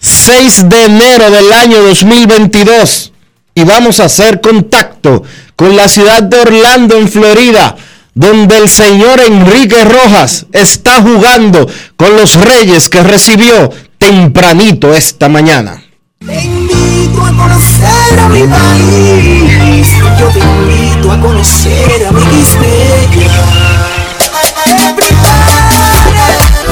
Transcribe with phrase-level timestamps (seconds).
[0.00, 3.12] 6 de enero del año 2022
[3.54, 5.22] y vamos a hacer contacto
[5.56, 7.76] con la ciudad de Orlando, en Florida,
[8.14, 15.82] donde el señor Enrique Rojas está jugando con los Reyes que recibió tempranito esta mañana.
[16.26, 22.20] Te invito a conocer a mi país, yo te invito a conocer a mi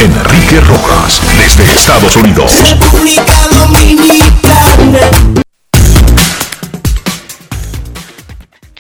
[0.01, 2.53] Enrique Rojas, desde Estados Unidos.
[2.71, 5.01] República Dominicana.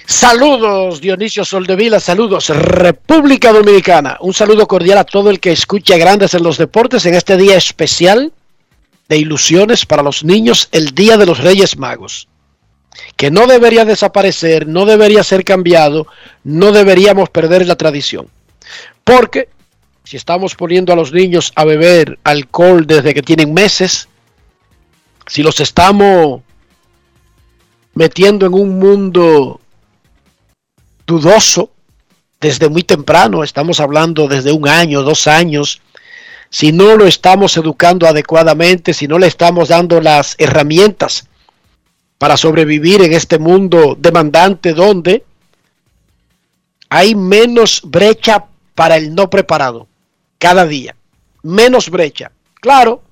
[0.06, 4.17] Saludos Dionisio Soldevila, saludos República Dominicana.
[4.21, 7.56] Un saludo cordial a todo el que escucha Grandes en los Deportes en este día
[7.56, 8.33] especial
[9.09, 12.29] de ilusiones para los niños, el Día de los Reyes Magos.
[13.17, 16.06] Que no debería desaparecer, no debería ser cambiado,
[16.45, 18.29] no deberíamos perder la tradición.
[19.03, 19.49] Porque
[20.08, 24.08] si estamos poniendo a los niños a beber alcohol desde que tienen meses,
[25.26, 26.41] si los estamos
[27.92, 29.60] metiendo en un mundo
[31.06, 31.72] dudoso
[32.41, 35.82] desde muy temprano, estamos hablando desde un año, dos años,
[36.48, 41.28] si no lo estamos educando adecuadamente, si no le estamos dando las herramientas
[42.16, 45.22] para sobrevivir en este mundo demandante donde
[46.88, 49.86] hay menos brecha para el no preparado
[50.38, 50.94] cada día.
[51.43, 52.32] Menos brecha.
[52.60, 53.03] Claro,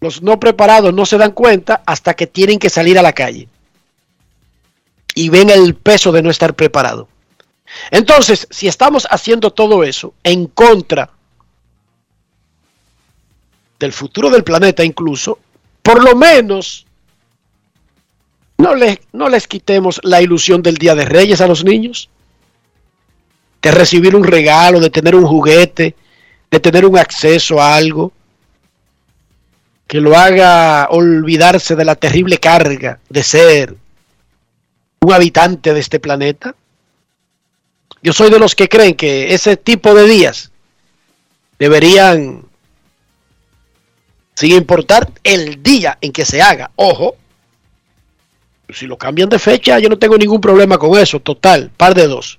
[0.00, 3.48] los no preparados no se dan cuenta hasta que tienen que salir a la calle.
[5.14, 7.08] Y ven el peso de no estar preparado.
[7.90, 11.10] Entonces, si estamos haciendo todo eso en contra
[13.78, 15.38] del futuro del planeta incluso,
[15.82, 16.86] por lo menos
[18.58, 22.08] no les, no les quitemos la ilusión del Día de Reyes a los niños,
[23.60, 25.96] de recibir un regalo, de tener un juguete,
[26.54, 28.12] de tener un acceso a algo
[29.88, 33.76] que lo haga olvidarse de la terrible carga de ser
[35.00, 36.54] un habitante de este planeta.
[38.04, 40.52] Yo soy de los que creen que ese tipo de días
[41.58, 42.44] deberían,
[44.36, 47.16] sin importar el día en que se haga, ojo,
[48.68, 52.06] si lo cambian de fecha, yo no tengo ningún problema con eso, total, par de
[52.06, 52.38] dos.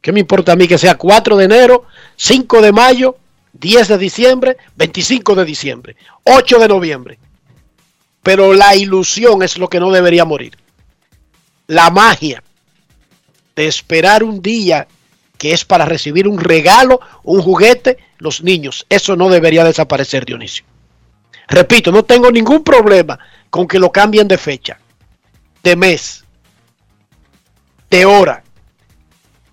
[0.00, 1.84] ¿Qué me importa a mí que sea 4 de enero,
[2.16, 3.16] 5 de mayo,
[3.52, 7.18] 10 de diciembre, 25 de diciembre, 8 de noviembre?
[8.22, 10.56] Pero la ilusión es lo que no debería morir.
[11.66, 12.42] La magia
[13.56, 14.86] de esperar un día
[15.38, 18.84] que es para recibir un regalo, un juguete, los niños.
[18.88, 20.64] Eso no debería desaparecer, Dionisio.
[21.46, 23.18] Repito, no tengo ningún problema
[23.48, 24.78] con que lo cambien de fecha,
[25.62, 26.24] de mes,
[27.88, 28.42] de hora,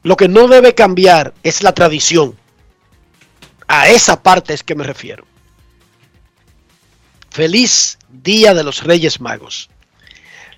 [0.06, 2.38] lo que no debe cambiar es la tradición.
[3.68, 5.26] A esa parte es que me refiero.
[7.32, 9.68] Feliz Día de los Reyes Magos.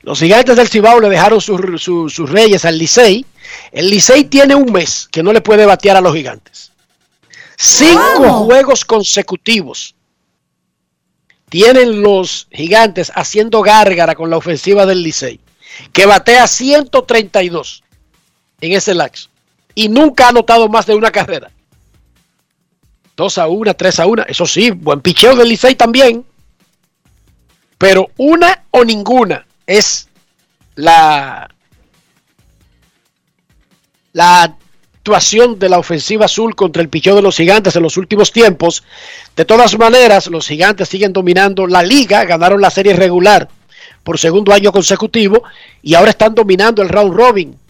[0.02, 3.26] Los gigantes del Cibao le dejaron sus reyes al Licey.
[3.72, 6.74] El Licey tiene un mes que no le puede batear a los gigantes.
[7.56, 9.96] Cinco juegos consecutivos
[11.48, 15.40] tienen los gigantes haciendo gárgara con la ofensiva del Licey,
[15.94, 17.84] que batea 132
[18.60, 19.30] en ese lax
[19.78, 21.52] y nunca ha anotado más de una carrera.
[23.16, 26.26] 2 a 1, 3 a 1, eso sí, buen picheo del Licey también,
[27.78, 30.10] pero una o ninguna es
[30.74, 31.48] la,
[34.14, 38.32] la actuación de la ofensiva azul contra el picheo de los gigantes en los últimos
[38.32, 38.84] tiempos.
[39.36, 43.48] De todas maneras, los gigantes siguen dominando la liga, ganaron la serie regular
[44.04, 45.44] por segundo año consecutivo
[45.84, 47.67] y ahora están dominando el round robin.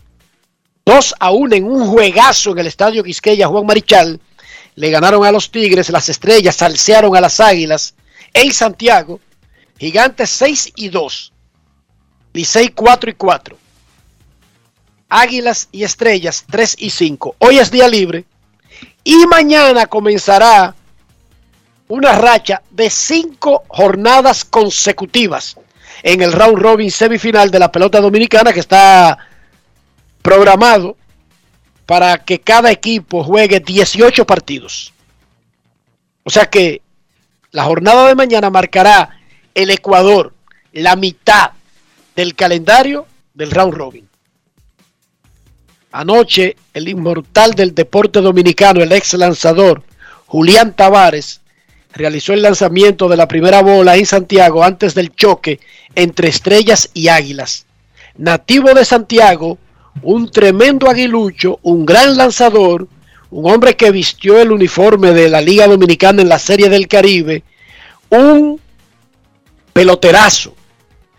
[0.87, 4.21] 2 a 1 en un juegazo en el estadio Quisqueya Juan Marichal.
[4.75, 7.93] Le ganaron a los Tigres, las estrellas salsearon a las águilas
[8.33, 9.19] en Santiago.
[9.77, 11.33] Gigantes 6 y 2.
[12.31, 13.57] Licey 4 y 4.
[15.09, 17.35] Águilas y Estrellas 3 y 5.
[17.39, 18.23] Hoy es día libre
[19.03, 20.73] y mañana comenzará
[21.89, 25.57] una racha de 5 jornadas consecutivas
[26.01, 29.26] en el round robin semifinal de la pelota dominicana que está
[30.27, 30.97] programado
[31.85, 34.91] para que cada equipo juegue 18 partidos.
[36.23, 36.81] O sea que
[37.51, 39.21] la jornada de mañana marcará
[39.55, 40.33] el Ecuador,
[40.73, 41.51] la mitad
[42.13, 44.09] del calendario del round robin.
[45.93, 49.81] Anoche, el inmortal del deporte dominicano, el ex lanzador
[50.25, 51.39] Julián Tavares,
[51.93, 55.61] realizó el lanzamiento de la primera bola en Santiago antes del choque
[55.95, 57.65] entre estrellas y águilas.
[58.17, 59.57] Nativo de Santiago,
[60.01, 62.87] un tremendo aguilucho, un gran lanzador,
[63.29, 67.43] un hombre que vistió el uniforme de la Liga Dominicana en la Serie del Caribe,
[68.09, 68.59] un
[69.73, 70.53] peloterazo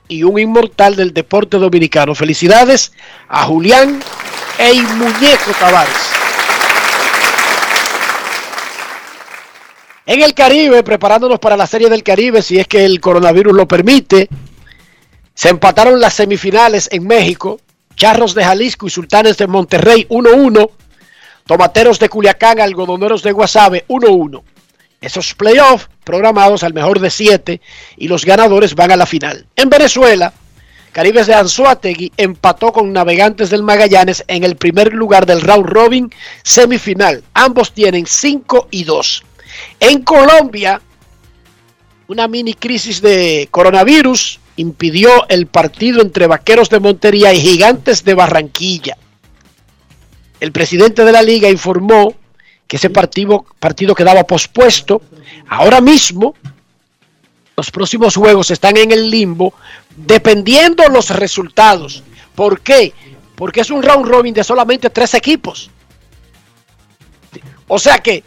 [0.09, 2.15] y un inmortal del deporte dominicano.
[2.15, 2.93] Felicidades
[3.29, 4.01] a Julián
[4.59, 6.19] e Muñeco Tavares.
[10.07, 13.69] En el Caribe, preparándonos para la Serie del Caribe, si es que el coronavirus lo
[13.69, 14.31] permite,
[15.35, 17.61] se empataron las semifinales en México.
[17.99, 20.71] Charros de Jalisco y Sultanes de Monterrey 1-1.
[21.45, 24.41] Tomateros de Culiacán, Algodoneros de Guasave 1-1.
[25.01, 27.61] Esos playoffs programados al mejor de siete
[27.97, 29.47] y los ganadores van a la final.
[29.57, 30.33] En Venezuela,
[30.93, 36.15] Caribes de Anzuategui empató con Navegantes del Magallanes en el primer lugar del round robin
[36.45, 37.25] semifinal.
[37.35, 39.25] Ambos tienen 5 y 2.
[39.81, 40.81] En Colombia,
[42.07, 48.15] una mini crisis de coronavirus impidió el partido entre Vaqueros de Montería y Gigantes de
[48.15, 48.97] Barranquilla.
[50.41, 52.15] El presidente de la liga informó
[52.67, 55.01] que ese partido, partido quedaba pospuesto.
[55.49, 56.35] Ahora mismo,
[57.57, 59.55] los próximos juegos están en el limbo,
[59.97, 62.03] dependiendo los resultados.
[62.35, 62.93] ¿Por qué?
[63.37, 65.71] Porque es un round robin de solamente tres equipos.
[67.69, 68.25] O sea que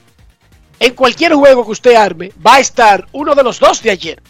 [0.79, 4.21] en cualquier juego que usted arme, va a estar uno de los dos de ayer.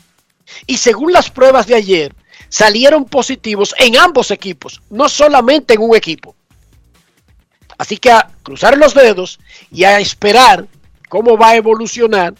[0.67, 2.15] Y según las pruebas de ayer,
[2.49, 6.35] salieron positivos en ambos equipos, no solamente en un equipo.
[7.77, 9.39] Así que a cruzar los dedos
[9.71, 10.67] y a esperar
[11.09, 12.33] cómo va a evolucionar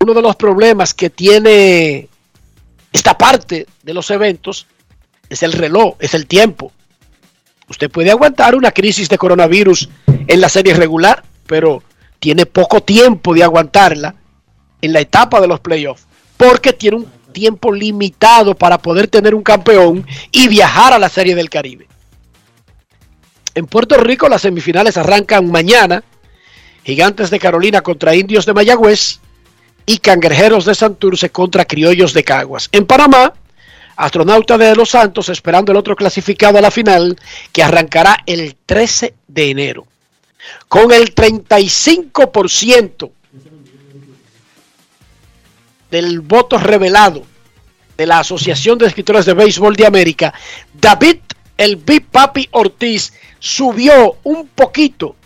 [0.00, 2.08] uno de los problemas que tiene
[2.92, 4.66] esta parte de los eventos
[5.28, 6.72] es el reloj, es el tiempo.
[7.68, 11.82] Usted puede aguantar una crisis de coronavirus en la serie regular, pero
[12.18, 14.14] tiene poco tiempo de aguantarla
[14.80, 19.44] en la etapa de los playoffs, porque tiene un tiempo limitado para poder tener un
[19.44, 21.86] campeón y viajar a la serie del Caribe.
[23.54, 26.02] En Puerto Rico las semifinales arrancan mañana.
[26.84, 29.20] Gigantes de Carolina contra Indios de Mayagüez
[29.86, 32.68] y Cangrejeros de Santurce contra Criollos de Caguas.
[32.72, 33.32] En Panamá,
[33.94, 37.16] Astronauta de Los Santos esperando el otro clasificado a la final
[37.52, 39.86] que arrancará el 13 de enero.
[40.66, 43.12] Con el 35%
[45.90, 47.22] del voto revelado
[47.96, 50.32] de la Asociación de Escritores de Béisbol de América,
[50.72, 51.18] David
[51.56, 55.16] el Big Papi Ortiz subió un poquito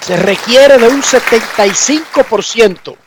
[0.02, 2.98] Se requiere de un 75%.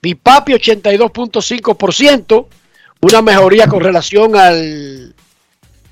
[0.00, 2.46] Bipapi 82.5%,
[3.04, 5.14] una mejoría con relación al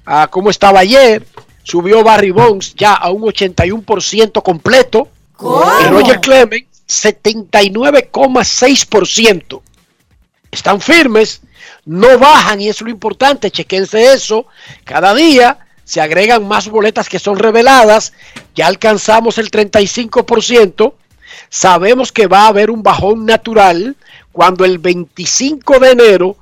[0.07, 1.27] a cómo estaba ayer.
[1.63, 5.09] Subió Barry Bonds ya a un 81% completo.
[5.39, 9.61] Y Roger Clemens 79,6%.
[10.51, 11.43] Están firmes,
[11.85, 14.47] no bajan y es lo importante, chequense eso.
[14.85, 18.13] Cada día se agregan más boletas que son reveladas.
[18.55, 20.93] Ya alcanzamos el 35%.
[21.49, 23.97] Sabemos que va a haber un bajón natural
[24.33, 26.37] cuando el 25 de enero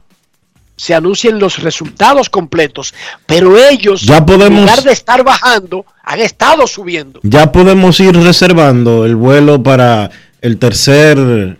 [0.80, 2.94] se anuncien los resultados completos,
[3.26, 7.20] pero ellos, Ya podemos- en lugar de estar bajando, han estado subiendo.
[7.22, 10.10] Ya podemos ir reservando el vuelo para
[10.40, 11.58] el tercer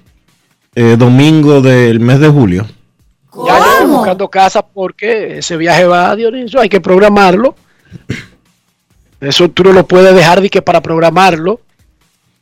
[0.74, 2.66] eh, domingo del mes de julio.
[3.46, 7.54] Ya estoy buscando casa porque ese viaje va, Dionisio, hay que programarlo.
[9.20, 11.60] Eso tú no lo puedes dejar de que para programarlo,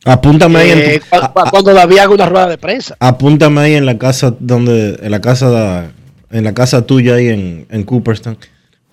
[0.04, 2.56] Apúntame ahí en eh, tu- cu- a- cu- a- cuando David haga una rueda de
[2.56, 2.96] prensa.
[3.00, 5.90] apúntame ahí en la casa donde en la casa da-
[6.30, 8.38] en la casa tuya ahí en, en Cooperstown.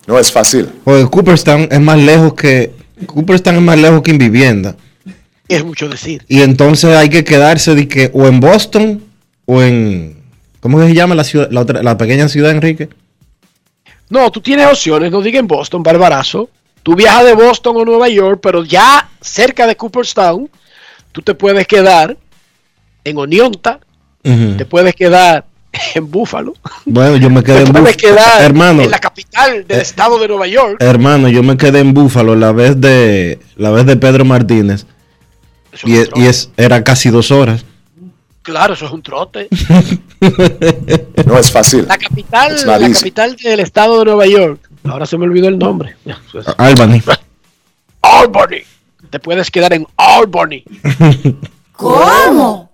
[0.06, 0.68] No es fácil.
[0.84, 2.72] Porque Cooperstown es más lejos que
[3.06, 4.76] Cooperstown es más lejos que en vivienda.
[5.48, 6.24] Es mucho decir.
[6.28, 9.02] Y entonces hay que quedarse de que o en Boston
[9.44, 10.16] o en
[10.60, 12.88] ¿cómo que se llama la ciudad la otra la pequeña ciudad Enrique?
[14.08, 16.48] No, tú tienes opciones, no diga en Boston, barbarazo.
[16.82, 20.48] Tú viajas de Boston o Nueva York, pero ya cerca de Cooperstown,
[21.10, 22.16] tú te puedes quedar
[23.02, 23.80] en Onionta,
[24.22, 25.45] te puedes quedar
[25.94, 26.54] en Buffalo,
[26.84, 27.96] Bueno, yo me quedé en Búfalo.
[27.96, 30.76] quedar Hermano, en la capital del eh, estado de Nueva York.
[30.80, 34.86] hermano, yo me quedé en Búfalo la vez de la vez de Pedro Martínez
[35.72, 37.64] Eso y, es y es era casi dos horas.
[38.42, 39.48] Claro, eso es un trote.
[41.26, 41.84] No es fácil.
[41.88, 44.60] La capital, la capital del estado de Nueva York.
[44.84, 45.96] Ahora se me olvidó el nombre.
[46.56, 47.02] Albany.
[48.00, 48.62] Albany.
[49.10, 50.62] Te puedes quedar en Albany.
[51.72, 52.65] ¿Cómo?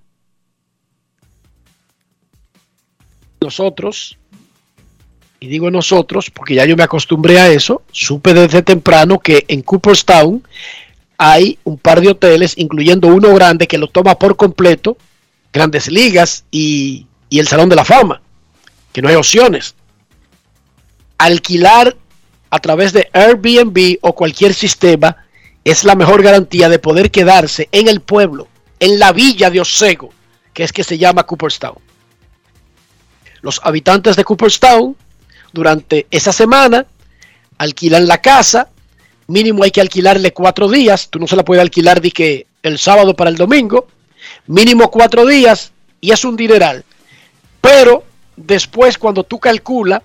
[3.43, 4.19] Nosotros,
[5.43, 9.63] y digo nosotros porque ya yo me acostumbré a eso, supe desde temprano que en
[9.63, 10.47] Cooperstown
[11.19, 14.97] hay un par de hoteles, incluyendo uno grande que lo toma por completo,
[15.53, 18.23] grandes ligas y, y el Salón de la Fama,
[18.93, 19.75] que no hay opciones.
[21.19, 21.97] Alquilar
[22.51, 25.17] a través de Airbnb o cualquier sistema
[25.65, 28.47] es la mejor garantía de poder quedarse en el pueblo,
[28.79, 30.11] en la villa de Osego,
[30.55, 31.79] que es que se llama Cooperstown
[33.43, 34.97] los habitantes de Cooperstown
[35.53, 36.87] durante esa semana
[37.59, 38.69] alquilan la casa,
[39.27, 42.79] mínimo hay que alquilarle cuatro días, tú no se la puedes alquilar de que el
[42.79, 43.89] sábado para el domingo,
[44.47, 46.85] mínimo cuatro días y es un dineral.
[47.61, 48.05] Pero
[48.37, 50.03] después cuando tú calculas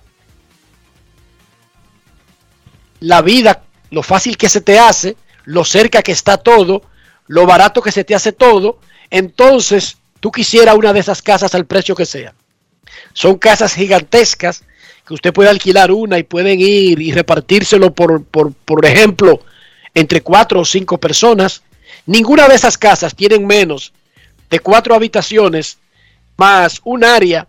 [3.00, 6.82] la vida, lo fácil que se te hace, lo cerca que está todo,
[7.26, 8.78] lo barato que se te hace todo,
[9.10, 12.34] entonces tú quisieras una de esas casas al precio que sea.
[13.18, 14.62] Son casas gigantescas
[15.04, 19.40] que usted puede alquilar una y pueden ir y repartírselo por, por, por ejemplo,
[19.92, 21.62] entre cuatro o cinco personas.
[22.06, 23.92] Ninguna de esas casas tienen menos
[24.48, 25.78] de cuatro habitaciones
[26.36, 27.48] más un área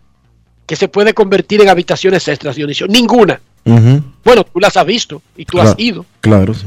[0.66, 2.88] que se puede convertir en habitaciones extras, Dionisio.
[2.88, 3.40] Ninguna.
[4.24, 6.66] Bueno, tú las has visto y tú has ido Claro, sí.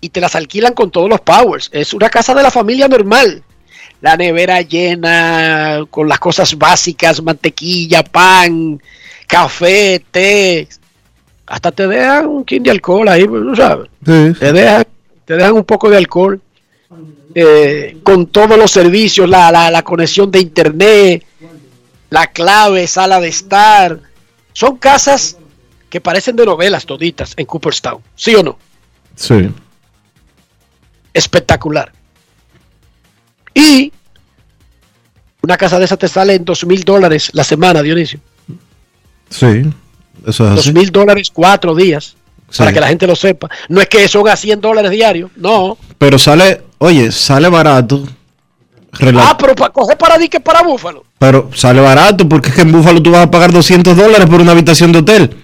[0.00, 1.68] y te las alquilan con todos los powers.
[1.72, 3.42] Es una casa de la familia normal.
[4.00, 8.80] La nevera llena con las cosas básicas, mantequilla, pan,
[9.26, 10.68] café, té.
[11.46, 13.88] Hasta te dejan un kin de alcohol ahí, pues, ¿no sabes?
[14.06, 14.32] Sí.
[14.38, 14.84] Te dejan,
[15.24, 16.40] te dejan un poco de alcohol.
[17.34, 21.24] eh, con todos los servicios, la, la, la conexión de internet,
[22.10, 23.98] la clave, sala de estar.
[24.52, 25.36] Son casas
[25.90, 28.58] que parecen de novelas toditas en Cooperstown, ¿sí o no?
[29.14, 29.50] Sí.
[31.12, 31.92] espectacular.
[33.58, 33.92] Y
[35.42, 38.20] una casa de esa te sale en dos mil dólares la semana, Dionisio.
[39.30, 39.64] Sí.
[40.26, 42.16] Eso es Dos mil dólares cuatro días.
[42.50, 42.58] Sí.
[42.58, 43.48] Para que la gente lo sepa.
[43.68, 45.30] No es que son a 100 dólares diarios.
[45.36, 45.76] No.
[45.98, 48.04] Pero sale, oye, sale barato.
[49.16, 51.04] Ah, pero para coger para dique para Búfalo.
[51.18, 54.40] Pero sale barato porque es que en Búfalo tú vas a pagar 200 dólares por
[54.40, 55.36] una habitación de hotel.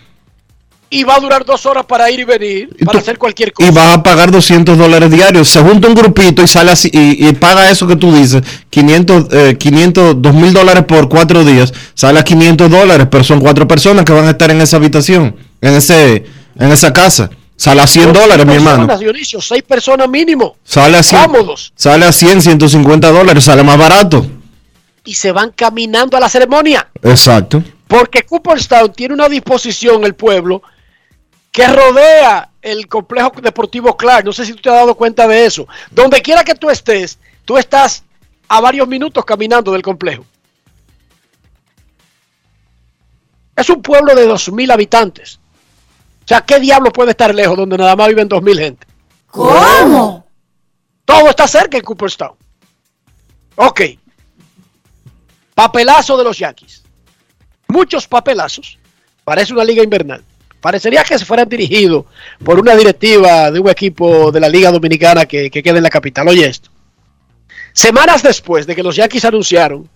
[0.91, 2.69] Y va a durar dos horas para ir y venir.
[2.85, 3.69] Para tú- hacer cualquier cosa.
[3.69, 5.49] Y vas a pagar 200 dólares diarios.
[5.49, 9.26] Se junta un grupito y sale así y, y paga eso que tú dices, 500,
[9.33, 11.73] eh, 500, 2 mil dólares por cuatro días.
[11.95, 15.35] Sale a 500 dólares, pero son cuatro personas que van a estar en esa habitación,
[15.61, 16.25] en ese,
[16.59, 17.29] en esa casa.
[17.57, 18.99] Sale a 100 Dos dólares, mi hermano.
[18.99, 20.57] Dionisio, seis personas mínimo.
[20.64, 21.73] Sale a 100, Cómodos.
[21.76, 24.26] sale a 100, 150 dólares, sale más barato.
[25.05, 26.88] Y se van caminando a la ceremonia.
[27.03, 27.62] Exacto.
[27.87, 30.62] Porque Cooperstown tiene una disposición, el pueblo,
[31.54, 34.25] que rodea el complejo deportivo Clark.
[34.25, 35.68] No sé si tú te has dado cuenta de eso.
[35.92, 38.02] Donde quiera que tú estés, tú estás
[38.49, 40.26] a varios minutos caminando del complejo.
[43.54, 45.38] Es un pueblo de 2.000 habitantes.
[46.25, 48.87] O sea, ¿qué diablo puede estar lejos donde nada más viven 2.000 gente?
[49.28, 50.26] ¿Cómo?
[51.04, 52.34] Todo está cerca en Cooperstown.
[53.54, 53.80] Ok.
[55.54, 56.82] Papelazo de los Yankees.
[57.68, 58.76] Muchos papelazos.
[59.23, 60.25] Parece una liga invernal.
[60.64, 62.06] Parecería que se fueran dirigidos
[62.42, 65.90] por una directiva de un equipo de la Liga Dominicana que, que queda en la
[65.90, 66.26] capital.
[66.26, 66.71] Oye esto.
[67.75, 69.87] Semanas después de que los Yankees anunciaron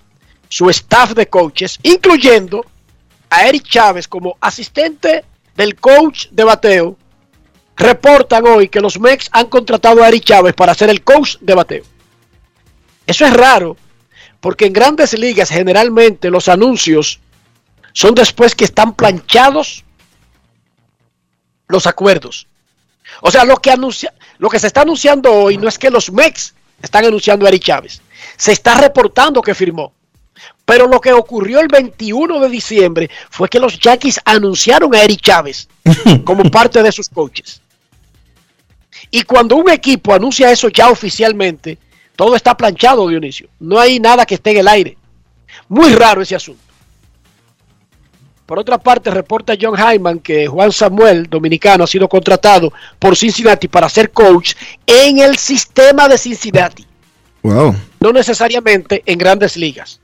[0.47, 2.67] su staff de coaches, incluyendo
[3.31, 5.25] a Eric Chávez como asistente
[5.57, 6.99] del coach de bateo,
[7.75, 11.55] reportan hoy que los Mex han contratado a Eric Chávez para ser el coach de
[11.55, 11.85] bateo.
[13.07, 13.75] Eso es raro,
[14.39, 17.21] porque en grandes ligas generalmente los anuncios
[17.95, 19.87] son después que están planchados
[21.69, 22.47] los acuerdos.
[23.21, 26.11] O sea, lo que, anuncia, lo que se está anunciando hoy no es que los
[26.11, 28.01] Mex están anunciando a Eric Chávez.
[28.37, 29.93] Se está reportando que firmó.
[30.65, 35.21] Pero lo que ocurrió el 21 de diciembre fue que los Yankees anunciaron a Eric
[35.21, 35.69] Chávez
[36.25, 37.61] como parte de sus coaches.
[39.11, 41.79] Y cuando un equipo anuncia eso ya oficialmente,
[42.15, 43.49] todo está planchado, Dionisio.
[43.59, 44.99] No hay nada que esté en el aire.
[45.69, 46.68] Muy raro ese asunto.
[48.49, 53.69] Por otra parte, reporta John Hyman que Juan Samuel, dominicano, ha sido contratado por Cincinnati
[53.69, 54.55] para ser coach
[54.87, 56.87] en el sistema de Cincinnati.
[57.43, 57.77] Wow.
[58.01, 60.01] No necesariamente en grandes ligas.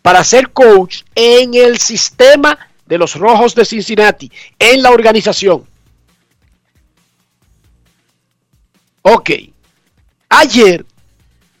[0.00, 5.62] Para ser coach en el sistema de los Rojos de Cincinnati, en la organización.
[9.02, 9.30] Ok.
[10.30, 10.86] Ayer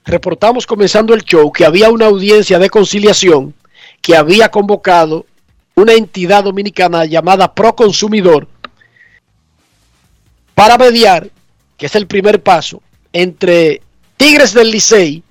[0.06, 3.52] reportamos comenzando el show que había una audiencia de conciliación
[4.00, 5.26] que había convocado
[5.74, 8.48] una entidad dominicana llamada Proconsumidor
[10.54, 11.30] para mediar,
[11.76, 13.82] que es el primer paso, entre
[14.16, 15.22] Tigres del Licey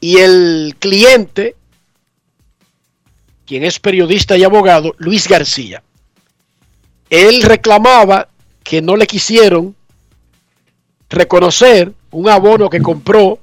[0.00, 1.54] y el cliente,
[3.44, 5.82] quien es periodista y abogado, Luis García.
[7.10, 8.28] Él reclamaba
[8.62, 9.74] que no le quisieron
[11.10, 13.38] reconocer un abono que compró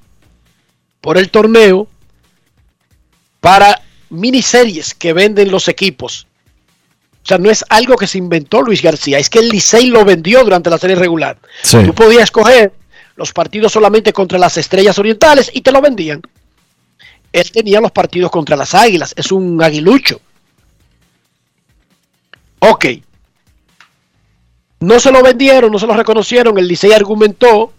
[1.02, 1.88] por el torneo
[3.46, 6.25] para miniseries que venden los equipos.
[7.24, 10.04] O sea, no es algo que se inventó Luis García, es que el Licey lo
[10.04, 11.38] vendió durante la serie regular.
[11.62, 11.78] Sí.
[11.86, 12.74] Tú podías escoger
[13.16, 16.24] los partidos solamente contra las estrellas orientales y te lo vendían.
[17.32, 20.20] Él tenía los partidos contra las águilas, es un aguilucho.
[22.62, 22.86] Ok.
[24.79, 26.58] No se lo vendieron, no se lo reconocieron.
[26.58, 27.72] El Licey argumentó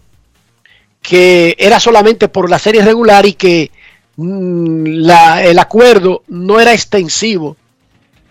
[1.01, 3.69] que era solamente por la serie regular y que
[4.17, 7.55] la- el acuerdo no era extensivo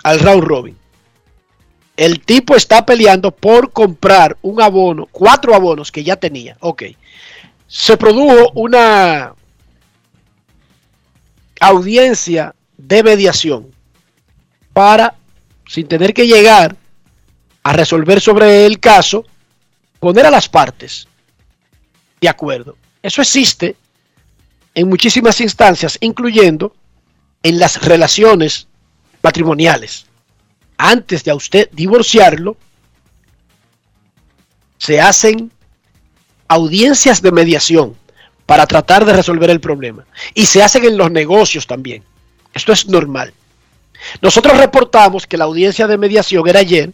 [0.02, 0.76] al round robin.
[1.96, 6.56] El tipo está peleando por comprar un abono, cuatro abonos que ya tenía.
[6.60, 6.82] Ok.
[7.68, 9.34] Se produjo una
[11.60, 13.68] audiencia de mediación
[14.72, 15.14] para,
[15.66, 16.76] sin tener que llegar
[17.62, 19.24] a resolver sobre el caso,
[19.98, 21.08] poner a las partes
[22.20, 22.76] de acuerdo.
[23.02, 23.76] Eso existe
[24.76, 26.72] en muchísimas instancias, incluyendo
[27.42, 28.68] en las relaciones
[29.22, 30.06] matrimoniales.
[30.76, 32.58] Antes de a usted divorciarlo,
[34.76, 35.50] se hacen
[36.46, 37.96] audiencias de mediación
[38.44, 40.04] para tratar de resolver el problema.
[40.34, 42.04] Y se hacen en los negocios también.
[42.52, 43.32] Esto es normal.
[44.20, 46.92] Nosotros reportamos que la audiencia de mediación era ayer.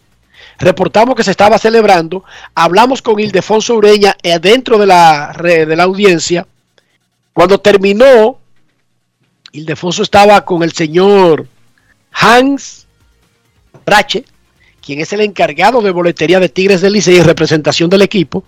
[0.56, 2.22] Reportamos que se estaba celebrando.
[2.54, 6.46] Hablamos con Ildefonso Ureña eh, dentro de la, de la audiencia.
[7.32, 8.38] Cuando terminó,
[9.52, 11.46] Ildefonso estaba con el señor
[12.12, 12.86] Hans
[13.84, 14.24] Brache,
[14.80, 18.44] quien es el encargado de boletería de Tigres del Licey y representación del equipo.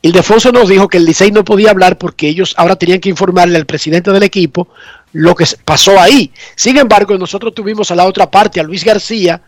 [0.00, 3.56] Ildefonso nos dijo que el Licey no podía hablar porque ellos ahora tenían que informarle
[3.56, 4.68] al presidente del equipo
[5.12, 6.32] lo que pasó ahí.
[6.56, 9.42] Sin embargo, nosotros tuvimos a la otra parte, a Luis García,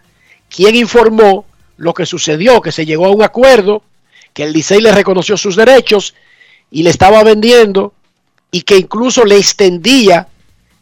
[0.48, 1.46] quien informó
[1.76, 3.82] lo que sucedió, que se llegó a un acuerdo,
[4.32, 6.14] que el Licey le reconoció sus derechos
[6.70, 7.92] y le estaba vendiendo
[8.54, 10.28] y que incluso le extendía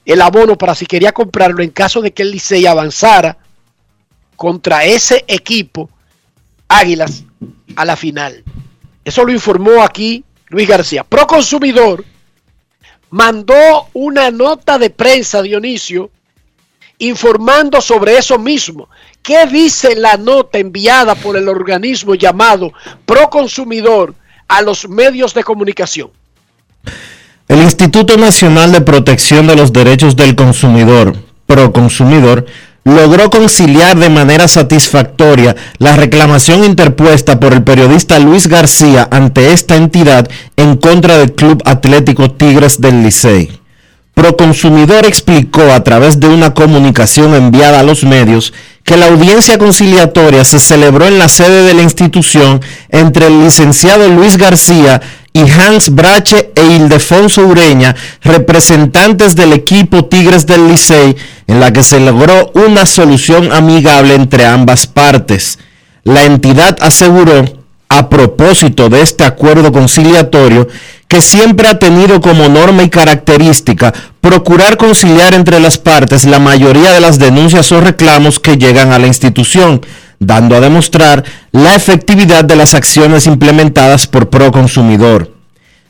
[0.04, 3.38] el abono para si quería comprarlo en caso de que el Licey avanzara
[4.36, 5.88] contra ese equipo
[6.68, 7.24] Águilas
[7.74, 8.44] a la final.
[9.02, 11.02] Eso lo informó aquí Luis García.
[11.02, 12.04] Proconsumidor
[13.08, 16.10] mandó una nota de prensa, Dionisio,
[16.98, 18.90] informando sobre eso mismo.
[19.22, 22.70] ¿Qué dice la nota enviada por el organismo llamado
[23.06, 24.14] Proconsumidor
[24.46, 26.10] a los medios de comunicación?
[27.48, 32.46] El Instituto Nacional de Protección de los Derechos del Consumidor, Proconsumidor,
[32.84, 39.76] logró conciliar de manera satisfactoria la reclamación interpuesta por el periodista Luis García ante esta
[39.76, 43.50] entidad en contra del Club Atlético Tigres del Licey.
[44.14, 48.52] Proconsumidor explicó a través de una comunicación enviada a los medios
[48.92, 54.06] que la audiencia conciliatoria se celebró en la sede de la institución entre el licenciado
[54.06, 55.00] Luis García
[55.32, 61.82] y Hans Brache e Ildefonso Ureña, representantes del equipo Tigres del Licey, en la que
[61.82, 65.58] se logró una solución amigable entre ambas partes.
[66.04, 67.46] La entidad aseguró
[67.88, 70.68] a propósito de este acuerdo conciliatorio
[71.12, 76.90] que siempre ha tenido como norma y característica procurar conciliar entre las partes la mayoría
[76.90, 79.82] de las denuncias o reclamos que llegan a la institución,
[80.20, 85.34] dando a demostrar la efectividad de las acciones implementadas por Proconsumidor.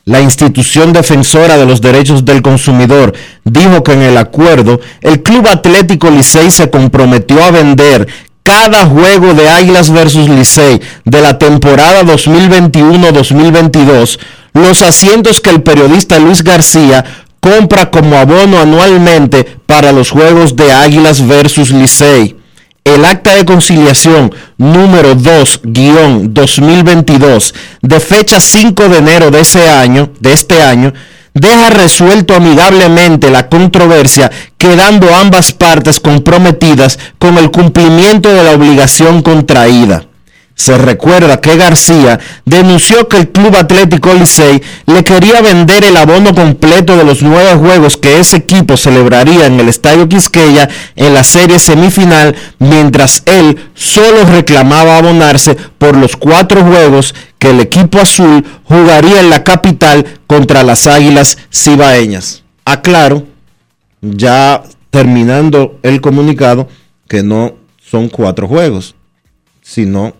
[0.06, 3.12] La institución defensora de los derechos del consumidor
[3.44, 8.08] dijo que en el acuerdo el Club Atlético Licey se comprometió a vender
[8.42, 14.18] cada juego de Águilas versus Licey de la temporada 2021-2022
[14.52, 17.04] los asientos que el periodista Luis García
[17.40, 22.36] compra como abono anualmente para los juegos de Águilas versus Licey.
[22.84, 30.32] El acta de conciliación número 2-2022 de fecha 5 de enero de ese año, de
[30.32, 30.92] este año,
[31.32, 39.22] deja resuelto amigablemente la controversia, quedando ambas partes comprometidas con el cumplimiento de la obligación
[39.22, 40.04] contraída.
[40.54, 46.34] Se recuerda que García denunció que el Club Atlético Licey le quería vender el abono
[46.34, 51.24] completo de los nueve juegos que ese equipo celebraría en el Estadio Quisqueya en la
[51.24, 58.44] serie semifinal, mientras él solo reclamaba abonarse por los cuatro juegos que el equipo azul
[58.64, 62.44] jugaría en la capital contra las Águilas Cibaeñas.
[62.64, 63.26] Aclaro,
[64.00, 66.68] ya terminando el comunicado,
[67.08, 68.94] que no son cuatro juegos,
[69.62, 70.14] sino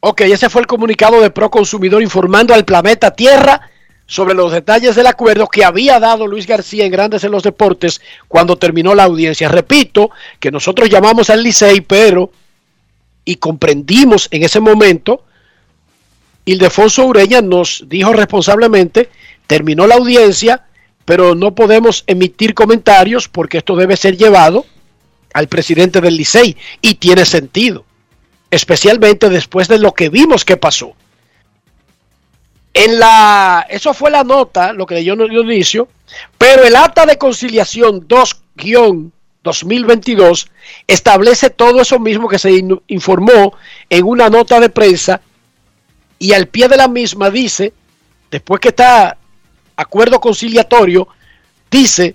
[0.00, 3.70] Ok, ese fue el comunicado de Proconsumidor informando al planeta Tierra
[4.06, 8.00] sobre los detalles del acuerdo que había dado Luis García en Grandes en los Deportes
[8.28, 9.48] cuando terminó la audiencia.
[9.48, 12.30] Repito que nosotros llamamos al Licey, pero
[13.24, 15.24] y comprendimos en ese momento,
[16.44, 19.08] Ildefonso Ureña nos dijo responsablemente,
[19.46, 20.66] terminó la audiencia,
[21.04, 24.66] pero no podemos emitir comentarios porque esto debe ser llevado
[25.36, 27.84] al presidente del Licey y tiene sentido,
[28.50, 30.94] especialmente después de lo que vimos que pasó.
[32.72, 35.88] En la, eso fue la nota, lo que en el inicio,
[36.38, 40.48] pero el acta de conciliación 2-2022
[40.86, 43.52] establece todo eso mismo que se informó
[43.90, 45.20] en una nota de prensa
[46.18, 47.74] y al pie de la misma dice,
[48.30, 49.18] después que está
[49.76, 51.08] acuerdo conciliatorio,
[51.70, 52.14] dice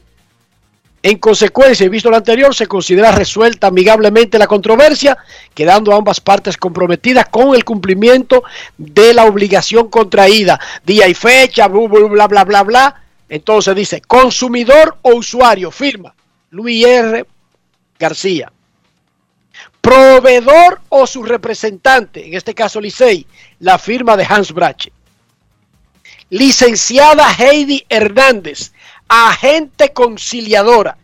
[1.04, 5.18] en consecuencia, y visto lo anterior, se considera resuelta amigablemente la controversia,
[5.54, 8.44] quedando ambas partes comprometidas con el cumplimiento
[8.78, 10.60] de la obligación contraída.
[10.86, 13.04] Día y fecha, bla, bla, bla, bla.
[13.30, 16.14] Entonces dice, consumidor o usuario, firma
[16.52, 17.26] Luis R.
[17.98, 18.52] García.
[19.80, 23.26] Proveedor o su representante, en este caso Licey,
[23.60, 24.92] la firma de Hans Brache.
[26.30, 28.72] Licenciada Heidi Hernández,
[29.12, 30.98] agente conciliadora.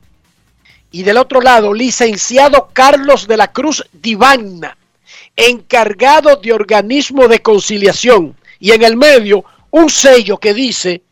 [0.92, 4.78] Y del otro lado, licenciado Carlos de la Cruz Divana,
[5.36, 8.36] encargado de organismo de conciliación.
[8.60, 11.04] Y en el medio, un sello que dice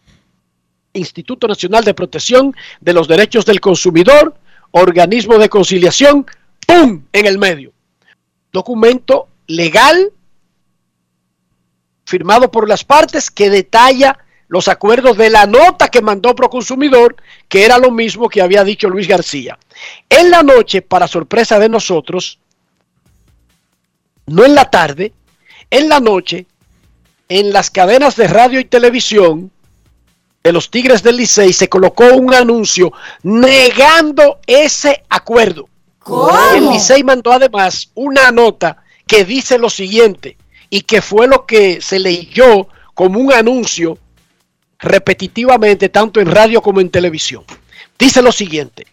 [0.93, 4.33] Instituto Nacional de Protección de los Derechos del Consumidor,
[4.71, 6.25] organismo de conciliación,
[6.65, 7.03] ¡pum!
[7.11, 7.73] en el medio.
[8.53, 10.13] Documento legal
[12.05, 17.15] firmado por las partes que detalla los acuerdos de la nota que mandó Proconsumidor,
[17.47, 19.57] que era lo mismo que había dicho Luis García.
[20.09, 22.39] En la noche, para sorpresa de nosotros,
[24.27, 25.13] no en la tarde,
[25.69, 26.45] en la noche,
[27.27, 29.51] en las cadenas de radio y televisión
[30.43, 35.67] de los Tigres del Licey se colocó un anuncio negando ese acuerdo.
[36.53, 40.37] El Licey mandó además una nota que dice lo siguiente
[40.69, 43.97] y que fue lo que se leyó como un anuncio
[44.85, 47.43] repetitivamente tanto en radio como en televisión.
[47.99, 48.87] Dice lo siguiente.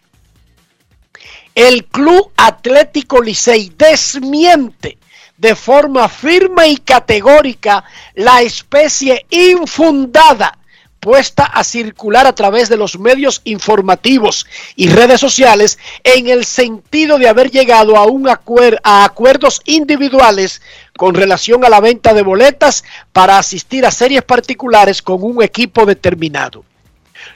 [1.55, 4.99] El Club Atlético Licey desmiente
[5.37, 10.59] de forma firme y categórica la especie infundada
[11.03, 17.19] puesta a circular a través de los medios informativos y redes sociales en el sentido
[17.19, 20.63] de haber llegado a, un a acuerdos individuales
[20.97, 25.87] con relación a la venta de boletas para asistir a series particulares con un equipo
[25.87, 26.65] determinado.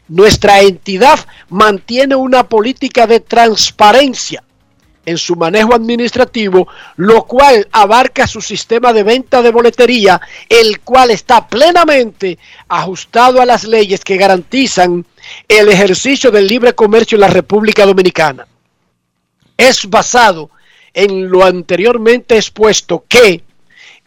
[0.09, 4.43] Nuestra entidad mantiene una política de transparencia
[5.07, 6.67] en su manejo administrativo,
[6.97, 12.39] lo cual abarca su sistema de venta de boletería, el cual está plenamente
[12.69, 15.07] ajustado a las leyes que garantizan
[15.49, 18.49] el ejercicio del libre comercio en la República Dominicana.
[19.57, 20.51] Es basado
[20.93, 23.46] en lo anteriormente expuesto que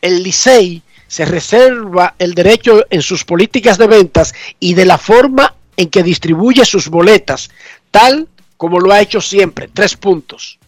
[0.01, 5.55] el Licey se reserva el derecho en sus políticas de ventas y de la forma
[5.75, 7.49] en que distribuye sus boletas,
[7.91, 9.69] tal como lo ha hecho siempre.
[9.73, 10.59] Tres puntos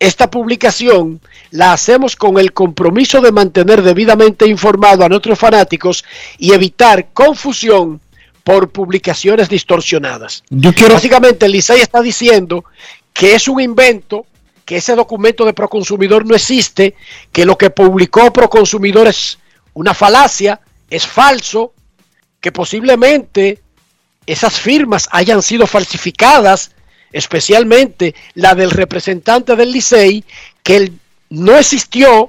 [0.00, 1.20] esta publicación
[1.50, 6.04] la hacemos con el compromiso de mantener debidamente informado a nuestros fanáticos
[6.38, 8.00] y evitar confusión
[8.42, 10.42] por publicaciones distorsionadas.
[10.48, 12.64] Yo quiero, Básicamente, el Licey está diciendo
[13.12, 14.24] que es un invento,
[14.70, 16.94] que ese documento de Proconsumidor no existe,
[17.32, 19.36] que lo que publicó Proconsumidor es
[19.74, 21.74] una falacia, es falso,
[22.40, 23.58] que posiblemente
[24.26, 26.70] esas firmas hayan sido falsificadas,
[27.10, 30.24] especialmente la del representante del Licey,
[30.62, 30.92] que
[31.30, 32.28] no existió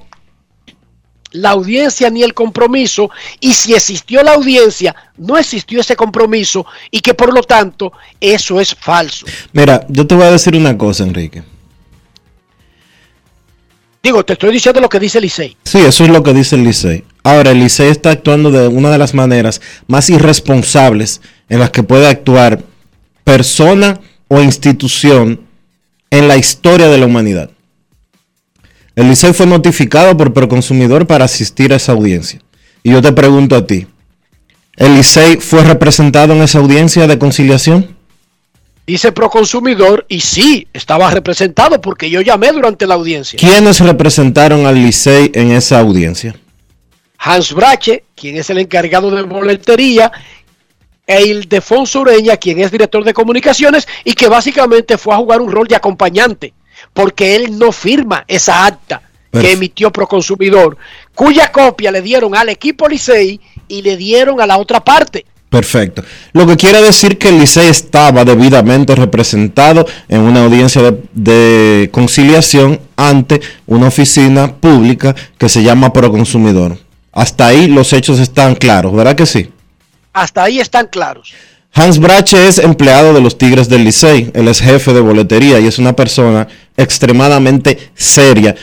[1.33, 7.01] la audiencia ni el compromiso, y si existió la audiencia, no existió ese compromiso, y
[7.01, 9.27] que por lo tanto eso es falso.
[9.53, 11.43] mira, yo te voy a decir una cosa, Enrique.
[14.03, 15.55] Digo, te estoy diciendo lo que dice Licey.
[15.63, 17.03] Sí, eso es lo que dice el Licey.
[17.23, 21.83] Ahora, el Licey está actuando de una de las maneras más irresponsables en las que
[21.83, 22.63] puede actuar
[23.23, 25.41] persona o institución
[26.09, 27.51] en la historia de la humanidad.
[28.95, 32.41] El Licey fue notificado por Proconsumidor para asistir a esa audiencia.
[32.83, 33.85] Y yo te pregunto a ti,
[34.77, 37.95] ¿el Licey fue representado en esa audiencia de conciliación?
[38.85, 43.37] Dice Proconsumidor, y sí, estaba representado porque yo llamé durante la audiencia.
[43.39, 46.35] ¿Quiénes representaron al Licey en esa audiencia?
[47.17, 50.11] Hans Brache, quien es el encargado de boletería,
[51.05, 55.51] e Ildefonso Ureña, quien es director de comunicaciones y que básicamente fue a jugar un
[55.51, 56.53] rol de acompañante,
[56.93, 60.77] porque él no firma esa acta que emitió Proconsumidor,
[61.15, 65.25] cuya copia le dieron al equipo Licey y le dieron a la otra parte.
[65.51, 66.01] Perfecto.
[66.31, 71.89] Lo que quiere decir que el Licey estaba debidamente representado en una audiencia de, de
[71.91, 76.77] conciliación ante una oficina pública que se llama Proconsumidor.
[77.11, 79.49] Hasta ahí los hechos están claros, ¿verdad que sí?
[80.13, 81.33] Hasta ahí están claros.
[81.73, 85.67] Hans Brache es empleado de los Tigres del Licey, él es jefe de boletería y
[85.67, 88.55] es una persona extremadamente seria,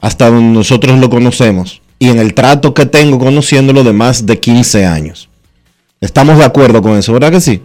[0.00, 4.40] hasta donde nosotros lo conocemos, y en el trato que tengo conociéndolo de más de
[4.40, 5.28] 15 años.
[6.02, 7.62] Estamos de acuerdo con eso, ¿verdad que sí?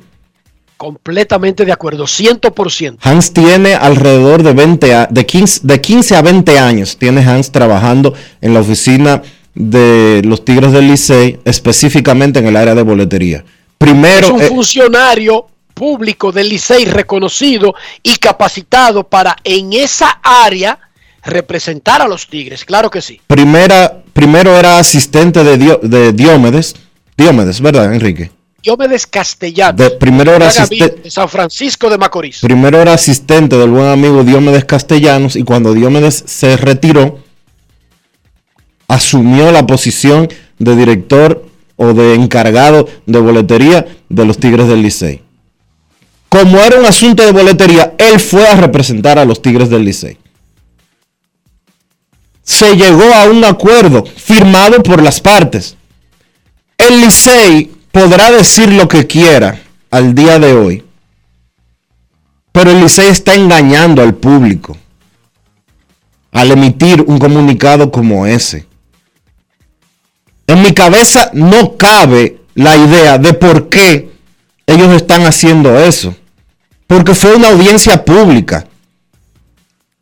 [0.78, 3.00] Completamente de acuerdo, 100%.
[3.02, 7.52] Hans tiene alrededor de 20 a- de 15, de 15 a 20 años tiene Hans
[7.52, 9.24] trabajando en la oficina
[9.56, 13.44] de los Tigres del Licey, específicamente en el área de boletería.
[13.80, 17.74] Primero, es un eh, funcionario público del Licey reconocido
[18.04, 20.78] y capacitado para en esa área
[21.24, 23.20] representar a los Tigres, claro que sí.
[23.28, 26.76] primera, primero era asistente de, Dio- de Diomedes,
[27.18, 28.32] Diomedes, ¿verdad, Enrique?
[28.62, 32.40] Diomedes Castellanos, De- primero era gran amigo asiste- de San Francisco de Macorís.
[32.42, 37.20] Primero era asistente del buen amigo Diomedes Castellanos y cuando Diomedes se retiró,
[38.88, 40.28] asumió la posición
[40.60, 45.22] de director o de encargado de boletería de los Tigres del Licey.
[46.30, 50.18] Como era un asunto de boletería, él fue a representar a los Tigres del Licey.
[52.44, 55.77] Se llegó a un acuerdo firmado por las partes.
[56.88, 60.84] El Licey podrá decir lo que quiera al día de hoy,
[62.52, 64.78] pero el Licey está engañando al público
[66.32, 68.68] al emitir un comunicado como ese.
[70.46, 74.12] En mi cabeza no cabe la idea de por qué
[74.68, 76.16] ellos están haciendo eso.
[76.86, 78.68] Porque fue una audiencia pública.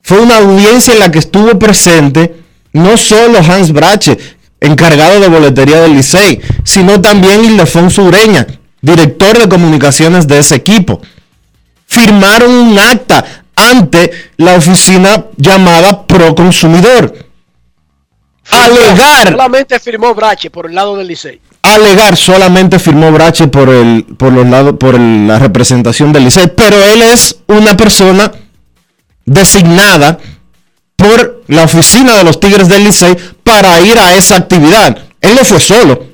[0.02, 2.36] Fue una audiencia en la que estuvo presente
[2.74, 4.18] no solo Hans Brache,
[4.66, 8.46] encargado de boletería del Licey, sino también Ildefonso Ureña,
[8.82, 11.02] director de comunicaciones de ese equipo.
[11.88, 13.24] Firmaron un acta
[13.56, 17.14] ante la oficina llamada Proconsumidor.
[18.52, 21.42] Alegar Solamente firmó Brache por el lado del Licey.
[21.64, 26.48] alegar solamente firmó Brache por el por los lados por el- la representación del Licey,
[26.56, 28.32] pero él es una persona
[29.26, 30.20] designada
[30.96, 34.98] por la oficina de los Tigres del Licey para ir a esa actividad.
[35.22, 36.06] Él no fue solo.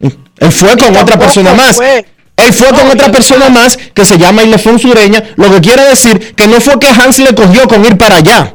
[0.00, 1.76] Él fue con otra persona más.
[1.76, 2.06] fue-
[2.36, 6.34] Él fue con otra persona más que se llama Ildefonso Ureña, lo que quiere decir
[6.34, 8.54] que no fue que Hans le cogió con ir para allá.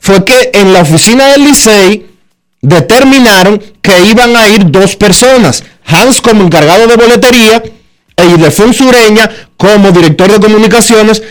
[0.00, 2.06] Fue que en la oficina del Licey
[2.60, 5.64] determinaron que iban a ir dos personas.
[5.86, 7.62] Hans como encargado de boletería
[8.16, 11.22] e Ildefonso Ureña como director de comunicaciones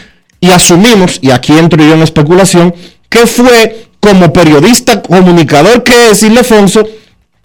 [0.44, 2.76] y asumimos, y aquí entro yo en especulación,
[3.08, 6.86] que fue como periodista comunicador que es Ildefonso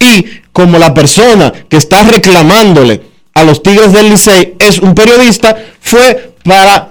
[0.00, 3.00] y como la persona que está reclamándole
[3.34, 6.88] a los Tigres del Licey es un periodista, fue para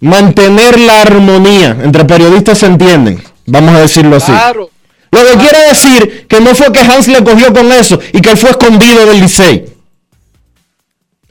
[0.00, 4.32] mantener la armonía entre periodistas se entienden, vamos a decirlo así.
[4.32, 4.68] Claro.
[5.10, 8.32] Lo que quiere decir que no fue que Hans le cogió con eso y que
[8.32, 9.64] él fue escondido del Licey.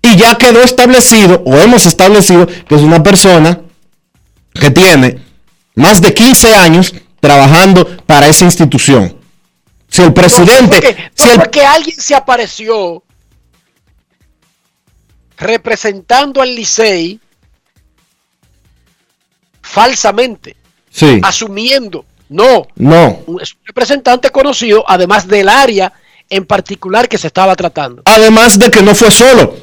[0.05, 3.61] Y ya quedó establecido, o hemos establecido, que es una persona
[4.53, 5.19] que tiene
[5.75, 9.17] Más de 15 años trabajando para esa institución.
[9.89, 10.61] Si el presidente...
[10.61, 13.01] No fue que, si el- alguien se apareció
[15.37, 17.19] representando al Licey
[19.61, 20.55] falsamente,
[20.91, 22.05] sí, asumiendo.
[22.29, 23.19] No, no.
[23.41, 25.93] es un representante conocido, además del área
[26.29, 28.01] en particular que se estaba tratando.
[28.05, 29.55] Además de que no fue solo.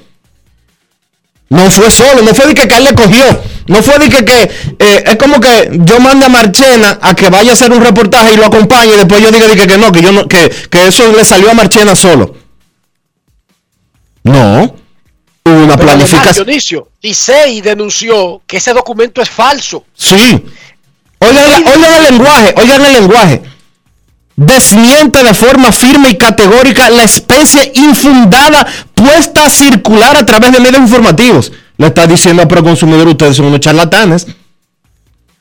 [1.50, 3.24] No fue solo, no fue de que, le cogió.
[3.66, 4.42] No fue de que, que
[4.78, 8.32] eh, es como que yo mande a Marchena a que vaya a hacer un reportaje
[8.34, 10.48] y lo acompañe y después yo diga de que, que no, que yo no, que,
[10.70, 12.34] que eso le salió a Marchena solo.
[14.22, 14.74] No.
[15.44, 16.46] Hubo una Pero planificación.
[16.46, 19.84] Dionisio, Licey denunció que ese documento es falso.
[19.94, 20.44] Sí.
[21.18, 23.42] Oigan, la- oigan el lenguaje, oigan el lenguaje.
[24.36, 28.66] Desmiente de forma firme y categórica la especie infundada
[29.00, 31.52] puesta a circular a través de medios informativos.
[31.78, 34.26] Le está diciendo a Proconsumidor, ustedes son unos charlatanes.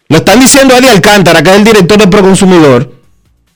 [0.07, 2.93] Le están diciendo a Eddie Alcántara, que es el director de Proconsumidor.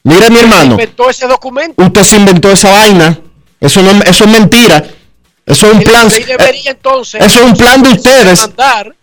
[0.03, 1.81] Mire mi hermano, Inventó ese documento.
[1.81, 3.17] usted se inventó esa vaina.
[3.61, 4.83] Eso, no, eso es mentira.
[5.45, 6.05] Eso es un plan.
[6.05, 8.41] Licey debería entonces eso es un plan de ustedes.
[8.41, 8.95] mandar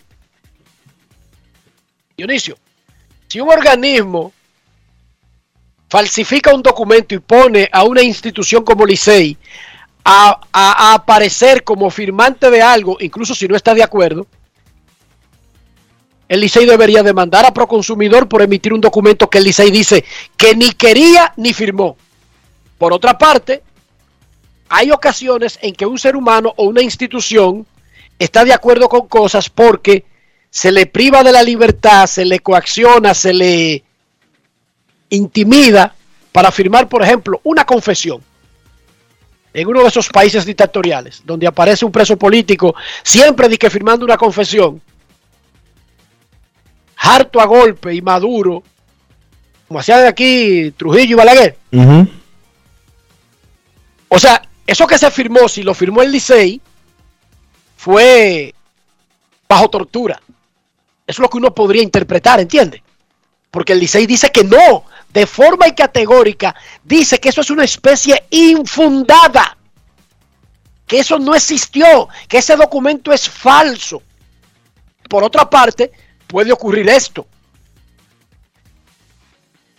[2.16, 2.58] Dionisio,
[3.28, 4.32] si un organismo
[5.88, 9.38] falsifica un documento y pone a una institución como Licey
[10.04, 14.26] a, aparecer como firmante de algo, incluso si no está de acuerdo,
[16.28, 20.04] el Licey debería demandar a Proconsumidor por emitir un documento que el Licey dice
[20.36, 21.96] que ni quería ni firmó.
[22.78, 23.62] Por otra parte,
[24.68, 27.66] hay ocasiones en que un ser humano o una institución
[28.18, 30.04] está de acuerdo con cosas porque
[30.50, 33.82] se le priva de la libertad, se le coacciona, se le
[35.10, 35.94] intimida
[36.30, 38.22] para firmar, por ejemplo, una confesión
[39.52, 44.04] en uno de esos países dictatoriales, donde aparece un preso político, siempre di que firmando
[44.04, 44.80] una confesión,
[46.96, 48.62] harto a golpe y maduro,
[49.66, 51.56] como hacían aquí Trujillo y Balaguer.
[54.08, 56.60] O sea, eso que se firmó, si lo firmó el Licey,
[57.76, 58.54] fue
[59.48, 60.20] bajo tortura.
[61.06, 62.82] Eso es lo que uno podría interpretar, ¿entiende?
[63.50, 67.64] Porque el Licey dice que no, de forma y categórica, dice que eso es una
[67.64, 69.56] especie infundada,
[70.86, 74.02] que eso no existió, que ese documento es falso.
[75.08, 75.90] Por otra parte,
[76.26, 77.26] puede ocurrir esto.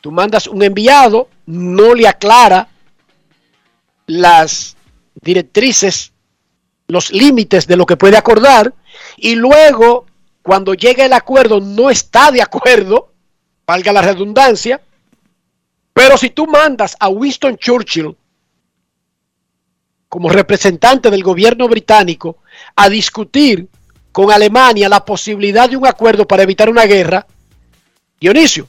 [0.01, 2.67] Tú mandas un enviado, no le aclara
[4.07, 4.75] las
[5.21, 6.11] directrices,
[6.87, 8.73] los límites de lo que puede acordar,
[9.15, 10.07] y luego,
[10.41, 13.13] cuando llega el acuerdo, no está de acuerdo,
[13.65, 14.81] valga la redundancia,
[15.93, 18.15] pero si tú mandas a Winston Churchill
[20.07, 22.37] como representante del gobierno británico
[22.75, 23.67] a discutir
[24.11, 27.25] con Alemania la posibilidad de un acuerdo para evitar una guerra,
[28.19, 28.67] Dionisio,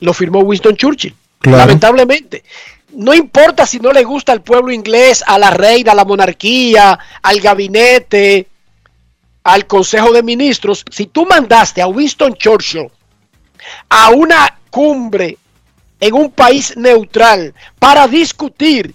[0.00, 1.58] lo firmó Winston Churchill, Claro.
[1.58, 2.44] lamentablemente.
[2.94, 6.98] No importa si no le gusta al pueblo inglés, a la reina, a la monarquía,
[7.22, 8.48] al gabinete,
[9.44, 12.90] al Consejo de Ministros, si tú mandaste a Winston Churchill
[13.88, 15.38] a una cumbre
[16.02, 18.92] en un país neutral para discutir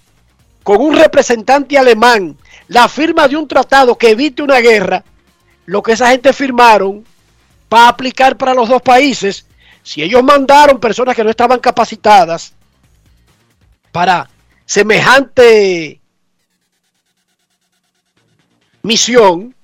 [0.62, 2.36] con un representante alemán
[2.68, 5.02] la firma de un tratado que evite una guerra,
[5.64, 7.02] lo que esa gente firmaron
[7.72, 9.46] va a aplicar para los dos países.
[9.82, 12.52] Si ellos mandaron personas que no estaban capacitadas
[13.90, 14.28] para
[14.66, 15.98] semejante
[18.82, 19.54] misión,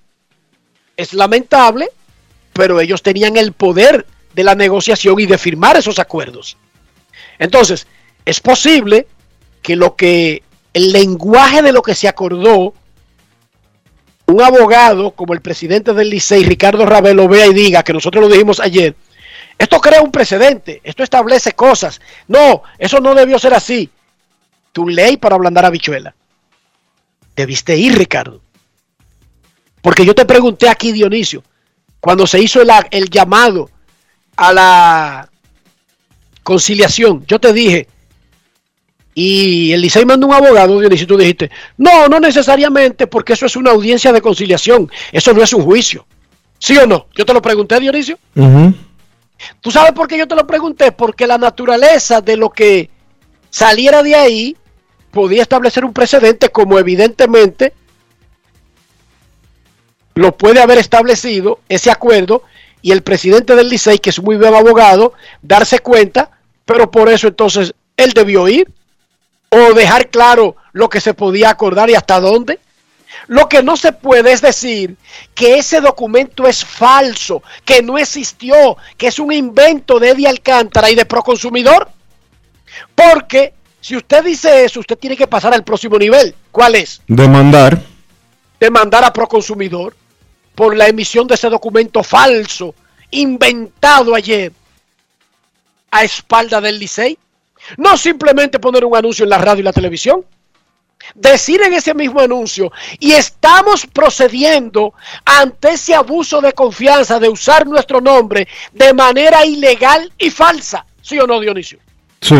[0.97, 1.91] es lamentable,
[2.55, 6.57] pero ellos tenían el poder de la negociación y de firmar esos acuerdos.
[7.39, 7.87] Entonces,
[8.25, 9.07] es posible
[9.63, 10.43] que lo que
[10.73, 12.75] el lenguaje de lo que se acordó
[14.27, 18.33] un abogado como el presidente del Licey, Ricardo Ravelo, vea y diga que nosotros lo
[18.33, 18.97] dijimos ayer,
[19.59, 22.01] esto crea un precedente, esto establece cosas.
[22.27, 23.91] No, eso no debió ser así.
[24.73, 26.15] Tu ley para ablandar a bichuela.
[27.37, 28.41] Debiste ir, Ricardo.
[29.81, 31.45] Porque yo te pregunté aquí, Dionisio,
[32.01, 33.71] cuando se hizo el, el llamado
[34.37, 35.31] a la
[36.45, 37.89] conciliación, yo te dije,
[39.15, 43.47] y el Licey mandó un abogado, Dionisio, y tú dijiste, no, no necesariamente, porque eso
[43.47, 46.07] es una audiencia de conciliación, eso no es un juicio.
[46.59, 47.09] ¿Sí o no?
[47.15, 48.19] Yo te lo pregunté, Dionisio.
[49.61, 50.93] ¿Tú sabes por qué yo te lo pregunté?
[50.93, 52.91] Porque la naturaleza de lo que
[53.51, 54.57] saliera de ahí
[55.11, 57.73] podía establecer un precedente como evidentemente
[60.15, 62.43] lo puede haber establecido ese acuerdo
[62.85, 66.31] y el presidente del Licey, que es muy buen abogado, darse cuenta,
[66.67, 68.71] pero por eso entonces él debió ir
[69.49, 72.61] o dejar claro lo que se podía acordar y hasta dónde.
[73.27, 74.97] Lo que no se puede es decir
[75.35, 80.91] que ese documento es falso, que no existió, que es un invento de Eddie Alcántara
[80.91, 81.89] y de Proconsumidor.
[82.95, 86.35] Porque si usted dice eso, usted tiene que pasar al próximo nivel.
[86.53, 87.01] ¿Cuál es?
[87.07, 87.81] Demandar.
[88.61, 89.97] Demandar a Proconsumidor
[90.55, 92.75] por la emisión de ese documento falso,
[93.11, 94.53] inventado ayer
[95.91, 97.19] a espalda del Licey.
[97.77, 100.25] No simplemente poner un anuncio en la radio y la televisión
[101.15, 104.95] decir en ese mismo anuncio y estamos procediendo
[105.25, 110.87] ante ese abuso de confianza de usar nuestro nombre de manera ilegal y falsa.
[111.03, 111.79] ¿Sí o no, Dionisio?
[112.21, 112.37] Sí.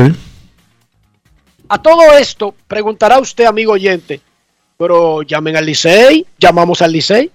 [1.69, 4.21] A todo esto, preguntará usted, amigo oyente,
[4.77, 7.31] pero llamen al Licey, llamamos al Licey.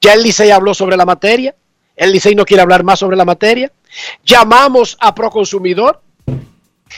[0.00, 1.54] Ya el Licey habló sobre la materia,
[1.94, 3.70] el Licey no quiere hablar más sobre la materia.
[4.24, 6.00] Llamamos a Proconsumidor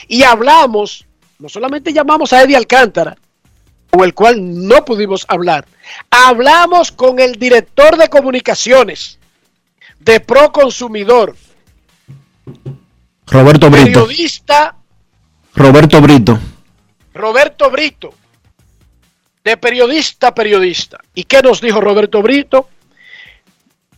[0.07, 1.05] y hablamos,
[1.37, 3.17] no solamente llamamos a Eddie Alcántara,
[3.91, 4.37] con el cual
[4.67, 5.65] no pudimos hablar.
[6.09, 9.19] Hablamos con el director de comunicaciones
[9.99, 11.35] de Proconsumidor,
[13.27, 14.05] Roberto Brito.
[14.05, 14.77] periodista
[15.55, 16.39] Roberto Brito.
[17.13, 18.13] Roberto Brito,
[19.43, 20.99] de periodista a periodista.
[21.13, 22.69] ¿Y qué nos dijo Roberto Brito?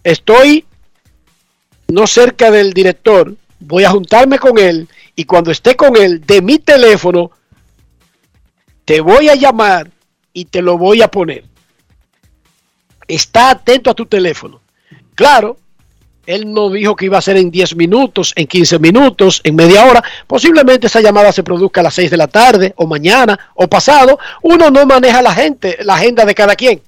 [0.05, 0.63] Estoy
[1.87, 6.43] no cerca del director, voy a juntarme con él y cuando esté con él, de
[6.43, 7.31] mi teléfono,
[8.85, 9.89] te voy a llamar
[10.31, 11.43] y te lo voy a poner.
[13.07, 14.61] Está atento a tu teléfono.
[15.15, 15.57] Claro,
[16.27, 19.85] él no dijo que iba a ser en 10 minutos, en 15 minutos, en media
[19.85, 20.03] hora.
[20.27, 24.19] Posiblemente esa llamada se produzca a las 6 de la tarde, o mañana, o pasado.
[24.43, 26.79] Uno no maneja la gente, la agenda de cada quien.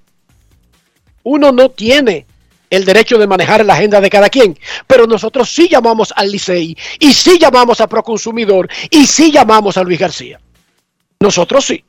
[1.23, 2.27] Uno no tiene
[2.69, 4.57] el derecho de manejar la agenda de cada quien.
[4.85, 9.83] Pero nosotros sí llamamos al Licey, y sí llamamos a Proconsumidor, y sí llamamos a
[9.83, 10.39] Luis García.
[11.19, 11.83] Nosotros sí.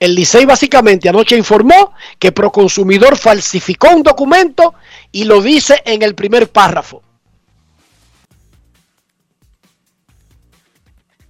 [0.00, 4.74] El Licey básicamente anoche informó que Proconsumidor falsificó un documento
[5.10, 7.02] y lo dice en el primer párrafo.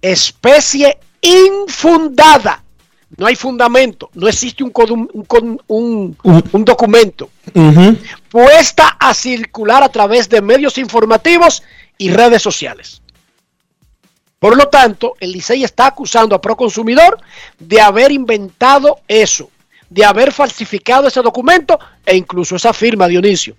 [0.01, 2.63] Especie infundada.
[3.19, 4.71] No hay fundamento, no existe un,
[5.13, 6.17] un un-
[6.53, 7.29] un documento
[8.29, 11.61] puesta a circular a través de medios informativos
[11.97, 13.01] y redes sociales.
[14.39, 17.19] Por lo tanto, el Licey está acusando a Proconsumidor
[17.59, 19.49] de haber inventado eso,
[19.89, 23.55] de haber falsificado ese documento e incluso esa firma, Dionisio.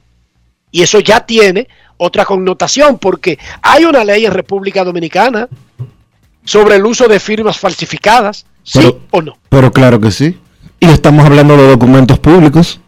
[0.71, 5.49] Y eso ya tiene otra connotación porque hay una ley en República Dominicana
[6.45, 9.39] sobre el uso de firmas falsificadas, ¿sí Pero- o no?
[9.49, 10.39] Pero claro que sí.
[10.79, 12.81] Y estamos hablando de documentos públicos.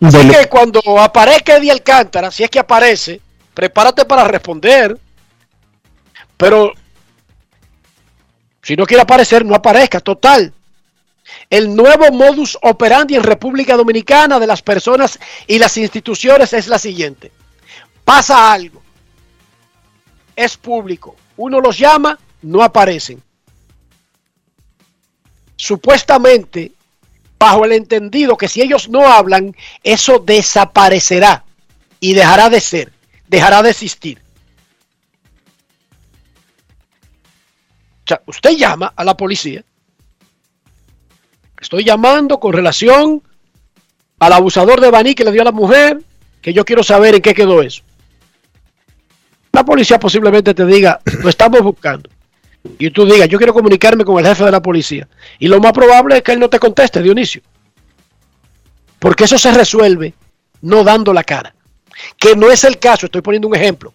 [0.00, 3.20] Así que cuando aparezca Eddie Alcántara, si es que aparece,
[3.54, 4.98] prepárate para responder.
[6.36, 6.72] Pero
[8.62, 10.00] si no quiere aparecer, no aparezca.
[10.00, 10.52] Total.
[11.48, 16.80] El nuevo modus operandi en República Dominicana de las personas y las instituciones es la
[16.80, 17.30] siguiente.
[18.04, 18.82] Pasa algo.
[20.34, 21.14] Es público.
[21.42, 23.20] Uno los llama, no aparecen.
[25.56, 26.70] Supuestamente,
[27.36, 31.44] bajo el entendido que si ellos no hablan, eso desaparecerá
[31.98, 32.92] y dejará de ser,
[33.26, 34.22] dejará de existir.
[38.04, 39.64] O sea, usted llama a la policía.
[41.60, 43.20] Estoy llamando con relación
[44.20, 46.04] al abusador de Baní que le dio a la mujer,
[46.40, 47.82] que yo quiero saber en qué quedó eso.
[49.52, 52.08] La policía posiblemente te diga, lo estamos buscando.
[52.78, 55.08] Y tú digas, yo quiero comunicarme con el jefe de la policía.
[55.38, 57.42] Y lo más probable es que él no te conteste, Dionisio.
[58.98, 60.14] Porque eso se resuelve
[60.62, 61.54] no dando la cara.
[62.16, 63.92] Que no es el caso, estoy poniendo un ejemplo.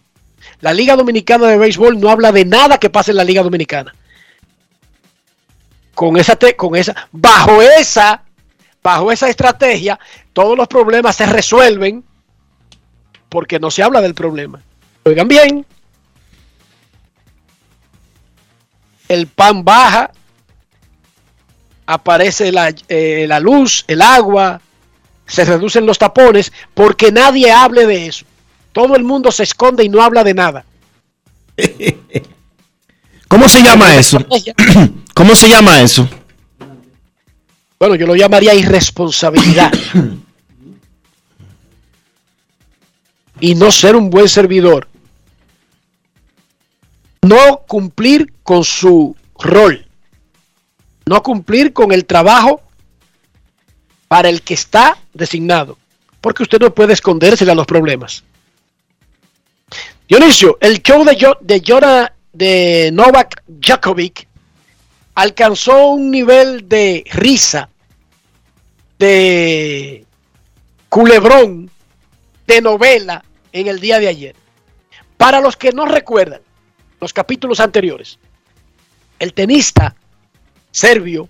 [0.60, 3.94] La Liga Dominicana de Béisbol no habla de nada que pase en la Liga Dominicana.
[5.94, 8.22] Con esa, te- con esa, bajo esa,
[8.82, 9.98] bajo esa estrategia,
[10.32, 12.04] todos los problemas se resuelven
[13.28, 14.60] porque no se habla del problema.
[15.08, 15.64] Oigan bien,
[19.08, 20.10] el pan baja,
[21.86, 24.60] aparece la, eh, la luz, el agua,
[25.26, 28.26] se reducen los tapones porque nadie hable de eso.
[28.72, 30.66] Todo el mundo se esconde y no habla de nada.
[33.28, 34.18] ¿Cómo se llama eso?
[35.14, 36.06] ¿Cómo se llama eso?
[37.78, 39.72] Bueno, yo lo llamaría irresponsabilidad.
[43.40, 44.87] y no ser un buen servidor.
[47.28, 49.86] No cumplir con su rol.
[51.04, 52.62] No cumplir con el trabajo
[54.08, 55.76] para el que está designado.
[56.22, 58.24] Porque usted no puede esconderse a los problemas.
[60.08, 64.26] Dionisio, el show de, Jo- de, Jonah, de Novak Djokovic
[65.14, 67.68] alcanzó un nivel de risa,
[68.98, 70.06] de
[70.88, 71.70] culebrón,
[72.46, 73.22] de novela
[73.52, 74.36] en el día de ayer.
[75.18, 76.40] Para los que no recuerdan
[77.00, 78.18] los capítulos anteriores,
[79.18, 79.94] el tenista
[80.70, 81.28] serbio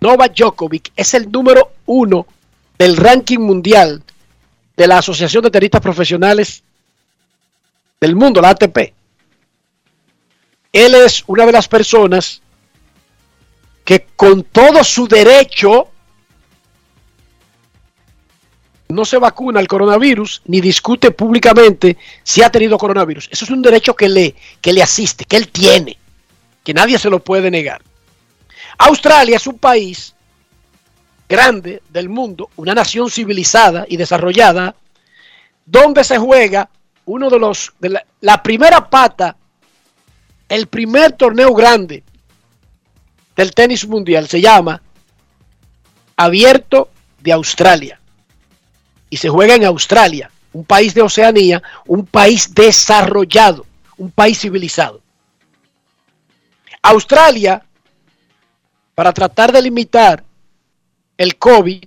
[0.00, 2.26] Novak Djokovic es el número uno
[2.78, 4.02] del ranking mundial
[4.76, 6.62] de la Asociación de Tenistas Profesionales
[8.00, 8.92] del Mundo, la ATP.
[10.72, 12.42] Él es una de las personas
[13.84, 15.88] que con todo su derecho
[18.88, 23.28] no se vacuna al coronavirus ni discute públicamente si ha tenido coronavirus.
[23.30, 25.96] Eso es un derecho que le, que le asiste, que él tiene,
[26.62, 27.82] que nadie se lo puede negar.
[28.78, 30.14] Australia es un país
[31.28, 34.76] grande del mundo, una nación civilizada y desarrollada,
[35.64, 36.68] donde se juega
[37.06, 37.72] uno de los,
[38.20, 39.36] la primera pata,
[40.48, 42.04] el primer torneo grande
[43.34, 44.80] del tenis mundial, se llama
[46.16, 48.00] Abierto de Australia.
[49.10, 55.00] Y se juega en Australia, un país de Oceanía, un país desarrollado, un país civilizado.
[56.82, 57.62] Australia,
[58.94, 60.24] para tratar de limitar
[61.16, 61.84] el COVID,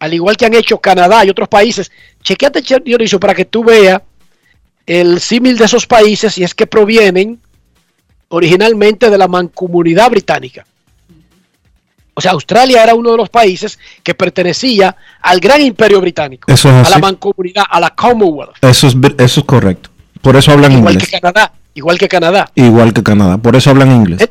[0.00, 1.90] al igual que han hecho Canadá y otros países,
[2.22, 4.02] chequeate, Dionisio, para que tú veas
[4.86, 7.40] el símil de esos países y es que provienen
[8.28, 10.66] originalmente de la mancomunidad británica.
[12.20, 16.68] O sea, Australia era uno de los países que pertenecía al gran imperio británico, Eso
[16.68, 19.88] es a la mancomunidad, a la Commonwealth, Eso es, eso es correcto.
[20.20, 21.08] Por eso hablan igual inglés.
[21.08, 22.50] que Canadá, igual que Canadá.
[22.54, 23.38] Igual que Canadá.
[23.38, 24.20] Por eso hablan inglés.
[24.20, 24.30] Eh,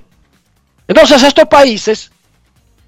[0.88, 2.12] Entonces estos países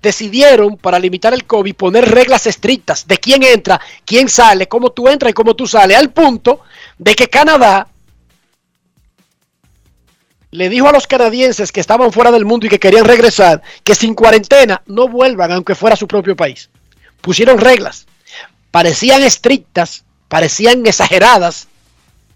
[0.04, 5.08] decidieron para limitar el COVID poner reglas estrictas de quién entra, quién sale, cómo tú
[5.08, 6.60] entras y cómo tú sales, al punto
[7.00, 7.88] de que Canadá
[10.52, 13.96] le dijo a los canadienses que estaban fuera del mundo y que querían regresar que
[13.96, 16.70] sin cuarentena no vuelvan aunque fuera su propio país.
[17.22, 18.06] Pusieron reglas,
[18.70, 21.68] parecían estrictas, parecían exageradas,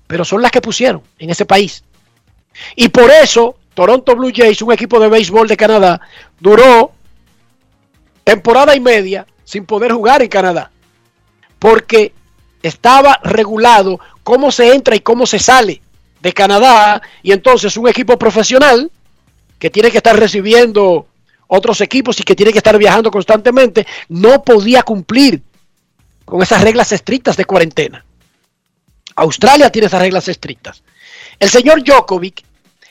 [0.07, 1.83] pero son las que pusieron en ese país.
[2.75, 5.99] Y por eso Toronto Blue Jays, un equipo de béisbol de Canadá,
[6.39, 6.93] duró
[8.23, 10.71] temporada y media sin poder jugar en Canadá.
[11.59, 12.13] Porque
[12.63, 15.81] estaba regulado cómo se entra y cómo se sale
[16.25, 17.03] de Canadá.
[17.21, 18.89] Y entonces un equipo profesional
[19.59, 21.05] que tiene que estar recibiendo
[21.45, 25.43] otros equipos y que tiene que estar viajando constantemente, no podía cumplir
[26.25, 28.03] con esas reglas estrictas de cuarentena.
[29.15, 30.81] Australia tiene esas reglas estrictas.
[31.39, 32.43] El señor Djokovic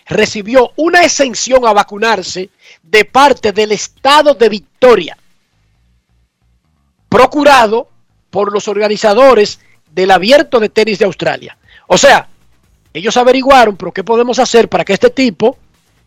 [0.07, 2.51] recibió una exención a vacunarse
[2.85, 5.19] de parte del estado de Victoria,
[7.09, 7.89] procurado
[8.31, 9.59] por los organizadores
[9.91, 11.59] del abierto de tenis de Australia.
[11.89, 12.29] O sea,
[12.95, 15.59] ellos averiguaron, pero ¿qué podemos hacer para que este tipo,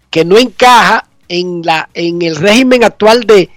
[0.10, 3.50] que no encaja en, la, en el régimen actual de,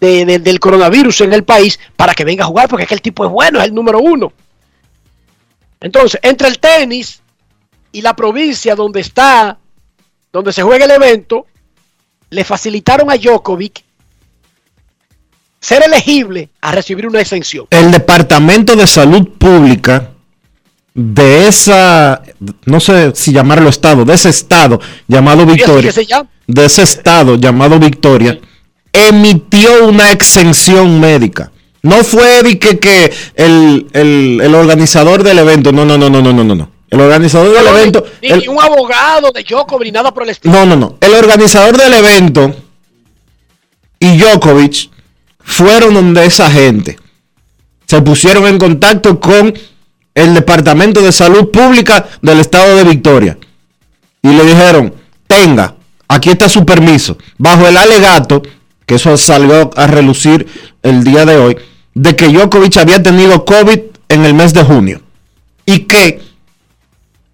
[0.00, 2.68] de- de- del coronavirus en el país, para que venga a jugar?
[2.68, 4.32] Porque es que el tipo es bueno, es el número uno.
[5.80, 7.20] Entonces, entre el tenis
[7.92, 9.58] y la provincia donde está,
[10.32, 11.46] donde se juega el evento,
[12.30, 13.82] le facilitaron a Djokovic
[15.60, 17.66] ser elegible a recibir una exención.
[17.70, 20.12] El Departamento de Salud Pública
[20.94, 22.22] de esa,
[22.64, 25.92] no sé si llamarlo estado, de ese estado llamado Victoria,
[26.46, 28.38] de ese estado llamado Victoria,
[28.92, 31.52] emitió una exención médica.
[31.82, 36.54] No fue que, el, el, el, organizador del evento, no, no, no, no, no, no,
[36.54, 36.70] no.
[36.90, 38.04] El organizador del evento.
[38.20, 40.52] Ni, un abogado de Djokovic, ni nada por el estilo.
[40.52, 40.98] No, no, no.
[41.00, 42.54] El organizador del evento
[44.00, 44.90] y Djokovic
[45.38, 46.98] fueron donde esa gente.
[47.86, 49.54] Se pusieron en contacto con
[50.14, 53.38] el Departamento de Salud Pública del Estado de Victoria.
[54.22, 54.94] Y le dijeron,
[55.26, 55.74] tenga,
[56.08, 57.16] aquí está su permiso.
[57.38, 58.42] Bajo el alegato,
[58.86, 60.46] que eso salió a relucir
[60.82, 61.56] el día de hoy,
[61.94, 65.00] de que Djokovic había tenido COVID en el mes de junio.
[65.64, 66.20] Y que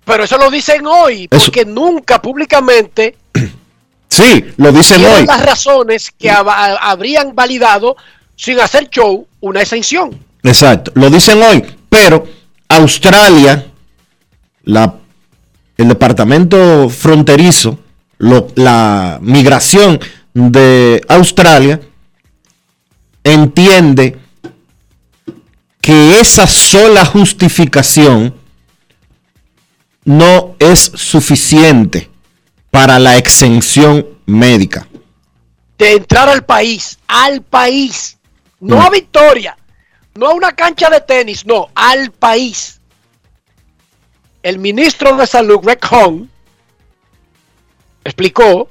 [0.04, 3.16] Pero eso lo dicen hoy, Eso- porque nunca públicamente
[4.08, 5.26] Sí, lo dicen hoy.
[5.26, 7.96] las razones que hab- habrían validado
[8.36, 10.16] sin hacer show una exención.
[10.44, 12.24] Exacto, lo dicen hoy, pero
[12.68, 13.66] Australia,
[14.64, 14.94] la,
[15.76, 17.78] el departamento fronterizo,
[18.18, 20.00] lo- la migración
[20.34, 21.80] de Australia,
[23.24, 24.18] entiende
[25.80, 28.34] que esa sola justificación
[30.04, 32.10] no es suficiente
[32.70, 34.86] para la exención médica.
[35.78, 38.16] de entrar al país, al país,
[38.60, 38.80] no Mm.
[38.80, 39.56] a Victoria,
[40.16, 42.80] no a una cancha de tenis, no, al país.
[44.42, 46.26] El ministro de Salud, Greg Hong,
[48.04, 48.70] explicó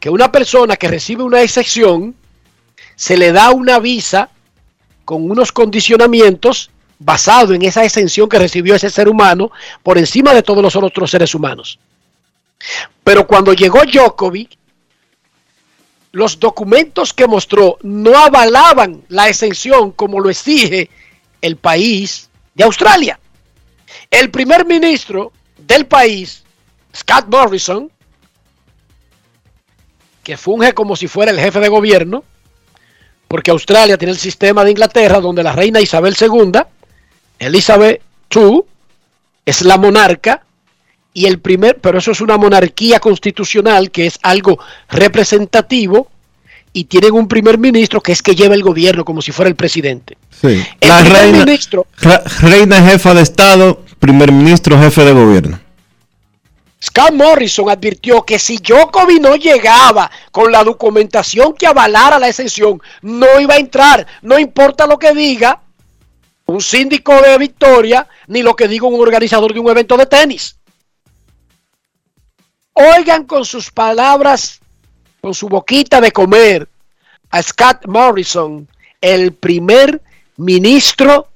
[0.00, 2.14] que una persona que recibe una excepción
[2.96, 4.30] se le da una visa
[5.04, 9.50] con unos condicionamientos basado en esa exención que recibió ese ser humano
[9.82, 11.78] por encima de todos los otros seres humanos.
[13.04, 14.56] Pero cuando llegó Djokovic,
[16.12, 20.90] los documentos que mostró no avalaban la exención como lo exige
[21.40, 23.18] el país de Australia.
[24.10, 26.44] El primer ministro del país,
[26.94, 27.90] Scott Morrison,
[30.22, 32.24] que funge como si fuera el jefe de gobierno,
[33.26, 36.60] porque Australia tiene el sistema de Inglaterra donde la reina Isabel II,
[37.38, 38.62] Elizabeth II,
[39.46, 40.44] es la monarca
[41.14, 44.58] y el primer, pero eso es una monarquía constitucional que es algo
[44.88, 46.08] representativo
[46.72, 49.54] y tienen un primer ministro que es que lleva el gobierno como si fuera el
[49.56, 50.16] presidente.
[50.40, 50.64] Sí.
[50.80, 55.60] El La reina, ministro- re- reina jefa de Estado, primer ministro jefe de gobierno.
[56.82, 62.80] Scott Morrison advirtió que si Djokovic no llegaba con la documentación que avalara la exención,
[63.02, 65.60] no iba a entrar, no importa lo que diga
[66.46, 70.56] un síndico de Victoria, ni lo que diga un organizador de un evento de tenis.
[72.74, 74.60] Oigan con sus palabras,
[75.20, 76.68] con su boquita de comer,
[77.30, 78.68] a Scott Morrison,
[79.00, 80.00] el primer
[80.36, 81.28] ministro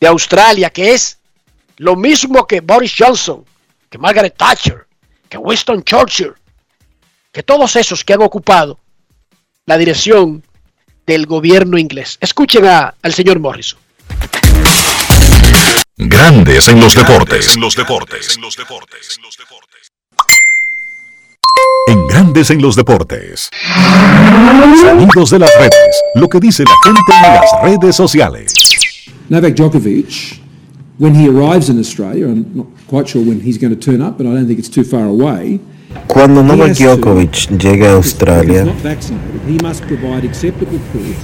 [0.00, 1.18] de Australia, que es
[1.78, 3.44] lo mismo que Boris Johnson,
[3.90, 4.86] que Margaret Thatcher,
[5.28, 6.32] que Winston Churchill,
[7.32, 8.78] que todos esos que han ocupado
[9.66, 10.42] la dirección
[11.06, 12.16] del gobierno inglés.
[12.20, 13.78] Escuchen a- al señor Morrison.
[15.96, 17.54] Grandes en los deportes.
[17.54, 18.34] En los deportes.
[18.34, 19.20] En los deportes.
[21.86, 23.48] En Grandes en los deportes.
[24.80, 26.02] Sonidos de las redes.
[26.16, 28.52] Lo que dice la gente en las redes sociales.
[29.28, 30.40] Novak Djokovic,
[30.98, 34.18] when he arrives in Australia, I'm not quite sure when he's going to turn up,
[34.18, 35.60] but I don't think it's too far away.
[36.06, 38.64] Cuando Novak Djokovic llegue a Australia,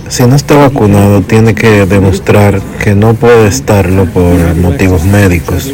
[0.09, 5.73] si no está vacunado, tiene que demostrar que no puede estarlo por motivos médicos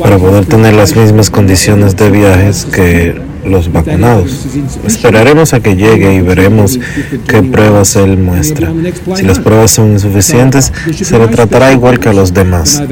[0.00, 3.14] para poder tener las mismas condiciones de viajes que
[3.46, 4.46] los vacunados.
[4.86, 6.78] Esperaremos a que llegue y veremos
[7.26, 8.72] qué pruebas él muestra.
[9.14, 12.82] Si las pruebas son insuficientes, se le tratará igual que a los demás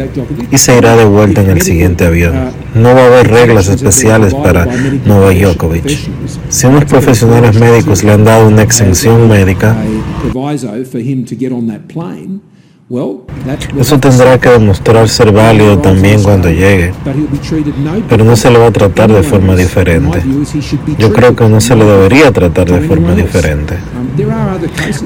[0.51, 2.51] y se irá de vuelta en el siguiente avión.
[2.75, 4.67] No va a haber reglas especiales para
[5.07, 5.99] Novak Djokovic.
[6.49, 9.77] Si unos profesionales médicos le han dado una exención médica,
[13.78, 16.93] eso tendrá que demostrar ser válido también cuando llegue.
[18.09, 20.22] Pero no se le va a tratar de forma diferente.
[20.99, 23.76] Yo creo que no se le debería tratar de forma diferente.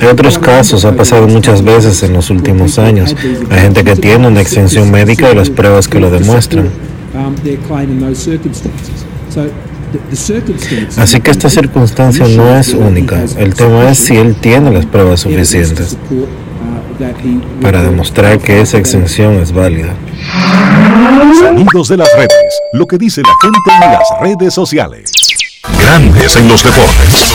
[0.00, 3.14] Hay otros casos, ha pasado muchas veces en los últimos años.
[3.50, 6.68] Hay gente que tiene una exención médica y las pruebas que lo demuestran.
[10.96, 13.24] Así que esta circunstancia no es única.
[13.38, 15.96] El tema es si él tiene las pruebas suficientes
[17.60, 19.94] para demostrar que esa exención es válida.
[21.38, 22.60] Sonidos de las redes.
[22.72, 25.12] Lo que dice la gente en las redes sociales.
[25.80, 27.34] Grandes en los deportes.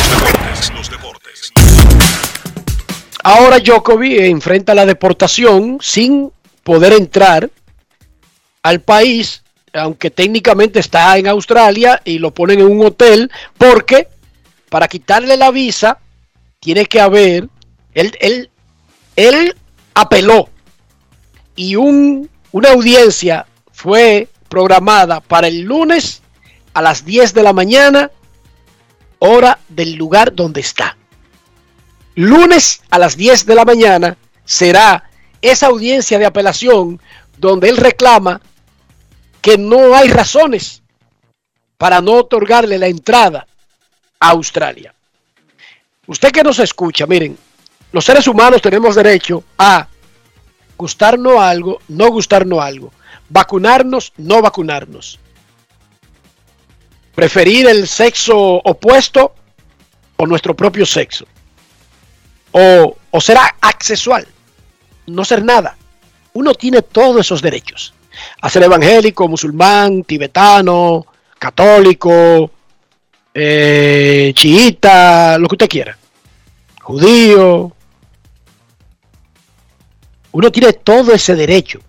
[3.23, 6.31] Ahora Djokovic enfrenta la deportación sin
[6.63, 7.49] poder entrar
[8.63, 9.43] al país,
[9.73, 14.07] aunque técnicamente está en Australia y lo ponen en un hotel, porque
[14.69, 15.99] para quitarle la visa
[16.59, 17.47] tiene que haber,
[17.93, 18.50] él, él,
[19.15, 19.55] él
[19.93, 20.49] apeló
[21.55, 26.21] y un, una audiencia fue programada para el lunes
[26.73, 28.11] a las 10 de la mañana,
[29.19, 30.97] hora del lugar donde está.
[32.15, 35.09] Lunes a las 10 de la mañana será
[35.41, 37.01] esa audiencia de apelación
[37.37, 38.41] donde él reclama
[39.41, 40.81] que no hay razones
[41.77, 43.47] para no otorgarle la entrada
[44.19, 44.93] a Australia.
[46.05, 47.37] Usted que nos escucha, miren,
[47.91, 49.87] los seres humanos tenemos derecho a
[50.77, 52.91] gustarnos algo, no gustarnos algo,
[53.29, 55.19] vacunarnos, no vacunarnos,
[57.13, 59.33] preferir el sexo opuesto
[60.17, 61.25] o nuestro propio sexo,
[62.51, 64.27] o, o ser asexual,
[65.07, 65.77] no ser nada.
[66.33, 67.93] Uno tiene todos esos derechos
[68.41, 71.05] a ser evangélico, musulmán, tibetano,
[71.37, 72.51] católico,
[73.33, 75.97] eh, chiita, lo que usted quiera,
[76.81, 77.71] judío.
[80.31, 81.79] Uno tiene todo ese derecho.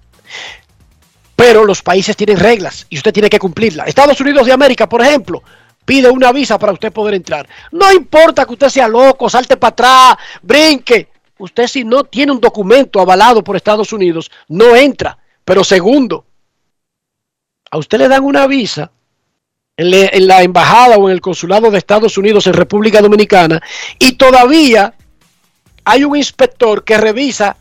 [1.37, 3.89] Pero los países tienen reglas y usted tiene que cumplirlas.
[3.89, 5.43] Estados Unidos de América, por ejemplo,
[5.85, 7.49] pide una visa para usted poder entrar.
[7.71, 11.09] No importa que usted sea loco, salte para atrás, brinque.
[11.39, 15.19] Usted si no tiene un documento avalado por Estados Unidos, no entra.
[15.45, 16.25] Pero segundo,
[17.71, 18.93] a usted le dan una visa
[19.77, 23.61] en, en la embajada o en el consulado de Estados Unidos en República Dominicana
[23.99, 24.95] y todavía
[25.85, 27.57] hay un inspector que revisa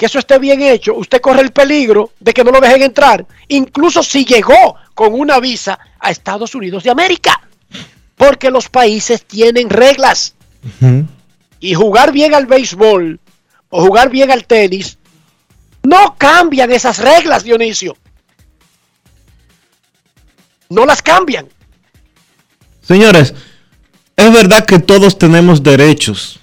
[0.00, 3.26] que eso esté bien hecho, usted corre el peligro de que no lo dejen entrar,
[3.48, 7.38] incluso si llegó con una visa a Estados Unidos de América,
[8.16, 10.36] porque los países tienen reglas
[11.60, 13.20] y jugar bien al béisbol
[13.68, 14.96] o jugar bien al tenis
[15.82, 17.94] no cambian esas reglas, Dionisio.
[20.70, 21.46] No las cambian.
[22.80, 23.34] Señores,
[24.16, 26.39] es verdad que todos tenemos derechos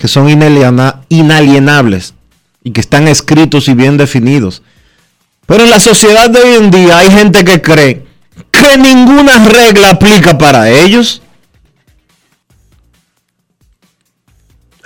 [0.00, 2.14] que son inaliena- inalienables
[2.64, 4.62] y que están escritos y bien definidos.
[5.44, 8.06] Pero en la sociedad de hoy en día hay gente que cree
[8.50, 11.20] que ninguna regla aplica para ellos.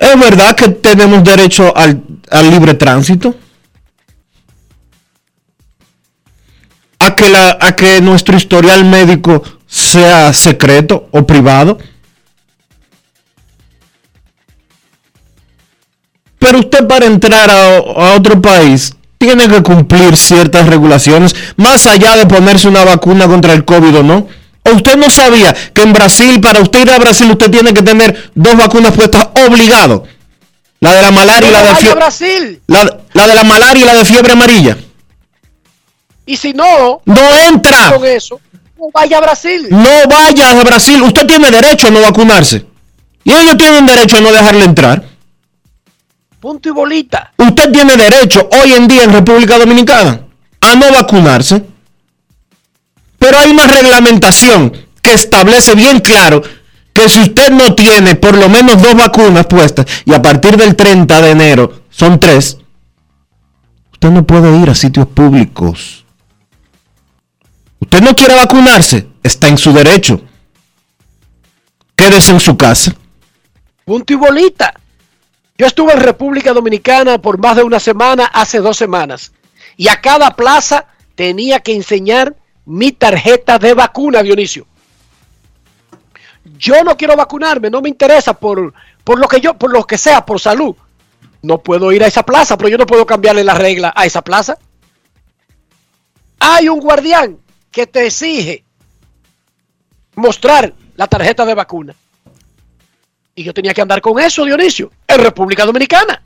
[0.01, 2.03] Es verdad que tenemos derecho al,
[2.51, 3.37] libre tránsito.
[6.99, 7.15] A
[7.77, 11.79] que nuestro historial médico sea secreto o privado.
[16.45, 22.17] Pero usted para entrar a, a otro país tiene que cumplir ciertas regulaciones, más allá
[22.19, 24.29] de ponerse una vacuna contra el COVID o no.
[24.67, 27.81] ¿O usted no sabía que en Brasil, para usted ir a Brasil, usted tiene que
[27.83, 30.05] tener dos vacunas puestas obligado?
[30.81, 31.97] La de la malaria y la de vaya a fiebre.
[31.97, 32.61] Brasil.
[32.67, 34.77] La, la de la malaria y la de fiebre amarilla.
[36.27, 37.93] Y si no, No entra.
[37.95, 38.39] con eso,
[38.79, 39.67] no vaya a Brasil.
[39.71, 41.01] No vaya a Brasil.
[41.03, 42.67] Usted tiene derecho a no vacunarse.
[43.25, 45.14] Y ellos tienen derecho a no dejarle entrar.
[46.45, 47.33] Punto y bolita.
[47.39, 50.27] Usted tiene derecho hoy en día en República Dominicana
[50.61, 51.65] a no vacunarse.
[53.19, 54.71] Pero hay una reglamentación
[55.01, 56.43] que establece bien claro
[56.93, 60.77] que si usted no tiene por lo menos dos vacunas puestas y a partir del
[60.77, 62.59] 30 de enero son tres,
[63.95, 66.05] usted no puede ir a sitios públicos.
[67.81, 70.21] Usted no quiere vacunarse, está en su derecho.
[71.97, 72.95] Quédese en su casa.
[73.87, 74.75] Punto y bolita.
[75.57, 79.33] Yo estuve en República Dominicana por más de una semana, hace dos semanas.
[79.77, 82.35] Y a cada plaza tenía que enseñar
[82.65, 84.67] mi tarjeta de vacuna, Dionisio.
[86.59, 88.75] Yo no quiero vacunarme, no me interesa por,
[89.05, 90.75] por lo que yo, por lo que sea, por salud.
[91.43, 94.23] No puedo ir a esa plaza, pero yo no puedo cambiarle la regla a esa
[94.23, 94.59] plaza.
[96.41, 97.39] Hay un guardián
[97.71, 98.65] que te exige
[100.17, 101.95] mostrar la tarjeta de vacuna.
[103.35, 106.23] Y yo tenía que andar con eso, Dionisio, en República Dominicana.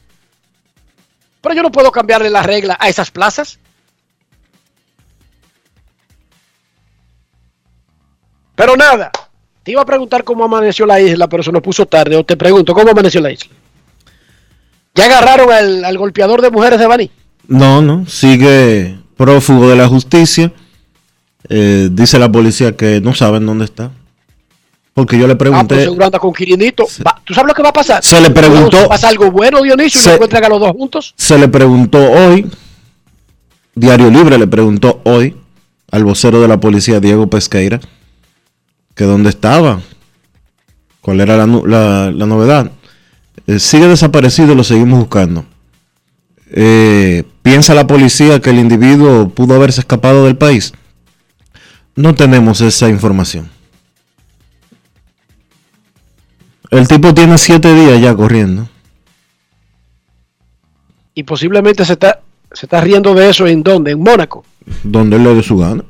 [1.41, 3.59] Pero yo no puedo cambiarle la regla a esas plazas.
[8.55, 9.11] Pero nada,
[9.63, 12.17] te iba a preguntar cómo amaneció la isla, pero se nos puso tarde.
[12.17, 13.53] O te pregunto, ¿cómo amaneció la isla?
[14.95, 17.11] ¿Ya agarraron al, golpeador de mujeres de Baní?
[17.47, 20.53] No, no, sigue prófugo de la justicia.
[21.49, 23.93] Eh, dice la policía que no saben dónde está.
[24.99, 26.85] Porque yo le Ah, pues pregunté, seguro anda con Quirinito.
[27.23, 28.03] ¿Tú sabes lo que va a pasar?
[28.03, 30.01] Se le preguntó- ¿Pasa algo bueno, Dionisio?
[30.01, 31.15] ¿Y Se- lo encuentran a los dos juntos?
[31.17, 32.51] se le preguntó hoy,
[33.77, 35.37] Diario Libre le preguntó hoy
[35.93, 37.79] al vocero de la policía, Diego Pesqueira,
[38.97, 39.79] que dónde estaba,
[41.01, 42.73] cuál era la, nu- la- la novedad.
[43.47, 45.45] Eh, sigue desaparecido, lo seguimos buscando.
[46.51, 50.73] Eh, ¿Piensa la policía que el individuo pudo haberse escapado del país?
[51.95, 53.49] No tenemos esa información.
[56.71, 58.69] El tipo tiene siete días ya corriendo.
[61.15, 62.21] Y posiblemente se está,
[62.53, 63.93] se está riendo de eso en dónde?
[63.93, 64.45] En Mónaco.
[64.83, 65.83] Donde él le dio su gana.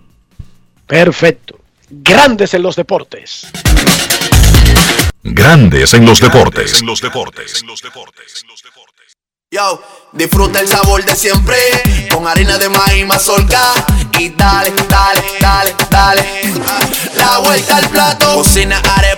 [0.87, 1.59] Perfecto.
[1.91, 3.49] Grandes en los deportes.
[5.23, 6.81] Grandes en los deportes.
[6.81, 7.65] En los deportes.
[9.51, 11.57] Yo, disfruta el sabor de siempre
[12.13, 13.73] con harina de maíz mazorca
[14.19, 16.23] y dale, dale, dale, dale.
[17.17, 19.18] La vuelta al plato, cocina arepa,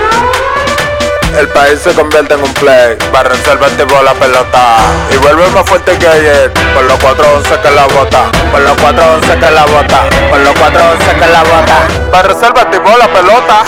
[1.37, 2.97] El país se convierte en un play.
[3.11, 4.77] Para reservar tipo la pelota.
[5.13, 6.51] Y vuelve más fuerte que ayer.
[6.73, 8.31] Por los 411 que la bota.
[8.51, 10.09] Por los 411 que la bota.
[10.29, 12.11] Por los 411 que la bota.
[12.11, 13.63] Para reservar tipo la pelota.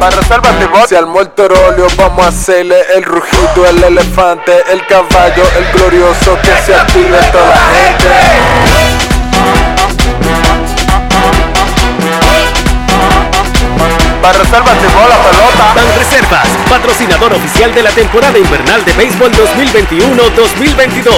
[0.00, 0.54] Para reservar
[0.88, 6.56] Si al óleo vamos a hacerle el rugido, el elefante, el caballo, el glorioso que
[6.64, 8.87] se active toda la gente.
[14.22, 15.74] Para reservas la pelota.
[16.68, 21.12] Patrocinador oficial de la temporada invernal de béisbol 2021-2022.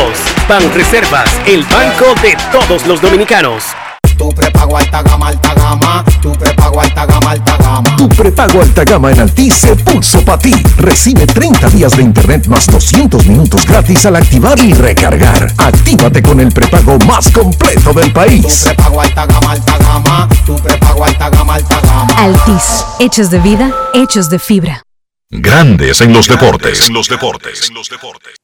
[0.48, 3.74] Ban Reservas, el banco de todos los dominicanos.
[4.20, 6.04] Tu prepago alta gama, alta gama.
[6.20, 7.96] Tu prepago alta gama, alta gama.
[7.96, 10.52] Tu prepago alta gama en Altis se puso para ti.
[10.76, 15.50] Recibe 30 días de internet más 200 minutos gratis al activar y recargar.
[15.56, 18.64] Actívate con el prepago más completo del país.
[18.64, 20.28] Tu prepago alta gama, alta gama.
[20.44, 22.14] Tu prepago alta gama, alta gama.
[22.18, 24.82] Altis, hechos de vida, hechos de fibra.
[25.30, 26.88] Grandes en los deportes.
[26.88, 27.68] En los deportes.
[27.70, 28.34] En los deportes.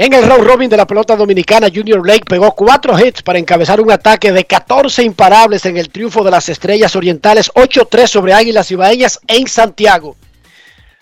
[0.00, 3.80] En el round robin de la pelota dominicana, Junior Lake pegó cuatro hits para encabezar
[3.80, 8.70] un ataque de 14 imparables en el triunfo de las Estrellas Orientales 8-3 sobre Águilas
[8.70, 10.14] Ibaeñas en Santiago.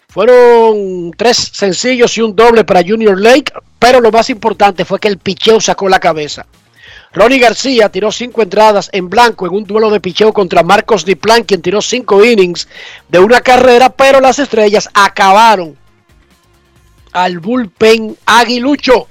[0.08, 5.08] Fueron tres sencillos y un doble para Junior Lake, pero lo más importante fue que
[5.08, 6.46] el picheo sacó la cabeza.
[7.12, 11.44] Ronnie García tiró cinco entradas en blanco en un duelo de picheo contra Marcos Diplan,
[11.44, 12.66] quien tiró cinco innings
[13.10, 15.76] de una carrera, pero las estrellas acabaron
[17.16, 19.08] al bullpen aguilucho.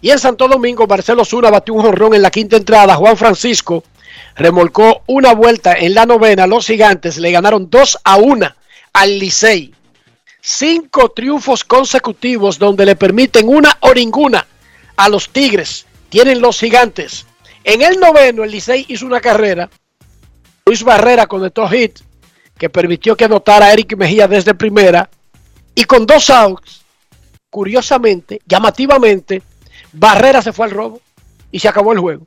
[0.00, 2.96] Y en Santo Domingo, Marcelo Zuna batió un jonrón en la quinta entrada.
[2.96, 3.84] Juan Francisco
[4.34, 6.48] remolcó una vuelta en la novena.
[6.48, 8.54] Los gigantes le ganaron 2 a 1
[8.92, 9.72] al Licey.
[10.40, 14.44] Cinco triunfos consecutivos donde le permiten una o ninguna
[14.96, 15.86] a los Tigres.
[16.08, 17.26] Tienen los gigantes.
[17.62, 19.70] En el noveno, el Licey hizo una carrera.
[20.64, 22.00] Luis Barrera conectó hit
[22.58, 25.08] que permitió que anotara a Eric Mejía desde primera.
[25.76, 26.85] Y con dos outs,
[27.56, 29.42] curiosamente, llamativamente,
[29.90, 31.00] Barrera se fue al robo
[31.50, 32.26] y se acabó el juego.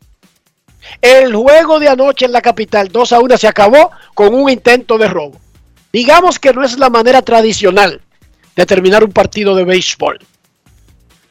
[0.99, 4.97] El juego de anoche en la capital, 2 a 1, se acabó con un intento
[4.97, 5.39] de robo.
[5.93, 8.01] Digamos que no es la manera tradicional
[8.55, 10.17] de terminar un partido de béisbol.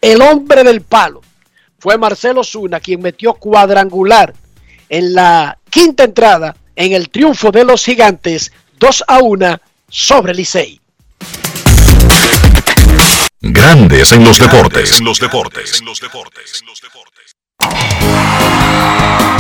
[0.01, 1.21] El hombre del palo
[1.81, 4.33] fue Marcelo Zuna, quien metió cuadrangular
[4.89, 10.81] en la quinta entrada en el triunfo de los gigantes 2 a 1 sobre Licey.
[13.41, 14.99] Grandes en los deportes.
[14.99, 15.79] En los deportes.
[15.79, 16.65] En los deportes.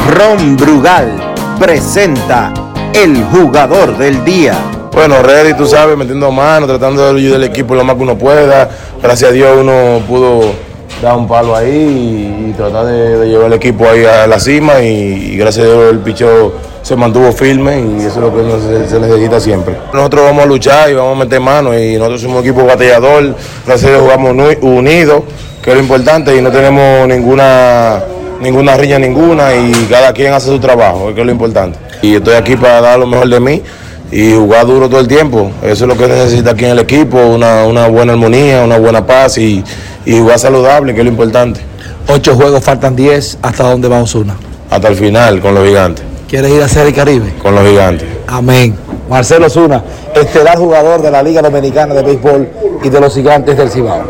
[0.08, 2.54] Ron Brugal presenta
[2.94, 4.56] el jugador del día.
[4.92, 8.16] Bueno, Reddy, tú sabes, metiendo mano, tratando de ayudar al equipo lo más que uno
[8.16, 8.70] pueda.
[9.02, 10.54] Gracias a Dios uno pudo
[11.02, 15.36] dar un palo ahí y, tratar de, llevar el equipo ahí a la cima y,
[15.36, 16.54] gracias a Dios el pichó
[16.88, 19.76] se mantuvo firme y eso es lo que se, necesita siempre.
[19.92, 23.34] Nosotros vamos a luchar y vamos a meter mano y nosotros somos un equipo batallador,
[23.66, 25.22] Dios jugamos unidos,
[25.60, 28.02] que es lo importante y no tenemos ninguna
[28.40, 31.78] ninguna riña ninguna y cada quien hace su trabajo, que es lo importante.
[32.00, 33.62] Y estoy aquí para dar lo mejor de mí
[34.10, 35.50] y jugar duro todo el tiempo.
[35.62, 39.06] Eso es lo que necesita aquí en el equipo, una, una buena armonía, una buena
[39.06, 39.62] paz y,
[40.06, 41.60] y jugar saludable, que es lo importante.
[42.08, 43.36] Ocho juegos, faltan diez.
[43.42, 44.36] ¿Hasta dónde va Osuna?
[44.70, 46.08] Hasta el final, con los gigantes.
[46.28, 47.32] ¿Quieres ir a Serie Caribe?
[47.42, 48.06] Con los gigantes.
[48.26, 48.76] Amén.
[49.08, 49.82] Marcelo Osuna,
[50.14, 52.50] estelar jugador de la Liga Dominicana de Béisbol
[52.84, 54.04] y de los gigantes del Cibao.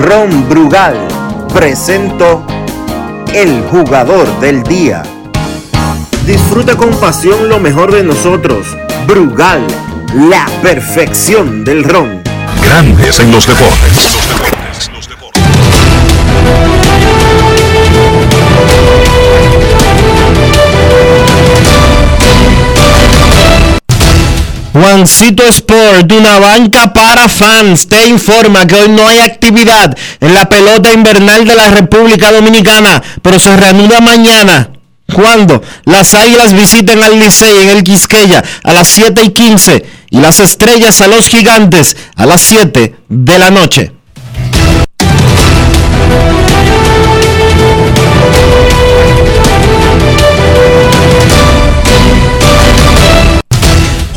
[0.00, 0.96] Ron Brugal
[1.52, 2.42] presento
[3.34, 5.02] el jugador del día.
[6.24, 8.66] Disfruta con pasión lo mejor de nosotros.
[9.06, 9.60] Brugal,
[10.14, 12.22] la perfección del ron.
[12.64, 14.16] Grandes en los deportes.
[24.80, 30.48] Juancito Sport, una banca para fans, te informa que hoy no hay actividad en la
[30.48, 34.70] pelota invernal de la República Dominicana, pero se reanuda mañana.
[35.12, 40.18] Cuando las águilas visiten al Licey en el Quisqueya a las 7 y 15 y
[40.18, 43.92] las estrellas a los gigantes a las 7 de la noche.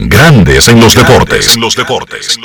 [0.00, 1.54] Grandes en los deportes.
[1.56, 2.38] En los deportes.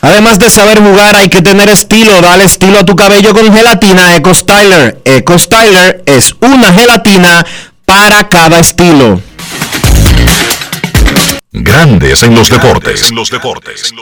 [0.00, 2.20] Además de saber jugar, hay que tener estilo.
[2.20, 5.00] Dale estilo a tu cabello con gelatina Eco Styler.
[5.04, 7.46] Eco Styler es una gelatina
[7.84, 9.20] para cada estilo.
[11.52, 13.08] Grandes en los deportes.
[13.08, 13.94] En los deportes.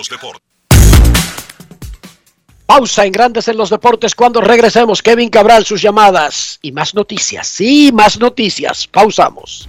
[2.65, 4.15] Pausa en Grandes en los Deportes.
[4.15, 7.47] Cuando regresemos, Kevin Cabral, sus llamadas y más noticias.
[7.47, 8.87] Sí, más noticias.
[8.87, 9.69] Pausamos.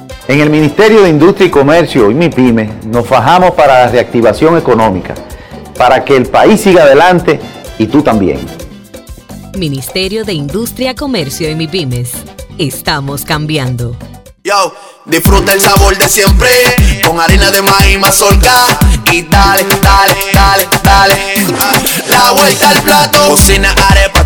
[0.31, 5.13] En el Ministerio de Industria y Comercio y MIPYME nos fajamos para la reactivación económica,
[5.77, 7.37] para que el país siga adelante
[7.77, 8.39] y tú también.
[9.57, 12.11] Ministerio de Industria, Comercio y MIPYMES.
[12.57, 13.97] Estamos cambiando.
[14.43, 14.73] Yo,
[15.05, 16.49] disfruta el sabor de siempre
[17.05, 18.79] con harina de maíz mazorca
[19.11, 21.15] y dale, dale, dale, dale.
[22.09, 24.10] La vuelta al plato, cocina arepa,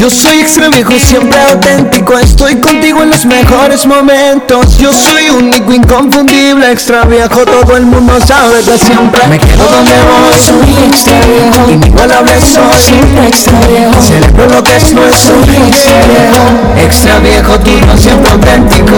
[0.00, 2.16] Yo soy extra viejo, siempre auténtico.
[2.18, 4.78] Estoy contigo en los mejores momentos.
[4.78, 7.44] Yo soy único, inconfundible, extra viejo.
[7.44, 10.40] Todo el mundo sabe que siempre me quedo donde voy.
[10.40, 12.80] Soy extra viejo, inigualable soy.
[12.80, 15.34] Siempre extra viejo, celebro lo que es nuestro.
[15.44, 16.44] Soy extra viejo,
[16.78, 18.96] extra viejo, tú no siempre auténtico.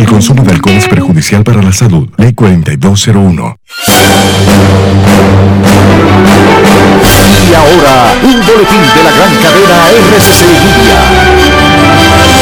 [0.00, 2.08] El consumo de alcohol es perjudicial para la salud.
[2.16, 3.56] Ley 4201.
[7.46, 12.39] Y ahora, un boletín de la gran cadena RCC Media.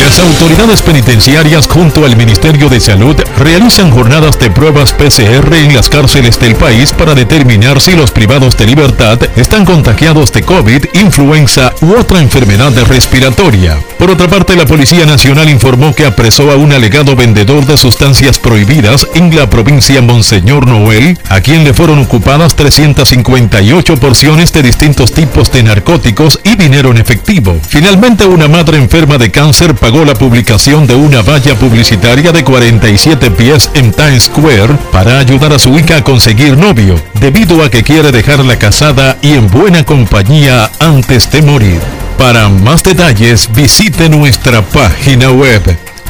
[0.00, 5.88] Las autoridades penitenciarias junto al Ministerio de Salud realizan jornadas de pruebas PCR en las
[5.88, 11.72] cárceles del país para determinar si los privados de libertad están contagiados de COVID, influenza
[11.80, 13.78] u otra enfermedad respiratoria.
[13.98, 18.38] Por otra parte, la Policía Nacional informó que apresó a un alegado vendedor de sustancias
[18.38, 25.12] prohibidas en la provincia Monseñor Noel, a quien le fueron ocupadas 358 porciones de distintos
[25.12, 27.58] tipos de narcóticos y dinero en efectivo.
[27.68, 33.30] Finalmente, una madre enferma de cáncer pagó la publicación de una valla publicitaria de 47
[33.30, 37.82] pies en Times Square para ayudar a su hija a conseguir novio, debido a que
[37.82, 41.80] quiere dejarla casada y en buena compañía antes de morir.
[42.18, 45.62] Para más detalles visite nuestra página web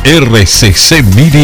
[0.04, 1.40] rccmedia.com.do.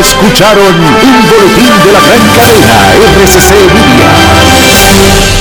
[0.00, 5.39] Escucharon un boletín de la gran cadena RCC Media.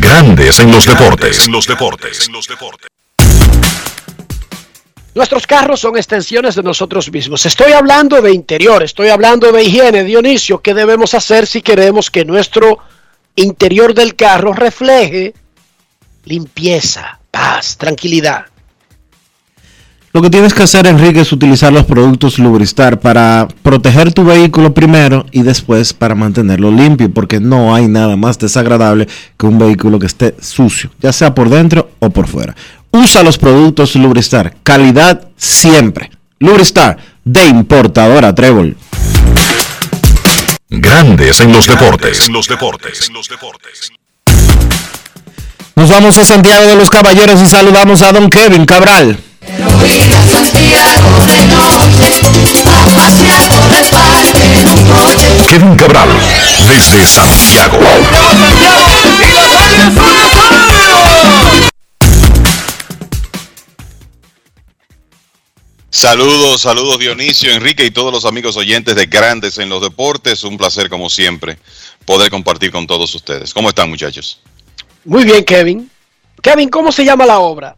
[0.00, 1.46] Grandes en los deportes.
[1.46, 2.22] En los deportes.
[5.14, 7.44] Nuestros carros son extensiones de nosotros mismos.
[7.44, 10.62] Estoy hablando de interior, estoy hablando de higiene, Dionisio.
[10.62, 12.78] ¿Qué debemos hacer si queremos que nuestro
[13.36, 15.34] interior del carro refleje
[16.24, 18.46] limpieza, paz, tranquilidad?
[20.14, 24.74] Lo que tienes que hacer, Enrique, es utilizar los productos Lubristar para proteger tu vehículo
[24.74, 29.08] primero y después para mantenerlo limpio, porque no hay nada más desagradable
[29.38, 32.54] que un vehículo que esté sucio, ya sea por dentro o por fuera.
[32.90, 34.54] usa los productos Lubristar.
[34.62, 36.10] Calidad siempre.
[36.40, 38.76] Lubristar, de importadora Trébol.
[40.68, 42.26] Grandes en los deportes.
[42.26, 43.10] En los deportes.
[45.74, 49.18] Nos vamos a Santiago de los Caballeros y saludamos a don Kevin Cabral.
[55.48, 56.08] Kevin Cabral,
[56.68, 57.78] desde Santiago.
[65.90, 70.42] Saludos, saludos Dionisio, Enrique y todos los amigos oyentes de Grandes en los Deportes.
[70.42, 71.58] Un placer, como siempre,
[72.04, 73.52] poder compartir con todos ustedes.
[73.54, 74.40] ¿Cómo están, muchachos?
[75.04, 75.90] Muy bien, Kevin.
[76.42, 77.76] Kevin, ¿cómo se llama la obra?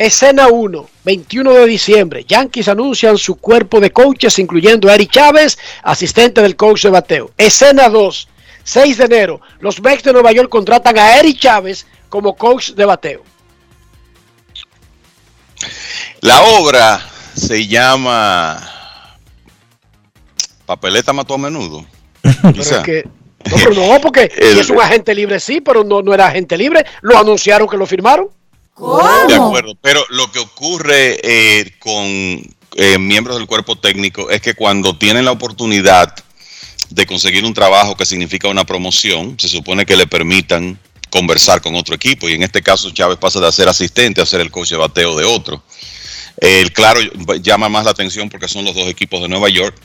[0.00, 2.24] Escena 1, 21 de diciembre.
[2.26, 7.30] Yankees anuncian su cuerpo de coaches, incluyendo a Eric Chávez, asistente del coach de bateo.
[7.36, 8.28] Escena 2,
[8.64, 9.42] 6 de enero.
[9.58, 13.22] Los Mets de Nueva York contratan a Eric Chávez como coach de bateo.
[16.22, 16.98] La obra
[17.36, 18.58] se llama
[20.64, 21.84] Papeleta mató a menudo.
[22.22, 23.04] Pero es que,
[23.50, 26.56] no, pero no, porque El- es un agente libre, sí, pero no, no era agente
[26.56, 26.86] libre.
[27.02, 28.28] Lo anunciaron que lo firmaron.
[29.28, 32.06] De acuerdo, pero lo que ocurre eh, con
[32.76, 36.14] eh, miembros del cuerpo técnico es que cuando tienen la oportunidad
[36.88, 40.78] de conseguir un trabajo que significa una promoción, se supone que le permitan
[41.10, 44.40] conversar con otro equipo y en este caso Chávez pasa de ser asistente a ser
[44.40, 45.62] el coach de bateo de otro.
[46.38, 47.00] El claro
[47.42, 49.76] llama más la atención porque son los dos equipos de Nueva York,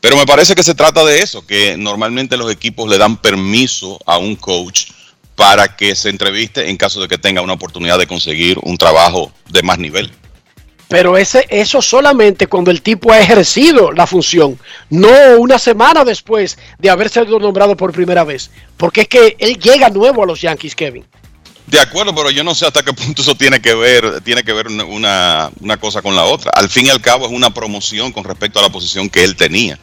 [0.00, 3.98] pero me parece que se trata de eso, que normalmente los equipos le dan permiso
[4.06, 4.90] a un coach
[5.38, 9.30] para que se entreviste en caso de que tenga una oportunidad de conseguir un trabajo
[9.48, 10.10] de más nivel.
[10.88, 14.58] Pero ese, eso solamente cuando el tipo ha ejercido la función,
[14.90, 15.08] no
[15.38, 18.50] una semana después de haber sido nombrado por primera vez.
[18.76, 21.04] Porque es que él llega nuevo a los Yankees, Kevin.
[21.68, 24.52] De acuerdo, pero yo no sé hasta qué punto eso tiene que ver, tiene que
[24.52, 26.50] ver una cosa con la otra.
[26.52, 29.36] Al fin y al cabo es una promoción con respecto a la posición que él
[29.36, 29.78] tenía,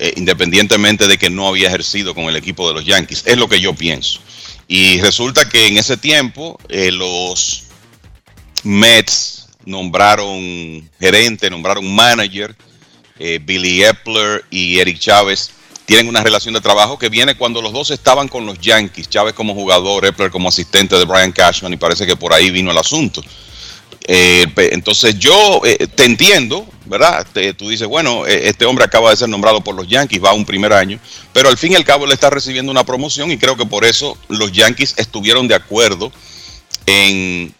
[0.00, 3.22] eh, independientemente de que no había ejercido con el equipo de los Yankees.
[3.24, 4.18] Es lo que yo pienso.
[4.66, 7.64] Y resulta que en ese tiempo eh, los
[8.62, 12.54] Mets nombraron gerente, nombraron manager,
[13.18, 15.50] eh, Billy Epler y Eric Chávez
[15.86, 19.34] tienen una relación de trabajo que viene cuando los dos estaban con los Yankees, Chávez
[19.34, 22.78] como jugador, Epler como asistente de Brian Cashman y parece que por ahí vino el
[22.78, 23.22] asunto.
[24.06, 27.26] Eh, entonces yo eh, te entiendo, ¿verdad?
[27.56, 30.34] Tú dices, bueno, eh, este hombre acaba de ser nombrado por los Yankees, va a
[30.34, 31.00] un primer año,
[31.32, 33.84] pero al fin y al cabo le está recibiendo una promoción y creo que por
[33.84, 36.12] eso los Yankees estuvieron de acuerdo
[36.84, 37.54] en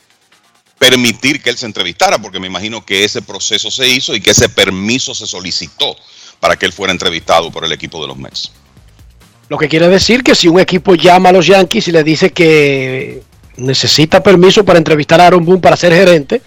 [0.78, 4.32] permitir que él se entrevistara, porque me imagino que ese proceso se hizo y que
[4.32, 5.96] ese permiso se solicitó
[6.40, 8.52] para que él fuera entrevistado por el equipo de los Mets.
[9.48, 12.32] Lo que quiere decir que si un equipo llama a los Yankees y le dice
[12.32, 13.22] que
[13.56, 16.42] necesita permiso para entrevistar a Aaron Boone para ser gerente,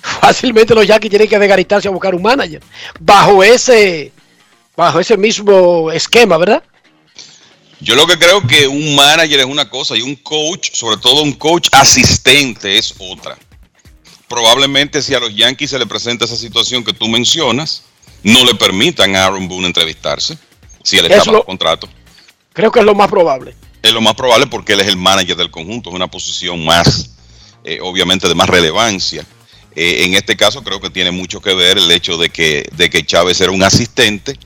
[0.00, 2.62] fácilmente los Yankees tienen que desgaritarse a buscar un manager.
[3.00, 4.12] Bajo ese,
[4.76, 6.62] bajo ese mismo esquema, ¿verdad?
[7.80, 11.22] Yo lo que creo que un manager es una cosa y un coach, sobre todo
[11.22, 13.38] un coach asistente, es otra.
[14.28, 17.84] Probablemente si a los Yankees se le presenta esa situación que tú mencionas,
[18.22, 20.36] no le permitan a Aaron Boone entrevistarse,
[20.82, 21.88] si él está Es bajo lo- contrato.
[22.52, 23.54] Creo que es lo más probable.
[23.82, 27.10] Es lo más probable porque él es el manager del conjunto, es una posición más,
[27.64, 29.24] eh, obviamente, de más relevancia.
[29.76, 32.90] Eh, en este caso creo que tiene mucho que ver el hecho de que, de
[32.90, 34.36] que Chávez era un asistente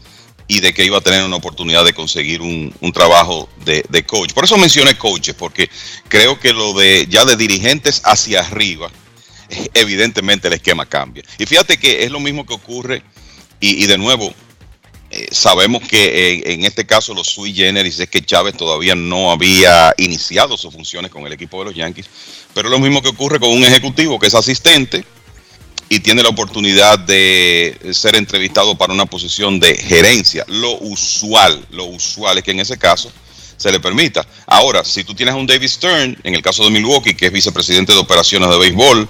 [0.48, 4.34] y de que iba a tener una oportunidad de conseguir un, trabajo de, de coach.
[4.34, 5.70] Por eso mencioné coaches, porque
[6.08, 8.90] creo que lo de ya de dirigentes hacia arriba,
[9.74, 11.22] evidentemente el esquema cambia.
[11.38, 13.02] Y fíjate que es lo mismo que ocurre,
[13.60, 14.34] y de nuevo,
[15.14, 19.30] eh, sabemos que eh, en este caso los sui generis es que Chávez todavía no
[19.30, 22.06] había iniciado sus funciones con el equipo de los Yankees,
[22.54, 25.04] pero es lo mismo que ocurre con un ejecutivo que es asistente
[25.90, 30.46] y tiene la oportunidad de ser entrevistado para una posición de gerencia.
[30.48, 33.12] Lo usual, lo usual es que en ese caso
[33.58, 34.26] se le permita.
[34.46, 37.32] Ahora, si tú tienes a un David Stern, en el caso de Milwaukee, que es
[37.32, 39.06] vicepresidente de operaciones de béisbol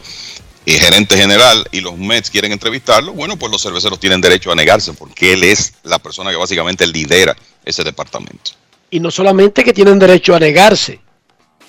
[0.65, 4.55] y gerente general, y los Mets quieren entrevistarlo, bueno, pues los cerveceros tienen derecho a
[4.55, 8.53] negarse, porque él es la persona que básicamente lidera ese departamento.
[8.91, 11.01] Y no solamente que tienen derecho a negarse,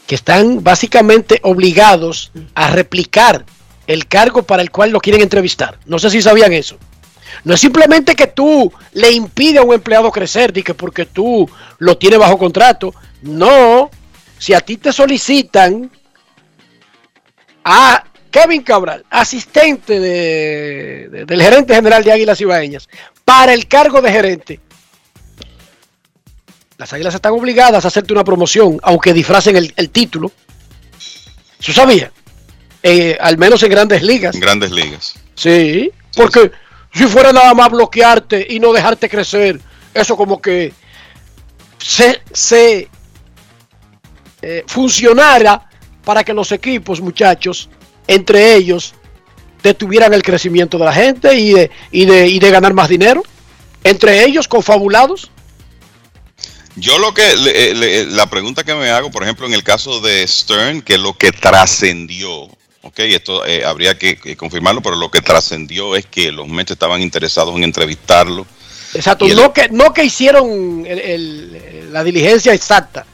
[0.05, 3.45] que están básicamente obligados a replicar
[3.87, 5.79] el cargo para el cual lo quieren entrevistar.
[5.85, 6.77] No sé si sabían eso.
[7.43, 11.49] No es simplemente que tú le impides a un empleado crecer, que porque tú
[11.79, 12.93] lo tienes bajo contrato.
[13.21, 13.89] No,
[14.37, 15.89] si a ti te solicitan
[17.63, 18.03] a
[18.34, 22.89] Kevin Cabral, asistente de- de- del gerente general de Águilas Ibaeñas,
[23.23, 24.60] para el cargo de gerente,
[26.77, 30.31] las Águilas están obligadas a hacerte una promoción, aunque disfracen el, el título.
[31.60, 32.11] ¿Eso sabía?
[32.85, 34.35] eh, al menos en grandes ligas.
[34.35, 35.14] En grandes ligas.
[35.35, 36.51] Sí, porque
[36.93, 39.57] si fuera nada más bloquearte y no dejarte crecer,
[39.93, 40.73] eso como que
[41.77, 42.89] se, se
[44.41, 45.69] eh, funcionara
[46.03, 47.69] para que los equipos, muchachos,
[48.07, 48.93] entre ellos,
[49.61, 53.23] detuvieran el crecimiento de la gente y de, y de, y de ganar más dinero.
[53.84, 55.30] Entre ellos, confabulados.
[56.75, 60.01] Yo lo que, le- le- la pregunta que me hago, por ejemplo, en el caso
[60.01, 62.31] de Stern, que lo que trascendió,
[62.81, 66.71] ok, esto eh, habría que, que confirmarlo, pero lo que trascendió es que los Mets
[66.71, 68.47] estaban interesados en entrevistarlo.
[68.95, 73.05] Exacto, el- no que, no que hicieron el- el- la diligencia exacta.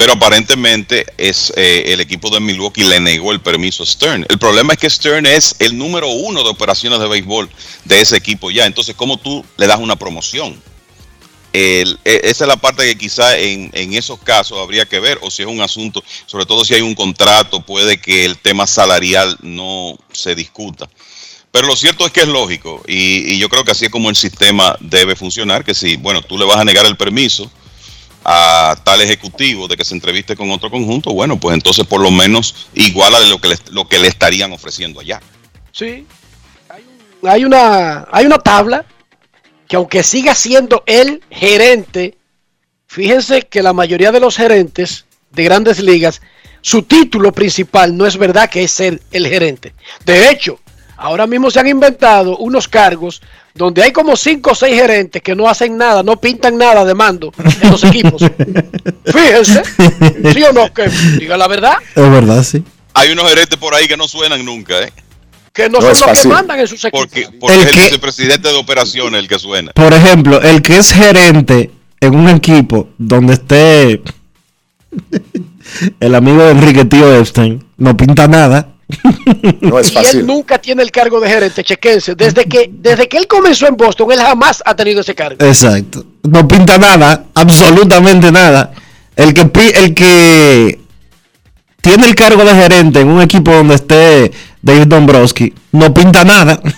[0.00, 4.24] Pero aparentemente es eh, el equipo de Milwaukee le negó el permiso a Stern.
[4.30, 7.50] El problema es que Stern es el número uno de operaciones de béisbol
[7.84, 8.64] de ese equipo ya.
[8.64, 10.58] Entonces, ¿cómo tú le das una promoción?
[11.52, 15.30] E- esa es la parte que quizá en, en esos casos habría que ver, o
[15.30, 19.36] si es un asunto, sobre todo si hay un contrato, puede que el tema salarial
[19.42, 20.88] no se discuta.
[21.52, 24.08] Pero lo cierto es que es lógico y, y yo creo que así es como
[24.08, 27.50] el sistema debe funcionar, que si, bueno, tú le vas a negar el permiso,
[28.24, 32.10] a tal ejecutivo de que se entreviste con otro conjunto, bueno, pues entonces por lo
[32.10, 35.20] menos iguala de lo que le, lo que le estarían ofreciendo allá.
[35.72, 36.06] Sí.
[36.68, 36.84] Hay,
[37.26, 38.84] hay una, hay una tabla
[39.66, 42.18] que aunque siga siendo el gerente,
[42.86, 46.20] fíjense que la mayoría de los gerentes de grandes ligas,
[46.60, 49.72] su título principal no es verdad que es ser el gerente.
[50.04, 50.60] De hecho,
[50.96, 53.22] ahora mismo se han inventado unos cargos
[53.54, 56.94] donde hay como cinco o seis gerentes que no hacen nada, no pintan nada de
[56.94, 57.32] mando
[57.62, 58.22] en los equipos.
[59.04, 59.62] Fíjense,
[60.32, 60.72] ¿sí o no?
[60.72, 62.62] Que diga la verdad, Es verdad, sí.
[62.94, 64.92] Hay unos gerentes por ahí que no suenan nunca, ¿eh?
[65.52, 67.00] que no, No son los que mandan en sus equipos.
[67.06, 69.72] Porque, porque El es el que- vicepresidente de operaciones el que suena.
[69.72, 71.70] Por ejemplo, el que es gerente
[72.00, 74.00] en un equipo donde esté
[76.00, 78.68] el amigo de Enrique Tío Epstein, no pinta nada.
[79.60, 82.14] No y él nunca tiene el cargo de gerente, chequense.
[82.14, 85.44] Desde que, desde que él comenzó en Boston, él jamás ha tenido ese cargo.
[85.44, 86.04] Exacto.
[86.22, 88.72] No pinta nada, absolutamente nada.
[89.16, 89.42] El que,
[89.74, 90.80] el que
[91.80, 96.60] tiene el cargo de gerente en un equipo donde esté David Dombrowski, no pinta nada.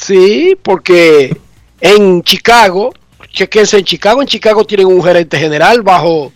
[0.00, 1.36] Sí, porque
[1.80, 2.94] en Chicago,
[3.32, 6.32] chequense en Chicago, en Chicago tienen un gerente general bajo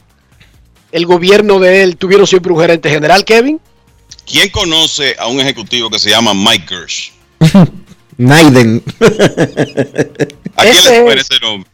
[0.90, 3.60] el gobierno de él, tuvieron siempre un gerente general, Kevin.
[4.26, 7.12] ¿Quién conoce a un ejecutivo que se llama Mike Gersh?
[8.18, 8.82] Naiden.
[10.56, 11.30] ¿A quién Ese le suena es.
[11.30, 11.70] ese nombre?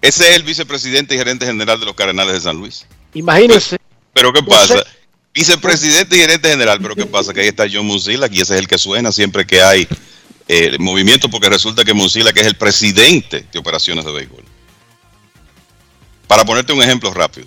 [0.00, 2.86] Ese es el vicepresidente y gerente general de los Cardenales de San Luis.
[3.14, 3.76] Imagínense.
[4.12, 4.78] Pero ¿qué No pasa?
[4.78, 4.84] sé.
[5.34, 7.32] Vicepresidente y gerente general, pero ¿qué pasa?
[7.32, 9.86] Que ahí está John Mozilla y ese es el que suena siempre que hay
[10.48, 14.44] eh, movimiento, porque resulta que Mozilla que es el presidente de operaciones de béisbol.
[16.26, 17.46] Para ponerte un ejemplo rápido.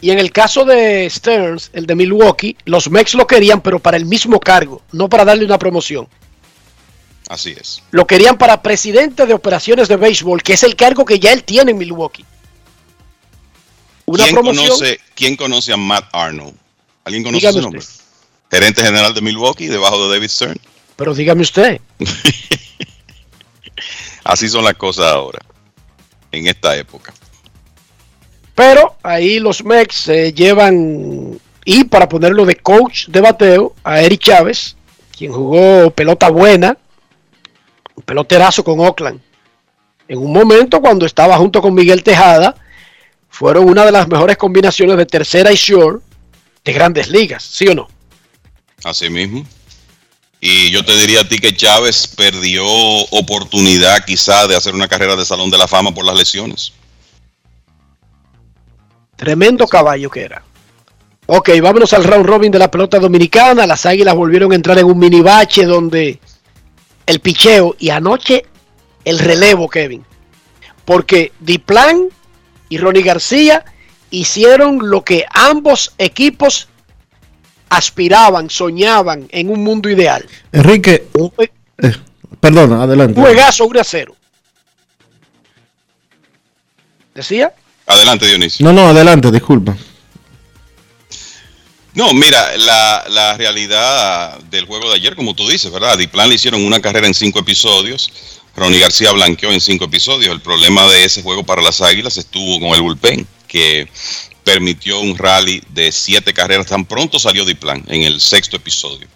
[0.00, 3.96] Y en el caso de Stearns, el de Milwaukee, los Mex lo querían, pero para
[3.96, 6.06] el mismo cargo, no para darle una promoción.
[7.28, 7.82] Así es.
[7.90, 11.42] Lo querían para presidente de operaciones de béisbol, que es el cargo que ya él
[11.44, 12.24] tiene en Milwaukee.
[14.04, 14.68] Una ¿Quién promoción.
[14.68, 16.54] conoce, ¿Quién conoce a Matt Arnold?
[17.04, 17.82] ¿Alguien conoce ese nombre?
[18.50, 20.60] Gerente general de Milwaukee, debajo de David Stern.
[20.94, 21.80] Pero dígame usted.
[24.24, 25.40] Así son las cosas ahora,
[26.32, 27.12] en esta época.
[28.56, 34.22] Pero ahí los Mex se llevan, y para ponerlo de coach de bateo, a Eric
[34.22, 34.76] Chávez,
[35.16, 36.78] quien jugó pelota buena,
[37.94, 39.20] un peloterazo con Oakland.
[40.08, 42.56] En un momento cuando estaba junto con Miguel Tejada,
[43.28, 46.02] fueron una de las mejores combinaciones de tercera y short
[46.64, 47.88] de grandes ligas, ¿sí o no?
[48.84, 49.44] Así mismo.
[50.40, 52.64] Y yo te diría a ti que Chávez perdió
[53.10, 56.72] oportunidad quizá de hacer una carrera de Salón de la Fama por las lesiones.
[59.16, 60.42] Tremendo caballo que era.
[61.26, 63.66] Ok, vámonos al round robin de la pelota dominicana.
[63.66, 66.20] Las águilas volvieron a entrar en un mini bache donde
[67.04, 68.44] el picheo y anoche
[69.04, 70.04] el relevo, Kevin.
[70.84, 72.08] Porque Diplan
[72.68, 73.64] y Ronnie García
[74.10, 76.68] hicieron lo que ambos equipos
[77.68, 80.24] aspiraban, soñaban en un mundo ideal.
[80.52, 81.08] Enrique,
[81.78, 81.92] eh,
[82.38, 83.20] perdona, adelante.
[83.20, 84.16] juegazo 1 a 0.
[87.14, 87.52] ¿Decía?
[87.86, 88.64] Adelante, Dionisio.
[88.64, 89.76] No, no, adelante, disculpa.
[91.94, 95.92] No, mira, la, la realidad del juego de ayer, como tú dices, ¿verdad?
[95.92, 98.12] A Diplan le hicieron una carrera en cinco episodios.
[98.54, 100.32] Ronnie García blanqueó en cinco episodios.
[100.32, 103.88] El problema de ese juego para las Águilas estuvo con el bullpen, que
[104.44, 106.66] permitió un rally de siete carreras.
[106.66, 109.06] Tan pronto salió Diplan en el sexto episodio.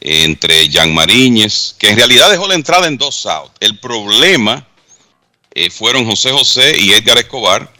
[0.00, 3.52] Entre Jan Mariñez, que en realidad dejó la entrada en dos outs.
[3.60, 4.66] El problema
[5.52, 7.72] eh, fueron José José y Edgar Escobar,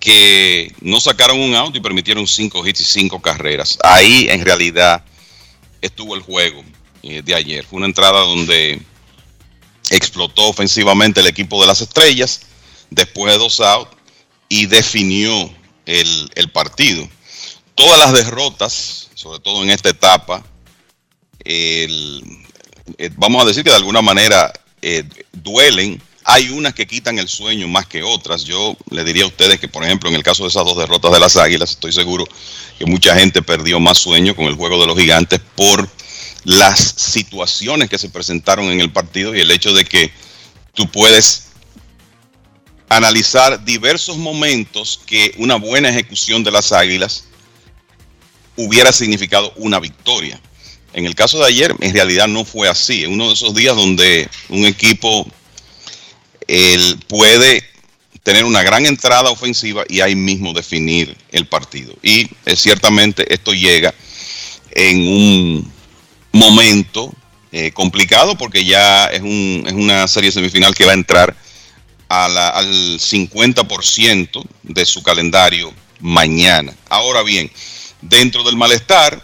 [0.00, 3.78] que no sacaron un out y permitieron cinco hits y cinco carreras.
[3.82, 5.04] Ahí en realidad
[5.80, 6.62] estuvo el juego
[7.02, 7.64] eh, de ayer.
[7.64, 8.80] Fue una entrada donde
[9.90, 12.42] explotó ofensivamente el equipo de las estrellas
[12.90, 13.96] después de dos outs
[14.48, 15.52] y definió
[15.86, 17.08] el, el partido.
[17.74, 20.44] Todas las derrotas, sobre todo en esta etapa,
[21.44, 21.88] eh,
[23.16, 24.52] vamos a decir que de alguna manera
[24.82, 26.02] eh, duelen.
[26.30, 28.44] Hay unas que quitan el sueño más que otras.
[28.44, 31.10] Yo le diría a ustedes que, por ejemplo, en el caso de esas dos derrotas
[31.10, 32.28] de las Águilas, estoy seguro
[32.78, 35.88] que mucha gente perdió más sueño con el juego de los gigantes por
[36.44, 40.12] las situaciones que se presentaron en el partido y el hecho de que
[40.74, 41.46] tú puedes
[42.90, 47.24] analizar diversos momentos que una buena ejecución de las Águilas
[48.54, 50.38] hubiera significado una victoria.
[50.92, 53.06] En el caso de ayer, en realidad no fue así.
[53.06, 55.26] Uno de esos días donde un equipo
[56.48, 57.62] él puede
[58.24, 61.94] tener una gran entrada ofensiva y ahí mismo definir el partido.
[62.02, 63.94] Y eh, ciertamente esto llega
[64.72, 65.72] en un
[66.32, 67.12] momento
[67.52, 71.34] eh, complicado porque ya es, un- es una serie semifinal que va a entrar
[72.08, 76.74] al 50% de su calendario mañana.
[76.88, 77.50] Ahora bien,
[78.02, 79.22] dentro del malestar,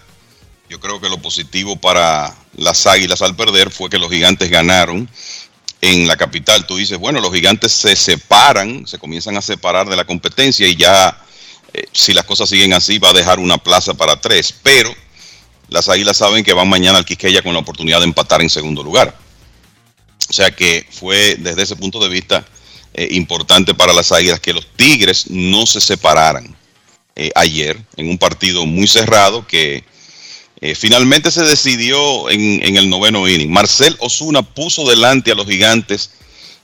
[0.69, 5.09] yo creo que lo positivo para las Águilas al perder fue que los gigantes ganaron
[5.85, 6.67] en la capital.
[6.67, 10.77] Tú dices, bueno, los gigantes se separan, se comienzan a separar de la competencia y
[10.77, 11.23] ya,
[11.73, 14.55] eh, si las cosas siguen así, va a dejar una plaza para tres.
[14.63, 14.95] Pero
[15.69, 18.83] las Águilas saben que van mañana al Quisqueya con la oportunidad de empatar en segundo
[18.83, 19.15] lugar.
[20.29, 22.47] O sea que fue desde ese punto de vista
[22.95, 26.57] eh, importante para las Águilas que los Tigres no se separaran
[27.17, 29.85] eh, ayer en un partido muy cerrado que
[30.67, 33.51] eh, finalmente se decidió en, el noveno inning.
[33.51, 36.13] Marcel Osuna puso delante a los gigantes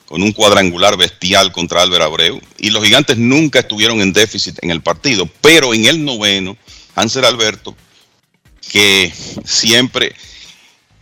[0.06, 4.70] con un cuadrangular bestial contra Álvaro Abreu y los gigantes nunca estuvieron en déficit en
[4.70, 6.56] el partido, pero en el noveno,
[6.94, 7.76] Hansel Alberto,
[8.72, 9.12] que
[9.44, 10.14] siempre,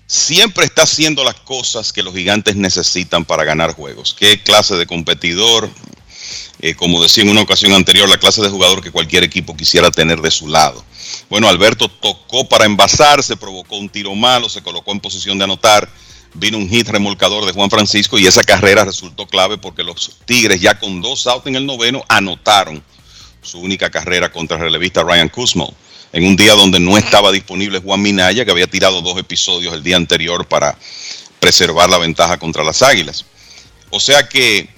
[0.09, 4.13] siempre está haciendo las cosas que los gigantes necesitan para ganar juegos.
[4.19, 5.71] ¿Qué clase de competidor?
[6.61, 9.93] Eh, como decía en una ocasión anterior, la clase de jugador que cualquier equipo quisiera
[9.93, 10.85] tener de su lado.
[11.29, 15.89] Bueno, Alberto tocó para envasarse, provocó un tiro malo, se colocó en posición de anotar,
[16.35, 20.61] vino un hit remolcador de Juan Francisco y esa carrera resultó clave porque los Tigres
[20.61, 22.83] ya con dos outs en el noveno anotaron
[23.43, 25.75] su única carrera contra el relevista Ryan Kuzmo
[26.13, 29.83] en un día donde no estaba disponible Juan Minaya, que había tirado dos episodios el
[29.83, 30.77] día anterior para
[31.39, 33.25] preservar la ventaja contra las Águilas.
[33.91, 34.69] O sea que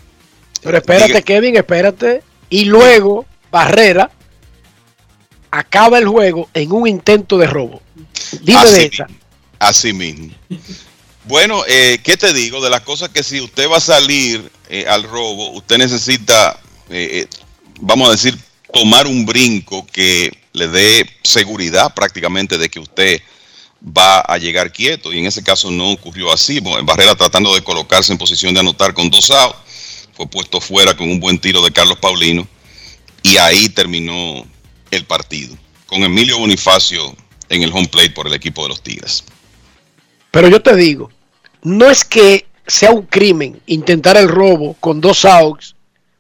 [0.63, 2.23] Pero espérate, Diga- Kevin, espérate.
[2.49, 4.11] Y luego, Barrera
[5.51, 7.83] acaba el juego en un intento de robo.
[8.43, 9.07] Dime Así de esa.
[9.59, 10.33] Así mismo.
[11.25, 12.63] Bueno, eh, ¿qué te digo?
[12.63, 16.59] De las cosas que si usted va a salir eh, al robo, usted necesita,
[16.89, 17.27] eh,
[17.81, 18.39] vamos a decir,
[18.73, 23.21] tomar un brinco que le dé seguridad prácticamente de que usted
[23.97, 25.13] va a llegar quieto.
[25.13, 26.61] Y en ese caso no ocurrió así.
[26.61, 29.57] Bueno, Barrera tratando de colocarse en posición de anotar con dos outs,
[30.13, 32.47] fue puesto fuera con un buen tiro de Carlos Paulino
[33.23, 34.45] y ahí terminó
[34.91, 35.57] el partido.
[35.87, 37.15] Con Emilio Bonifacio
[37.49, 39.25] en el home plate por el equipo de los Tigres.
[40.31, 41.11] Pero yo te digo,
[41.63, 45.75] no es que sea un crimen intentar el robo con dos outs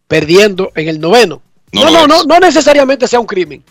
[0.08, 1.40] perdiendo en el noveno.
[1.72, 3.62] No No, no, no, no, necesariamente sea un crimen.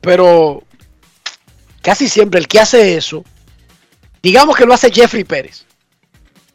[0.00, 0.62] Pero
[1.82, 3.24] casi siempre el que hace eso,
[4.22, 5.66] digamos que lo hace Jeffrey Pérez,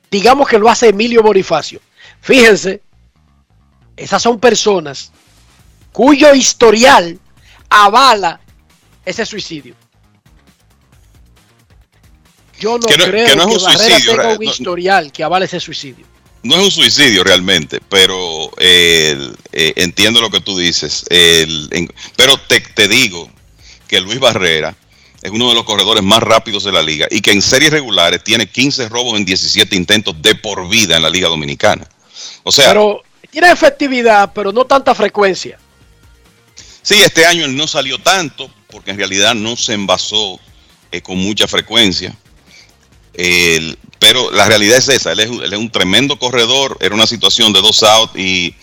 [0.09, 1.81] digamos que lo hace Emilio Bonifacio.
[2.21, 2.81] Fíjense,
[3.97, 5.11] esas son personas
[5.95, 7.17] cuyo historial
[7.69, 8.41] avala
[9.05, 9.73] ese suicidio.
[12.59, 14.51] Yo no, Que no- creo que no es que un Barrera suicidio, tenga un no-
[14.51, 16.05] historial que avale ese suicidio.
[16.43, 19.17] No es un suicidio realmente, pero eh,
[19.53, 21.05] eh, entiendo lo que tú dices.
[21.09, 23.29] El- en- pero te, te digo
[23.87, 24.75] que Luis Barrera
[25.21, 28.21] es uno de los corredores más rápidos de la liga y que en series regulares
[28.21, 31.87] tiene 15 robos en 17 intentos de por vida en la Liga Dominicana.
[32.43, 33.01] O sea, Pero
[33.31, 35.57] tiene efectividad, pero no tanta frecuencia.
[36.85, 40.39] Sí, este año él no salió tanto, porque en realidad no se envasó
[40.91, 42.15] eh, con mucha frecuencia.
[43.99, 47.53] Pero la realidad es esa, él es, él es un tremendo corredor, era una situación
[47.53, 48.53] de dos outs y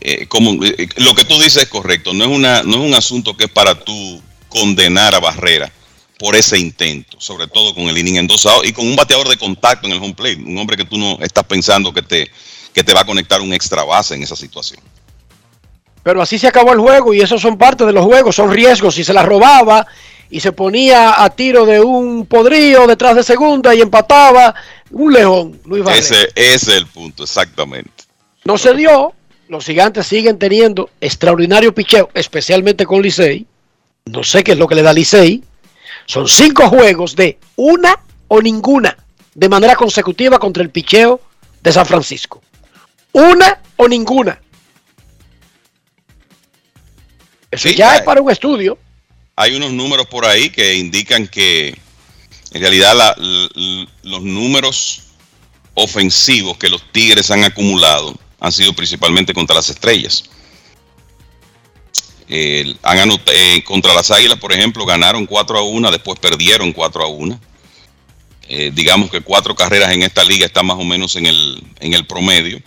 [0.00, 2.94] eh, como eh, lo que tú dices es correcto, no es, una, no es un
[2.94, 5.72] asunto que es para tú condenar a Barrera
[6.18, 9.28] por ese intento, sobre todo con el inning en dos outs y con un bateador
[9.28, 12.28] de contacto en el home plate, un hombre que tú no estás pensando que te,
[12.74, 14.80] que te va a conectar un extra base en esa situación.
[16.06, 18.94] Pero así se acabó el juego y esos son parte de los juegos, son riesgos.
[18.94, 19.84] Si se la robaba
[20.30, 24.54] y se ponía a tiro de un podrío detrás de segunda y empataba,
[24.92, 26.00] un león, Luis Barrera.
[26.00, 27.90] Ese, ese es el punto, exactamente.
[28.44, 29.14] No se dio,
[29.48, 33.44] los gigantes siguen teniendo extraordinario picheo, especialmente con Licey.
[34.04, 35.42] No sé qué es lo que le da Licey.
[36.04, 38.96] Son cinco juegos de una o ninguna
[39.34, 41.20] de manera consecutiva contra el picheo
[41.60, 42.40] de San Francisco.
[43.10, 44.40] Una o ninguna.
[47.50, 48.78] Eso Sí, ya hay- es para un estudio.
[49.36, 51.76] Hay unos números por ahí que indican que
[52.52, 53.14] en realidad la-
[54.02, 55.02] los números
[55.74, 60.24] ofensivos que los Tigres han acumulado han sido principalmente contra las estrellas.
[62.28, 67.04] El- han eh, contra las Águilas, por ejemplo, ganaron 4 a 1, después perdieron 4
[67.04, 67.38] a 1.
[68.48, 71.94] Eh, digamos que cuatro carreras en esta liga están más o menos en el, en
[71.94, 72.60] el promedio.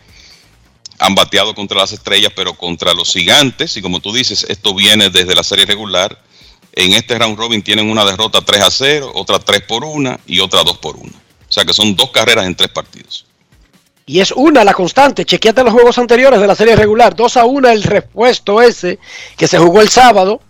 [1.00, 5.10] Han bateado contra las estrellas, pero contra los gigantes, y como tú dices, esto viene
[5.10, 6.22] desde la serie regular.
[6.74, 10.40] En este round robin tienen una derrota 3 a 0, otra 3 por 1 y
[10.40, 11.10] otra 2 por 1.
[11.50, 13.26] O sea que son dos carreras en tres partidos.
[14.06, 15.26] Y es una la constante.
[15.26, 17.16] Chequeate los juegos anteriores de la serie regular.
[17.16, 19.00] 2 a 1 el repuesto ese
[19.38, 20.42] que se jugó el sábado,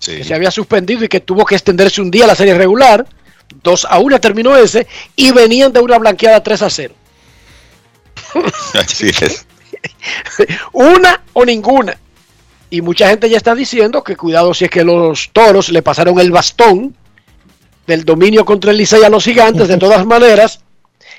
[0.00, 3.06] que se había suspendido y que tuvo que extenderse un día la serie regular.
[3.62, 6.94] 2 a 1 terminó ese y venían de una blanqueada 3 a 0.
[8.74, 9.46] Así es.
[10.72, 11.96] Una o ninguna.
[12.70, 16.18] Y mucha gente ya está diciendo que cuidado si es que los toros le pasaron
[16.18, 16.94] el bastón
[17.86, 19.68] del dominio contra el Licey a los gigantes.
[19.68, 20.60] De todas maneras,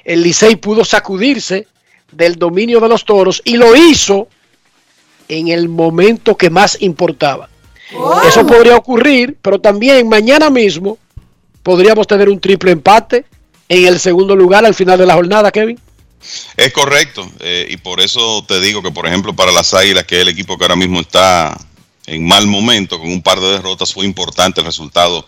[0.03, 1.67] el Licey pudo sacudirse
[2.11, 4.27] del dominio de los toros y lo hizo
[5.27, 7.49] en el momento que más importaba.
[8.27, 10.97] Eso podría ocurrir, pero también mañana mismo
[11.63, 13.25] podríamos tener un triple empate
[13.69, 15.79] en el segundo lugar al final de la jornada, Kevin.
[16.57, 20.17] Es correcto, eh, y por eso te digo que, por ejemplo, para las Águilas, que
[20.17, 21.57] es el equipo que ahora mismo está
[22.05, 25.25] en mal momento, con un par de derrotas, fue importante el resultado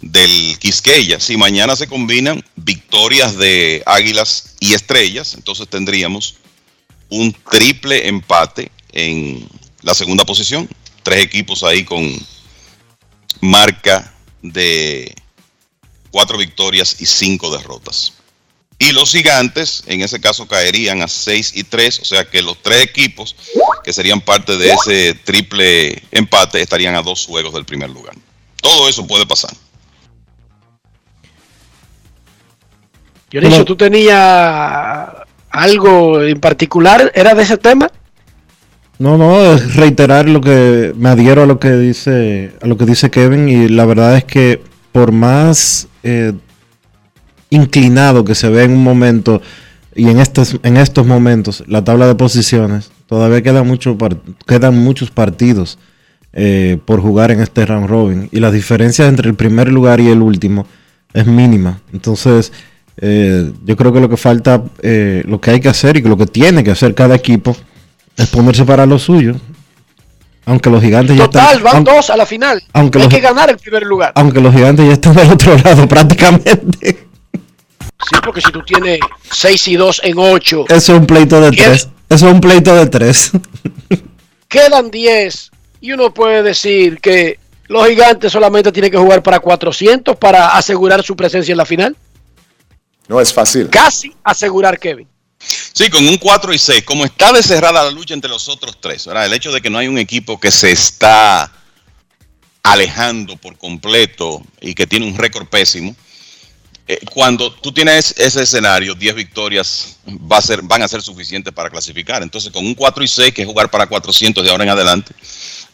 [0.00, 1.20] del Quisqueya.
[1.20, 6.36] Si mañana se combinan victorias de Águilas y Estrellas, entonces tendríamos
[7.10, 9.48] un triple empate en
[9.82, 10.68] la segunda posición.
[11.02, 12.10] Tres equipos ahí con
[13.40, 15.14] marca de
[16.10, 18.14] cuatro victorias y cinco derrotas.
[18.80, 22.62] Y los gigantes, en ese caso, caerían a 6 y 3, o sea que los
[22.62, 23.34] tres equipos
[23.82, 28.14] que serían parte de ese triple empate estarían a dos juegos del primer lugar.
[28.62, 29.50] Todo eso puede pasar.
[33.30, 35.08] Dionisio, ¿tú tenías
[35.50, 37.10] algo en particular?
[37.14, 37.90] ¿Era de ese tema?
[38.98, 42.84] No, no, es reiterar lo que me adhiero a lo que dice a lo que
[42.84, 44.60] dice Kevin y la verdad es que
[44.90, 46.32] por más eh,
[47.50, 49.40] inclinado que se ve en un momento
[49.94, 53.96] y en estos en estos momentos la tabla de posiciones todavía queda mucho
[54.46, 55.78] quedan muchos partidos
[56.34, 60.08] eh, por jugar en este round robin y la diferencia entre el primer lugar y
[60.08, 60.66] el último
[61.14, 62.52] es mínima entonces
[63.00, 66.16] eh, yo creo que lo que falta eh, lo que hay que hacer y lo
[66.16, 67.56] que tiene que hacer cada equipo
[68.16, 69.36] es ponerse para lo suyo.
[70.44, 71.62] Aunque los gigantes ya Total, están.
[71.62, 72.60] van aunque, dos a la final.
[72.72, 74.10] aunque Hay los- que ganar el primer lugar.
[74.16, 77.07] aunque los gigantes ya están del otro lado prácticamente.
[78.00, 79.00] Sí, porque si tú tienes
[79.32, 81.64] 6 y 2 en 8, Eso es un pleito de ¿Qué?
[81.64, 81.88] tres.
[82.08, 83.32] Eso es un pleito de tres.
[84.48, 85.50] quedan 10
[85.80, 91.02] y uno puede decir que los gigantes solamente tienen que jugar para 400 para asegurar
[91.02, 91.96] su presencia en la final.
[93.08, 93.68] No es fácil.
[93.68, 95.06] Casi asegurar Kevin.
[95.38, 98.80] Sí, con un 4 y 6, como está de cerrada la lucha entre los otros
[98.80, 99.26] tres, ¿verdad?
[99.26, 101.52] el hecho de que no hay un equipo que se está
[102.62, 105.94] alejando por completo y que tiene un récord pésimo,
[106.90, 111.52] eh, cuando tú tienes ese escenario, 10 victorias va a ser, van a ser suficientes
[111.52, 112.22] para clasificar.
[112.22, 115.12] Entonces, con un 4 y 6, que es jugar para 400 de ahora en adelante,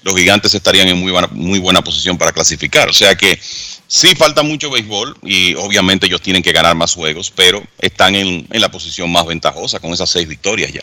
[0.02, 2.88] los gigantes estarían en muy buena, muy buena posición para clasificar.
[2.88, 3.38] O sea que
[3.86, 8.48] sí falta mucho béisbol y obviamente ellos tienen que ganar más juegos, pero están en,
[8.50, 10.82] en la posición más ventajosa con esas seis victorias ya.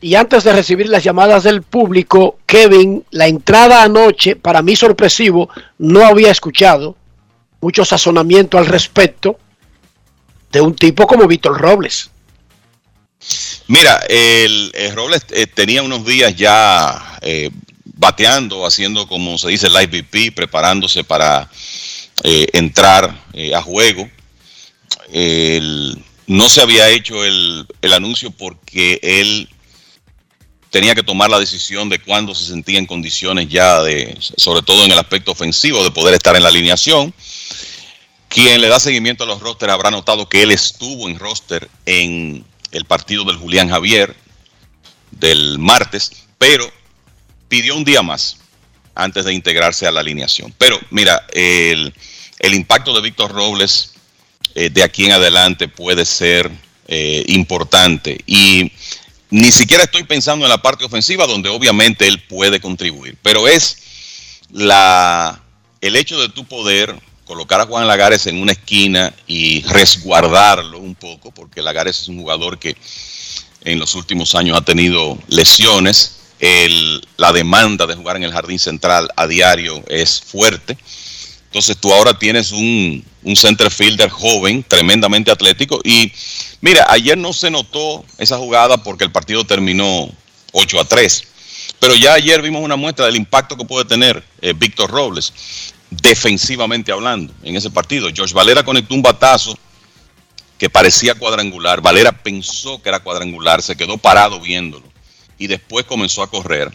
[0.00, 5.48] Y antes de recibir las llamadas del público, Kevin, la entrada anoche, para mí sorpresivo,
[5.78, 6.96] no había escuchado
[7.62, 9.38] mucho sazonamiento al respecto
[10.50, 12.10] de un tipo como Víctor Robles.
[13.68, 17.50] Mira, el, el Robles eh, tenía unos días ya eh,
[17.84, 21.48] bateando, haciendo como se dice el IVP, preparándose para
[22.24, 24.10] eh, entrar eh, a juego.
[26.26, 29.48] No se había hecho el, el anuncio porque él
[30.72, 34.82] tenía que tomar la decisión de cuándo se sentía en condiciones ya de, sobre todo
[34.86, 37.12] en el aspecto ofensivo, de poder estar en la alineación.
[38.28, 42.42] Quien le da seguimiento a los rosters habrá notado que él estuvo en roster en
[42.70, 44.16] el partido del Julián Javier
[45.10, 46.72] del martes, pero
[47.48, 48.38] pidió un día más
[48.94, 50.54] antes de integrarse a la alineación.
[50.56, 51.92] Pero mira, el,
[52.38, 53.92] el impacto de Víctor Robles
[54.54, 56.50] eh, de aquí en adelante puede ser
[56.88, 58.72] eh, importante y
[59.32, 63.78] ni siquiera estoy pensando en la parte ofensiva donde obviamente él puede contribuir, pero es
[64.50, 65.42] la
[65.80, 66.94] el hecho de tu poder
[67.24, 72.18] colocar a Juan Lagares en una esquina y resguardarlo un poco, porque Lagares es un
[72.18, 72.76] jugador que
[73.62, 78.58] en los últimos años ha tenido lesiones, el, la demanda de jugar en el jardín
[78.58, 80.76] central a diario es fuerte.
[81.52, 85.82] Entonces tú ahora tienes un, un center fielder joven, tremendamente atlético.
[85.84, 86.10] Y
[86.62, 90.10] mira, ayer no se notó esa jugada porque el partido terminó
[90.52, 91.24] 8 a 3.
[91.78, 96.90] Pero ya ayer vimos una muestra del impacto que puede tener eh, Víctor Robles, defensivamente
[96.90, 98.08] hablando, en ese partido.
[98.16, 99.54] Josh Valera conectó un batazo
[100.56, 101.82] que parecía cuadrangular.
[101.82, 104.90] Valera pensó que era cuadrangular, se quedó parado viéndolo
[105.36, 106.72] y después comenzó a correr.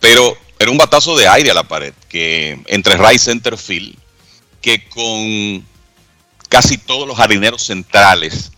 [0.00, 3.96] Pero era un batazo de aire a la pared, que entre right center field,
[4.60, 5.64] que con
[6.48, 8.52] casi todos los jardineros centrales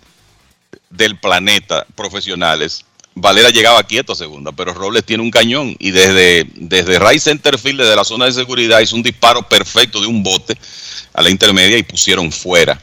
[0.89, 2.85] del planeta profesionales,
[3.15, 7.59] Valera llegaba quieto a segunda, pero Robles tiene un cañón y desde, desde right center
[7.59, 10.57] field, desde la zona de seguridad, hizo un disparo perfecto de un bote
[11.13, 12.81] a la intermedia y pusieron fuera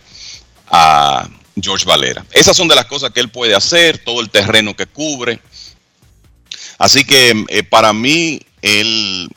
[0.70, 1.28] a
[1.60, 2.26] George Valera.
[2.32, 5.40] Esas son de las cosas que él puede hacer, todo el terreno que cubre.
[6.78, 9.30] Así que eh, para mí, él,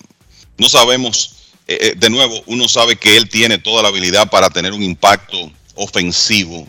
[0.58, 1.34] no sabemos,
[1.66, 4.82] eh, eh, de nuevo, uno sabe que él tiene toda la habilidad para tener un
[4.82, 6.68] impacto ofensivo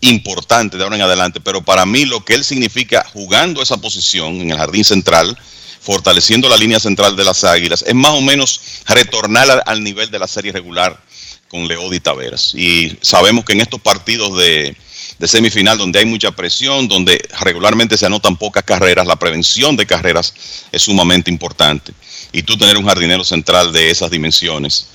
[0.00, 4.40] importante de ahora en adelante, pero para mí lo que él significa jugando esa posición
[4.40, 5.36] en el jardín central,
[5.80, 10.18] fortaleciendo la línea central de las Águilas, es más o menos retornar al, nivel de
[10.18, 11.00] la serie regular
[11.48, 12.54] con Leody Taveras.
[12.54, 14.76] Y sabemos que en estos partidos de,
[15.18, 19.86] de semifinal donde hay mucha presión, donde regularmente se anotan pocas carreras, la prevención de
[19.86, 20.34] carreras
[20.70, 21.92] es sumamente importante.
[22.32, 24.88] Y tú tener un jardinero central de esas dimensiones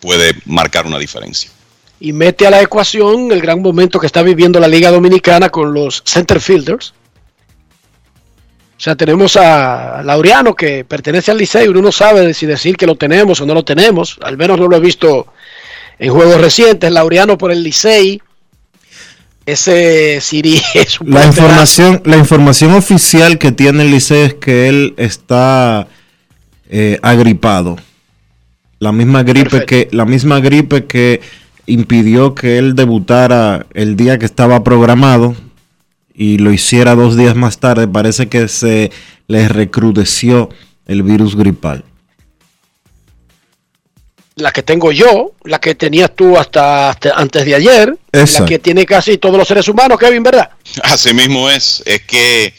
[0.00, 1.50] puede marcar una diferencia.
[2.00, 5.74] Y mete a la ecuación el gran momento que está viviendo la Liga Dominicana con
[5.74, 6.94] los center fielders.
[8.76, 12.86] O sea, tenemos a Laureano que pertenece al Liceo, uno no sabe si decir que
[12.86, 15.26] lo tenemos o no lo tenemos, al menos no lo he visto
[15.98, 18.22] en juegos recientes, Laureano por el Licey,
[19.48, 24.68] ese Siri es un La información, la información oficial que tiene el Liceo es que
[24.68, 25.88] él está
[26.68, 27.76] eh, agripado.
[28.78, 31.22] La misma gripe que, la misma gripe que
[31.66, 35.34] impidió que él debutara el día que estaba programado
[36.14, 37.88] y lo hiciera dos días más tarde.
[37.88, 38.92] Parece que se
[39.28, 40.50] le recrudeció
[40.86, 41.84] el virus gripal.
[44.38, 48.40] La que tengo yo, la que tenías tú hasta, hasta antes de ayer, Esa.
[48.40, 50.50] la que tiene casi todos los seres humanos, Kevin, ¿verdad?
[50.82, 51.82] Así mismo es.
[51.84, 52.54] Es que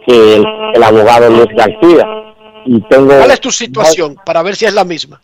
[0.08, 2.25] que el, el abogado Luis García.
[2.66, 5.22] Y tengo ¿Cuál es tu situación para ver si es la misma?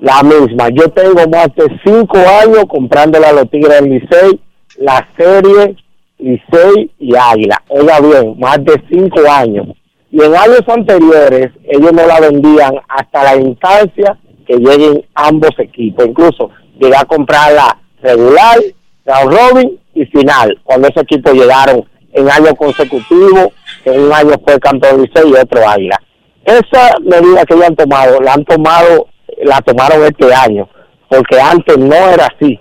[0.00, 0.68] la misma.
[0.70, 4.40] Yo tengo más de cinco años comprándole a los Tigres del Licey
[4.78, 5.76] la serie
[6.18, 7.62] Licey y Águila.
[7.68, 9.68] Oiga bien, más de cinco años.
[10.10, 16.06] Y en años anteriores ellos no la vendían hasta la instancia que lleguen ambos equipos.
[16.06, 18.58] Incluso llegué a comprarla regular,
[19.06, 20.60] round robin y final.
[20.64, 23.48] Cuando esos equipos llegaron en años consecutivos,
[23.82, 26.00] que un año fue campeón Licey y otro Águila.
[26.44, 29.08] Esa medida que ellos han tomado, la han tomado,
[29.42, 30.68] la tomaron este año,
[31.08, 32.58] porque antes no era así.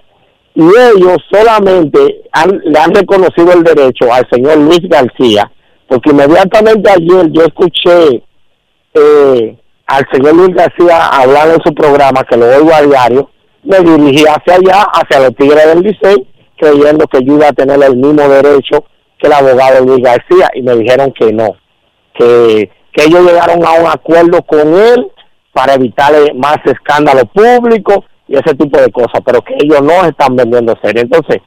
[0.55, 5.51] Y ellos solamente han- le han reconocido el derecho al señor Luis García,
[5.88, 8.23] porque inmediatamente ayer yo escuché
[8.95, 9.57] eh,
[9.88, 13.30] al señor Luis García hablar en su programa, que lo oigo a diario,
[13.64, 16.27] me dirigí hacia allá, hacia los Tigres del Licey,
[16.57, 18.85] creyendo que yo iba a tener el mismo derecho
[19.18, 21.55] que el abogado Luis García, y me dijeron que no,
[22.14, 25.11] que, que ellos llegaron a un acuerdo con él
[25.51, 30.35] para evitarle más escándalo público y ese tipo de cosas, pero que ellos no están
[30.35, 31.01] vendiendo serie.
[31.01, 31.37] Entonces,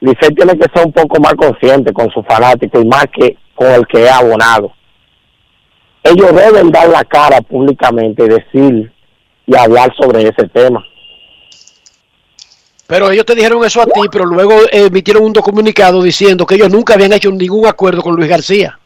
[0.00, 3.68] Licey tiene que ser un poco más consciente con su fanático y más que con
[3.68, 4.72] el que es abonado.
[6.02, 8.92] Ellos deben dar la cara públicamente y decir
[9.46, 10.84] y hablar sobre ese tema.
[12.86, 16.56] Pero ellos te dijeron eso a ti, pero luego eh, emitieron un comunicado diciendo que
[16.56, 18.78] ellos nunca habían hecho ningún acuerdo con Luis García.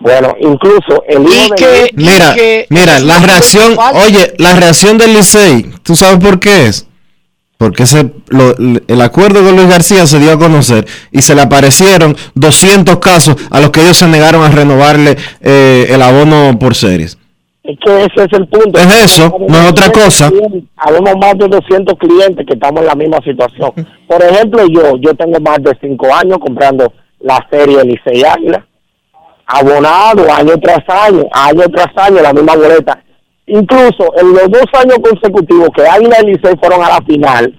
[0.00, 3.76] Bueno, incluso el Y hijo de que- Mira, que- mira, la reacción,
[4.06, 6.86] oye, la reacción del Licey, ¿tú sabes por qué es?
[7.56, 8.54] Porque ese, lo-
[8.86, 13.34] el acuerdo con Luis García se dio a conocer y se le aparecieron 200 casos
[13.50, 17.18] a los que ellos se negaron a renovarle eh, el abono por series.
[17.64, 18.78] Es que ese es el punto.
[18.78, 20.30] Es eso, no es otra cosa.
[20.76, 23.72] Habemos más de 200 clientes que estamos en la misma situación.
[24.08, 28.64] Por ejemplo, yo yo tengo más de 5 años comprando la serie Licey Águila.
[29.50, 33.02] Abonado año tras año, año tras año, la misma boleta.
[33.46, 37.58] Incluso en los dos años consecutivos que Águila y Licey fueron a la final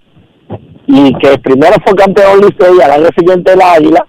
[0.86, 4.06] y que primero fue campeón Licey y al año siguiente el Águila,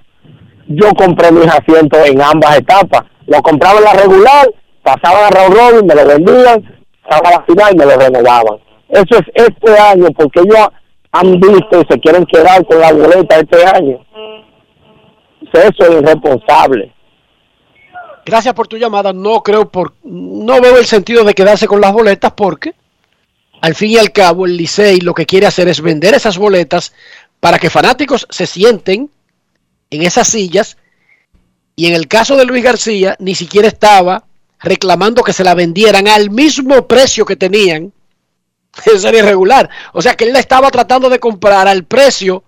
[0.66, 3.02] yo compré mis asientos en ambas etapas.
[3.26, 4.46] Lo compraba en la regular,
[4.82, 8.58] pasaban a round robin, me lo vendían, pasaba a la final y me lo renovaban.
[8.90, 10.68] Eso es este año, porque ellos
[11.12, 13.98] han visto y se quieren quedar con la boleta este año.
[15.52, 16.92] Eso es irresponsable.
[18.30, 19.12] Gracias por tu llamada.
[19.12, 22.74] No creo por, no veo el sentido de quedarse con las boletas porque
[23.60, 26.92] al fin y al cabo el Licey lo que quiere hacer es vender esas boletas
[27.40, 29.10] para que fanáticos se sienten
[29.90, 30.76] en esas sillas
[31.74, 34.22] y en el caso de Luis García ni siquiera estaba
[34.60, 37.92] reclamando que se la vendieran al mismo precio que tenían
[38.92, 39.68] en serie regular.
[39.92, 42.44] O sea que él la estaba tratando de comprar al precio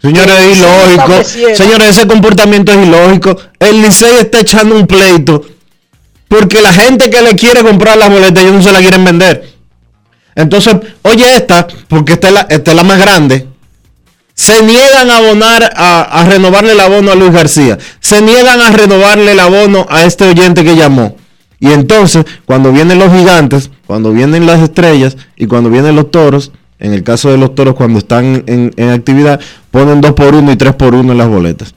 [0.00, 1.56] Señores, es ilógico.
[1.56, 3.36] Señores, ese comportamiento es ilógico.
[3.58, 5.44] El Licey está echando un pleito
[6.28, 9.48] porque la gente que le quiere comprar las boletas, ellos no se la quieren vender.
[10.34, 13.48] Entonces, oye esta, porque esta es la, esta es la más grande.
[14.34, 17.76] Se niegan a abonar, a, a renovarle el abono a Luis García.
[17.98, 21.16] Se niegan a renovarle el abono a este oyente que llamó.
[21.58, 26.52] Y entonces, cuando vienen los gigantes, cuando vienen las estrellas y cuando vienen los toros,
[26.78, 29.40] en el caso de los toros, cuando están en, en actividad,
[29.78, 31.74] ponen 2 por 1 y 3 por 1 en las boletas.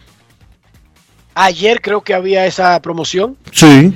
[1.36, 3.38] Ayer creo que había esa promoción.
[3.52, 3.94] Sí.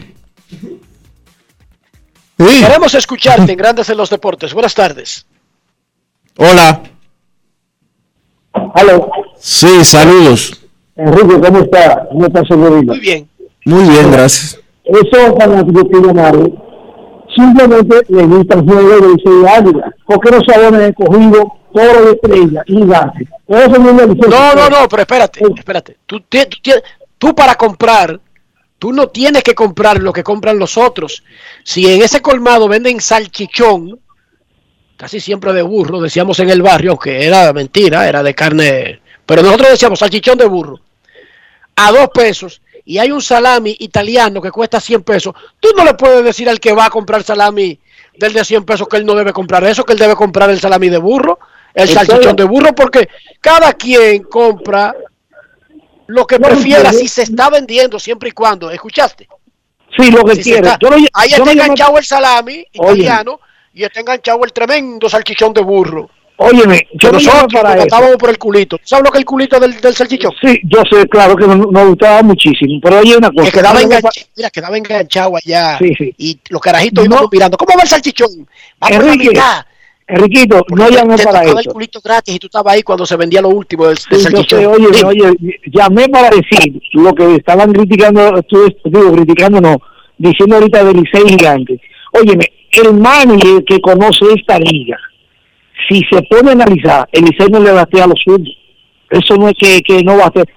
[2.37, 2.61] Sí.
[2.61, 4.53] Queremos escucharte en Grandes en los Deportes.
[4.53, 5.25] Buenas tardes.
[6.37, 6.83] Hola.
[8.75, 9.09] Aló.
[9.39, 10.61] Sí, saludos.
[10.95, 12.07] Enrique, ¿cómo está?
[12.09, 13.27] ¿Cómo está su Muy bien.
[13.65, 14.59] Muy bien, gracias.
[14.83, 16.63] Esos fanáticos que llamaron
[17.35, 19.93] simplemente les gusta el juego de Águila.
[20.05, 23.27] porque no se abonan escogido toro de estrella y gante?
[23.47, 25.97] Eso no, No, no, no, pero espérate, espérate.
[27.17, 28.19] Tú, para comprar,
[28.79, 31.23] tú no tienes que comprar lo que compran los otros.
[31.63, 33.99] Si en ese colmado venden salchichón,
[34.95, 39.41] casi siempre de burro, decíamos en el barrio, aunque era mentira, era de carne, pero
[39.43, 40.79] nosotros decíamos salchichón de burro,
[41.75, 45.95] a dos pesos, y hay un salami italiano que cuesta 100 pesos, tú no le
[45.95, 47.79] puedes decir al que va a comprar salami
[48.17, 50.59] del de 100 pesos que él no debe comprar eso, que él debe comprar el
[50.59, 51.39] salami de burro,
[51.75, 53.07] el salchichón de burro, porque
[53.41, 54.95] cada quien compra
[56.07, 59.27] lo que No, prefiera si se está vendiendo siempre y cuando, ¿escuchaste?
[59.97, 63.01] Sí, lo que Si está- no- ahí está no llamo- enganchado el salami Oye.
[63.03, 63.39] italiano
[63.73, 66.09] y está enganchado el tremendo salchichón de burro.
[66.37, 68.77] Óyeme, yo no nosotros para matábamos por el culito.
[68.83, 70.33] ¿Sabes lo que es el culito del, del salchichón?
[70.41, 73.45] Sí, yo sé, claro que nos, nos gustaba muchísimo, pero oye una cosa.
[73.45, 75.77] que quedaba, no enganchado, mira, quedaba enganchado allá.
[75.79, 76.13] Sí, sí.
[76.17, 77.55] Y los carajitos íbamos mirando.
[77.57, 78.29] ¿Cómo va el salchichón?
[78.83, 79.65] Va por la Enrique, mitad.
[80.07, 81.71] Enriquito, no llamé para tocaba el eso.
[81.71, 84.37] culito gratis y tú estabas ahí cuando se vendía lo último del, del Sí, yo
[84.37, 84.59] salchichón.
[84.59, 88.39] sé, oye, oye, llamé para decir lo que estaban criticando,
[88.85, 89.77] digo, criticando no,
[90.17, 91.81] diciendo ahorita del Licey Gigante.
[92.13, 94.97] Óyeme, el manager que conoce esta liga,
[95.89, 98.55] si se pone a analizar, el Licey no le batea a los suyos.
[99.09, 100.47] Eso no es que, que no va a hacer.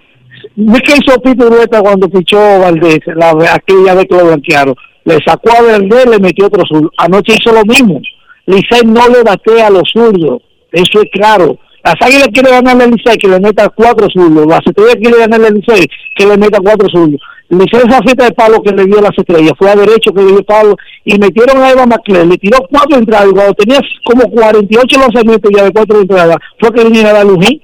[0.56, 4.74] No es que hizo Pito Urueta cuando fichó Valdés, la, aquella vez que lo blanquearon.
[5.04, 6.90] Le sacó a Valdés, le metió otro sur.
[6.98, 8.00] Anoche hizo lo mismo.
[8.48, 10.42] Licey no le batea a los zurdos.
[10.72, 11.58] Eso es claro.
[11.84, 14.46] las águilas quieren ganarle al Licey, que le meta cuatro zurdos.
[14.46, 17.20] Las estrellas quieren ganarle al Licey, que le meta cuatro zurdos.
[17.50, 19.52] Hicieron esa fiesta de palo que le dio a las estrellas.
[19.58, 22.28] Fue a derecho que le dio palo y metieron a Eva McLean.
[22.30, 23.28] Le tiró cuatro entradas.
[23.28, 27.26] Y cuando tenía como 48 lanzamientos ya de cuatro entradas, fue que viniera a dar
[27.26, 27.62] Lujín.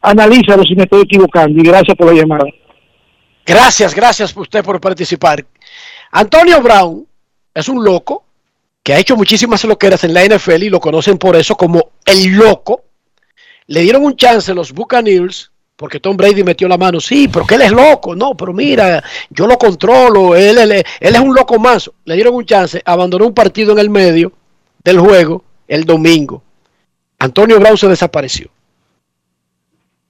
[0.00, 1.58] Analízalo si me estoy equivocando.
[1.60, 2.44] Y gracias por la llamada.
[3.44, 5.44] Gracias, gracias usted por participar.
[6.12, 7.06] Antonio Brown
[7.54, 8.24] es un loco
[8.84, 12.32] que ha hecho muchísimas loqueras en la NFL y lo conocen por eso como el
[12.32, 12.84] loco.
[13.66, 17.00] Le dieron un chance los Buccaneers porque Tom Brady metió la mano.
[17.00, 18.14] Sí, pero que él es loco.
[18.14, 20.36] No, pero mira, yo lo controlo.
[20.36, 21.90] Él, él, él es un loco más.
[22.04, 24.32] Le dieron un chance, abandonó un partido en el medio
[24.84, 26.42] del juego el domingo.
[27.18, 28.50] Antonio Brown se desapareció.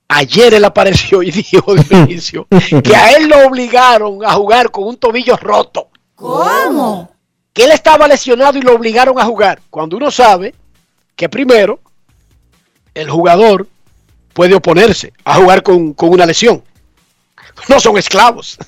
[0.09, 2.47] Ayer él apareció y dijo Dionisio
[2.83, 5.89] que a él lo obligaron a jugar con un tobillo roto.
[6.17, 7.14] ¿Cómo?
[7.55, 9.63] Que él estaba lesionado y lo obligaron a jugar.
[9.71, 10.55] Cuando uno sabe
[11.17, 11.81] que primero
[12.93, 13.67] el jugador
[14.35, 16.63] puede oponerse a jugar con, con una lesión.
[17.69, 18.59] No son esclavos.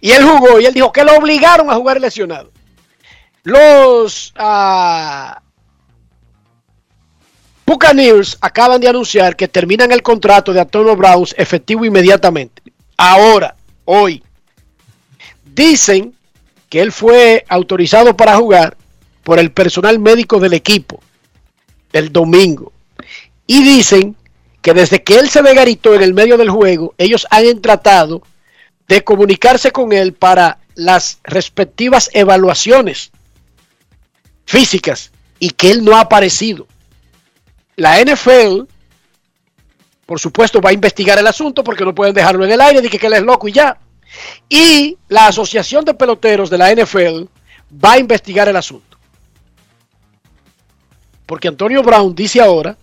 [0.00, 2.50] Y él jugó y él dijo que lo obligaron a jugar lesionado.
[3.44, 5.40] Los ah,
[7.66, 12.62] Buccaneers acaban de anunciar que terminan el contrato de Antonio Browns efectivo inmediatamente.
[12.96, 14.22] Ahora, hoy.
[15.44, 16.16] Dicen
[16.72, 18.78] que él fue autorizado para jugar
[19.24, 21.02] por el personal médico del equipo
[21.92, 22.72] el domingo.
[23.46, 24.16] Y dicen
[24.62, 28.22] que desde que él se vegaritó en el medio del juego, ellos han tratado
[28.88, 33.10] de comunicarse con él para las respectivas evaluaciones
[34.46, 36.66] físicas y que él no ha aparecido.
[37.76, 38.62] La NFL,
[40.06, 42.88] por supuesto, va a investigar el asunto porque no pueden dejarlo en el aire, de
[42.88, 43.76] que él es loco y ya.
[44.48, 47.24] Y la Asociación de Peloteros de la NFL
[47.82, 48.98] va a investigar el asunto.
[51.26, 52.76] Porque Antonio Brown dice ahora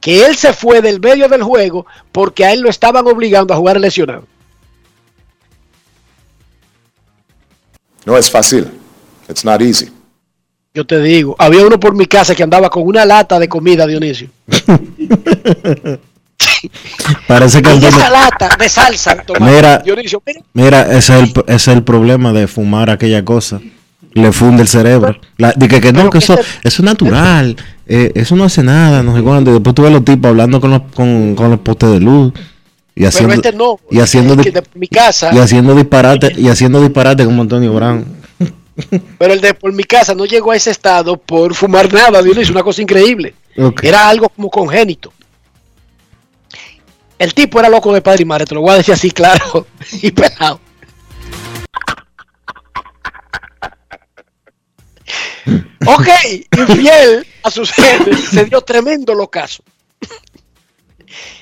[0.00, 3.56] que él se fue del medio del juego porque a él lo estaban obligando a
[3.56, 4.26] jugar lesionado.
[8.04, 8.66] No es fácil.
[9.28, 9.92] It's not easy.
[10.72, 13.86] Yo te digo, había uno por mi casa que andaba con una lata de comida,
[13.86, 14.30] Dionisio.
[17.26, 19.24] Parece que y el esa dueño- lata de salsa.
[19.40, 20.02] Mira, mira,
[20.54, 23.60] mira, ese es, el, ese es el problema de fumar aquella cosa.
[24.12, 25.16] Le funde el cerebro.
[25.36, 27.56] La, de que, que no, que eso, eso es natural.
[27.86, 29.52] eh, eso no hace nada, no sé cuándo.
[29.52, 32.32] Después tú ves los tipos hablando con los, con, con los postes de luz.
[32.94, 33.78] Y haciendo, este no.
[33.90, 38.04] y haciendo, de mi casa, y haciendo disparate, y haciendo disparate como Antonio Brown.
[39.18, 42.52] pero el de por mi casa no llegó a ese estado por fumar nada, Dionisio,
[42.52, 43.34] una cosa increíble.
[43.82, 45.12] Era algo como congénito.
[47.20, 49.66] El tipo era loco de padre y madre, te lo voy a decir así claro
[49.92, 50.58] y pelado.
[55.84, 56.08] Ok,
[56.56, 59.62] infiel a sus jefes, se dio tremendo locazo.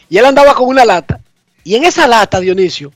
[0.08, 1.20] Y él andaba con una lata.
[1.62, 2.92] Y en esa lata, Dionisio,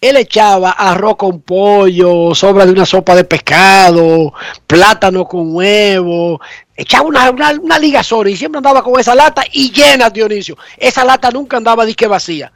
[0.00, 4.32] él echaba arroz con pollo, sobra de una sopa de pescado,
[4.66, 6.40] plátano con huevo,
[6.82, 10.56] echaba una, una, una ligazón y siempre andaba con esa lata y llena, Dionisio.
[10.76, 12.52] Esa lata nunca andaba disque vacía.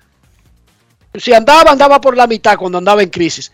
[1.15, 3.53] Si andaba, andaba por la mitad cuando andaba en crisis.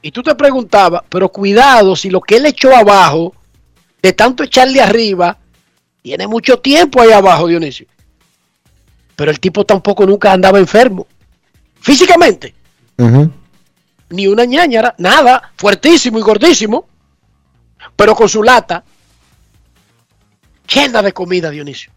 [0.00, 3.34] Y tú te preguntabas, pero cuidado, si lo que él echó abajo,
[4.02, 5.38] de tanto echarle arriba,
[6.02, 7.86] tiene mucho tiempo ahí abajo, Dionisio.
[9.14, 11.06] Pero el tipo tampoco nunca andaba enfermo.
[11.80, 12.54] Físicamente
[14.12, 16.86] ni una ñañara, nada, fuertísimo y gordísimo,
[17.96, 18.84] pero con su lata
[20.74, 21.92] llena de comida, Dionisio.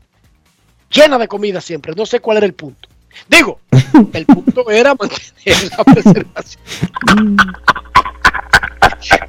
[0.90, 1.94] Llena de comida siempre.
[1.96, 2.90] No sé cuál era el punto.
[3.28, 3.60] Digo,
[4.14, 6.64] el punto era mantener la preservación.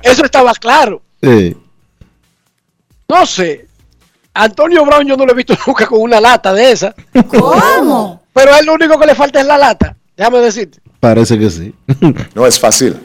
[0.03, 1.03] Eso estaba claro.
[1.23, 1.57] Sí.
[3.09, 3.67] No sé.
[4.35, 6.95] Antonio Brown yo no lo he visto nunca con una lata de esa.
[7.29, 8.23] ¿Cómo?
[8.33, 9.97] Pero a él lo único que le falta es la lata.
[10.17, 10.79] Déjame decirte.
[11.01, 11.75] Parece que sí.
[12.35, 12.97] No es fácil.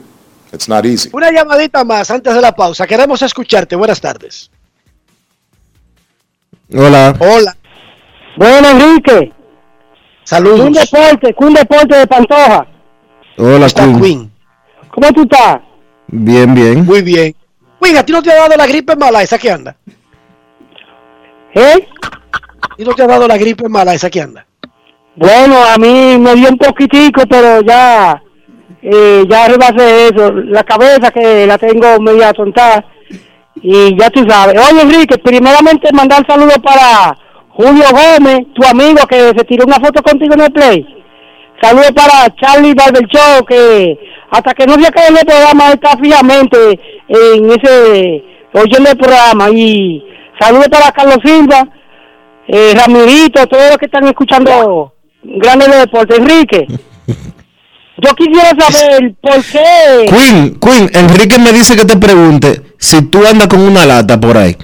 [0.52, 1.10] It's not easy.
[1.14, 2.86] Una llamadita más antes de la pausa.
[2.86, 3.76] Queremos escucharte.
[3.78, 4.51] Buenas tardes.
[6.74, 7.14] Hola.
[7.20, 7.56] Hola.
[8.38, 9.32] Bueno, Enrique.
[10.24, 10.62] Saludos.
[10.62, 12.66] Un deporte, un deporte de Pantoja.
[13.38, 14.32] Hola, Queen.
[14.90, 15.60] ¿Cómo tú estás?
[16.08, 16.86] Bien, bien.
[16.86, 17.36] Muy bien.
[17.82, 19.76] Queen, ¿a ti no te ha dado la gripe mala esa que anda?
[21.54, 21.88] ¿Eh?
[22.62, 24.46] ¿A ti no te ha dado la gripe mala esa que anda?
[25.16, 28.22] Bueno, a mí me dio un poquitico, pero ya,
[28.82, 30.32] eh, ya rebasé eso.
[30.32, 32.86] La cabeza que la tengo media tontada.
[33.62, 34.56] Y ya tú sabes.
[34.72, 37.18] Oye, Enrique, primeramente mandar saludos para
[37.50, 40.86] Julio Gómez, tu amigo que se tiró una foto contigo en el Play.
[41.62, 44.00] Saludos para Charlie Barber Show, que
[44.32, 48.24] hasta que no se acabe el programa está fijamente en ese
[48.54, 49.50] oyendo el programa.
[49.52, 50.04] Y
[50.40, 51.68] saludos para Carlos Silva,
[52.48, 56.18] eh, Ramirito, todos los que están escuchando Grandes de Deportes.
[56.18, 56.66] Enrique,
[57.98, 60.06] yo quisiera saber por qué.
[60.10, 64.38] Queen, Queen, Enrique me dice que te pregunte si tú andas con una lata por
[64.38, 64.56] ahí.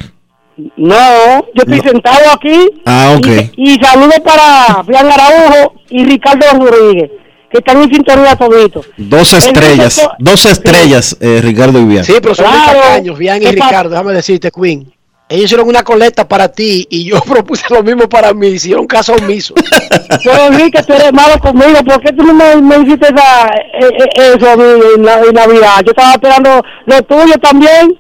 [0.76, 2.70] No, yo estoy sentado aquí.
[2.86, 3.28] Ah, ok.
[3.58, 7.12] Y, y saludo para Bian Araujo y Ricardo Rodríguez,
[7.52, 8.88] que están en sintonía toditos.
[8.98, 12.04] Dos estrellas, dos estrellas, eh, Ricardo y Bian.
[12.04, 12.80] Sí, pero son muy Claro.
[12.82, 13.46] tacaños, Bian y.
[13.48, 14.92] Ricardo, déjame decirte, Queen.
[15.30, 19.14] Ellos hicieron una colecta para ti y yo propuse lo mismo para mí, hicieron caso
[19.14, 19.54] omiso.
[20.24, 23.98] Pero Enrique, tú eres malo conmigo, ¿por qué tú no me, me hiciste esa, eh,
[24.16, 24.54] eh, eso
[24.96, 25.82] en, la- en Navidad?
[25.86, 28.00] Yo estaba esperando lo tuyo también.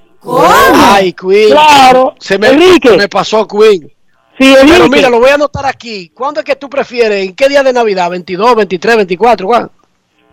[0.93, 1.51] Ay, Queen.
[1.51, 2.13] Claro.
[2.19, 2.89] Se me, Enrique.
[2.89, 3.91] se me pasó, Queen.
[4.39, 6.09] Sí, Pero mira, lo voy a anotar aquí.
[6.13, 7.25] ¿Cuándo es que tú prefieres?
[7.27, 8.11] ¿En qué día de Navidad?
[8.11, 9.47] ¿22, 23, 24?
[9.47, 9.71] ¿cuándo?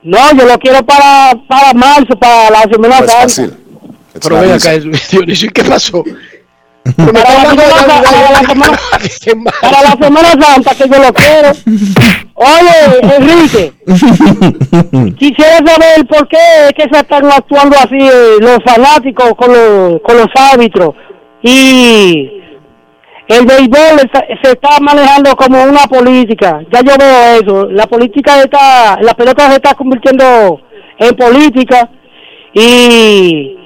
[0.03, 3.55] No, yo lo quiero para, para marzo, para la Semana No es fácil.
[4.21, 6.05] Pero ven acá, Dionisio, ¿y qué pasó?
[6.97, 8.79] Para la, semana, para, la semana,
[9.61, 11.51] para la Semana Santa, que yo lo quiero.
[12.35, 13.73] Oye, Enrique,
[15.19, 16.37] quisiera saber por qué
[16.67, 20.95] es que se están actuando así eh, los fanáticos con los, con los árbitros.
[21.43, 22.31] Y
[23.29, 26.61] el béisbol está- se está manejando como una política.
[26.73, 27.67] Ya yo veo eso.
[27.71, 30.61] La política está, la pelota se está convirtiendo
[30.99, 31.89] en política
[32.53, 33.57] y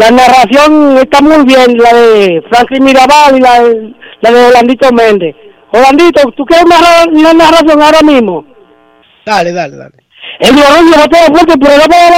[0.00, 4.90] la narración está muy bien, la de Franklin Mirabal y la de, la de Orlandito
[4.92, 5.36] Méndez.
[5.72, 8.46] Orlandito, ¿tú quieres narrar una narración ahora mismo?
[9.26, 9.94] Dale, dale, dale.
[10.38, 12.16] El violón llegó todo fuerte, pero no para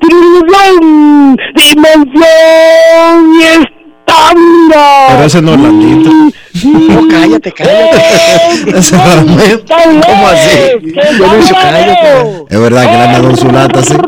[0.00, 3.81] dimensión, dimensión y.
[5.08, 6.10] Pero ese no es Orlandito.
[6.62, 7.96] No, cállate, cállate.
[8.76, 9.02] Ese mí,
[9.66, 10.78] ¿Cómo así?
[11.16, 12.44] Dionisio, cállate.
[12.50, 13.94] Es verdad que le han dado su lata así.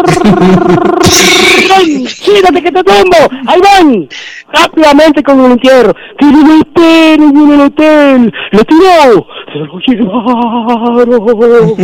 [2.23, 3.17] Quítate que te tumbo.
[3.47, 4.09] Ahí van.
[4.53, 5.95] Rápidamente con el entierro.
[6.19, 8.33] Tiene un hotel, en el hotel.
[8.53, 9.27] Lo tiró.
[9.51, 11.75] Se lo llevaron.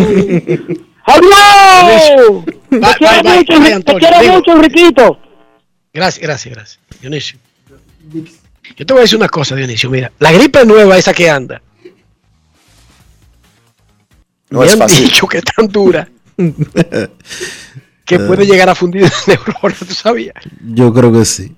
[1.06, 2.44] ¡Adiós!
[3.84, 5.18] Te quiero mucho, Enriquito.
[5.92, 6.80] Gracias, gracias, gracias.
[7.00, 7.38] Dionisio.
[8.76, 9.90] Yo te voy a decir una cosa, Dionisio.
[9.90, 11.60] Mira, la gripe nueva esa que anda.
[14.50, 15.04] No me es han fácil.
[15.04, 16.08] dicho que es tan dura
[18.04, 20.34] que puede llegar a fundir el neurona, ¿tú sabías?
[20.74, 21.54] Yo creo que sí.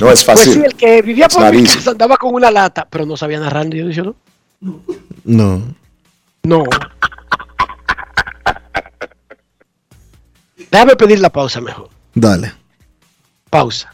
[0.00, 0.64] No es Pues sí, fácil.
[0.64, 4.16] el que vivía por mi casa andaba con una lata, pero no sabía narrar, Dionisio,
[4.60, 4.80] ¿no?
[5.24, 5.74] No.
[6.44, 6.64] No.
[10.70, 11.88] Déjame pedir la pausa mejor.
[12.14, 12.52] Dale.
[13.50, 13.93] Pausa.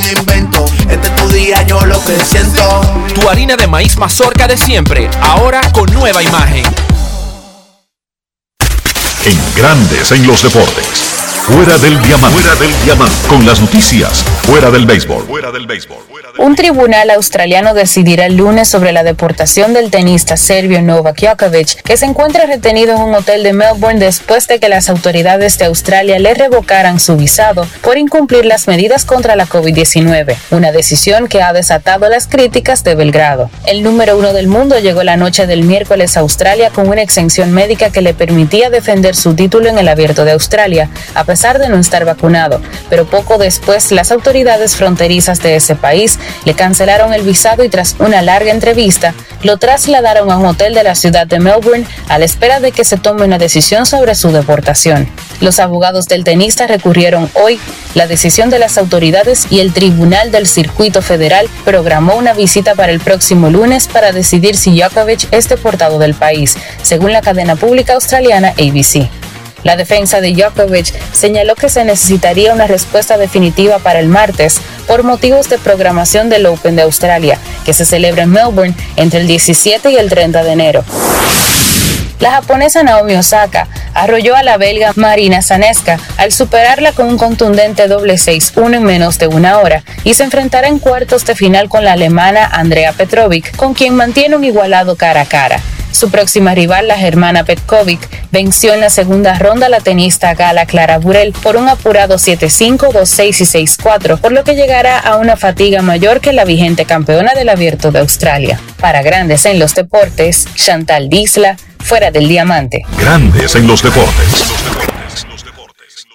[0.09, 0.65] invento.
[0.89, 2.81] Este es tu día, yo lo que siento.
[3.13, 6.63] Tu harina de maíz mazorca de siempre, ahora con nueva imagen.
[9.23, 11.11] En Grandes en los deportes.
[11.43, 12.39] Fuera del diamante.
[12.39, 13.27] Fuera del diamante.
[13.27, 14.23] Con las noticias.
[14.43, 15.25] Fuera del béisbol.
[15.25, 16.10] Fuera del béisbol.
[16.41, 21.97] Un tribunal australiano decidirá el lunes sobre la deportación del tenista serbio Novak Djokovic, que
[21.97, 26.17] se encuentra retenido en un hotel de Melbourne después de que las autoridades de Australia
[26.17, 31.53] le revocaran su visado por incumplir las medidas contra la COVID-19, una decisión que ha
[31.53, 33.51] desatado las críticas de Belgrado.
[33.67, 37.51] El número uno del mundo llegó la noche del miércoles a Australia con una exención
[37.51, 41.69] médica que le permitía defender su título en el Abierto de Australia, a pesar de
[41.69, 47.23] no estar vacunado, pero poco después las autoridades fronterizas de ese país le cancelaron el
[47.23, 49.13] visado y tras una larga entrevista
[49.43, 52.83] lo trasladaron a un hotel de la ciudad de Melbourne a la espera de que
[52.83, 55.07] se tome una decisión sobre su deportación.
[55.39, 57.59] Los abogados del tenista recurrieron hoy
[57.95, 62.91] la decisión de las autoridades y el Tribunal del Circuito Federal programó una visita para
[62.91, 67.93] el próximo lunes para decidir si Djokovic es deportado del país, según la cadena pública
[67.93, 69.09] australiana ABC.
[69.63, 75.03] La defensa de Djokovic señaló que se necesitaría una respuesta definitiva para el martes por
[75.03, 79.91] motivos de programación del Open de Australia, que se celebra en Melbourne entre el 17
[79.91, 80.83] y el 30 de enero.
[82.21, 87.87] La japonesa Naomi Osaka arrolló a la belga Marina Zaneska al superarla con un contundente
[87.87, 91.83] doble 6-1 en menos de una hora y se enfrentará en cuartos de final con
[91.83, 95.59] la alemana Andrea Petrovic, con quien mantiene un igualado cara a cara.
[95.91, 97.99] Su próxima rival, la germana Petkovic,
[98.31, 102.91] venció en la segunda ronda a la tenista gala Clara Burel por un apurado 7-5,
[102.91, 107.33] 2-6 y 6-4, por lo que llegará a una fatiga mayor que la vigente campeona
[107.33, 108.59] del Abierto de Australia.
[108.79, 112.83] Para grandes en los deportes, Chantal Disla, fuera del diamante.
[112.97, 114.53] Grandes en los deportes.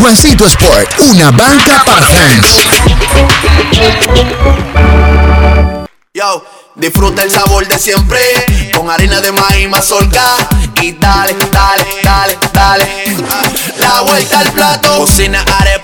[0.00, 2.66] Juancito Sport, una banca para fans.
[6.12, 8.20] Yo, disfruta el sabor de siempre
[8.74, 10.36] con harina de maíz mazorca
[10.80, 12.86] y dale, dale, dale, dale.
[13.78, 15.83] La vuelta al plato, cocina arepa,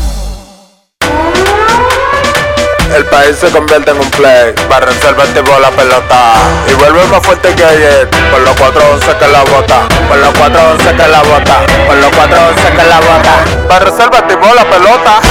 [2.95, 6.33] El país se convierte en un play, para reservar tipo la pelota.
[6.69, 10.95] Y vuelve más fuerte que ayer, por los 411 que la bota, por los 411
[10.95, 15.21] que la bota, por los 411 que la bota, para reservar tipo la pelota.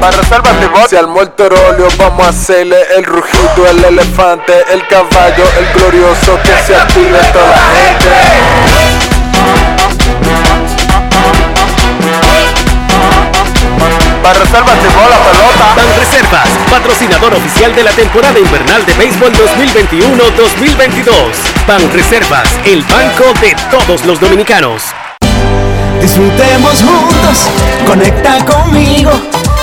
[0.00, 5.80] Para reservar Si al óleo vamos a hacerle el rugido, el elefante, el caballo, el
[5.80, 8.81] glorioso que se active toda la gente.
[14.22, 15.74] Para reservas llegó la pelota.
[15.74, 21.12] Ban Reservas, patrocinador oficial de la temporada invernal de béisbol 2021-2022.
[21.66, 24.84] Ban Reservas, el banco de todos los dominicanos.
[26.00, 27.48] Disfrutemos juntos,
[27.84, 29.10] conecta conmigo.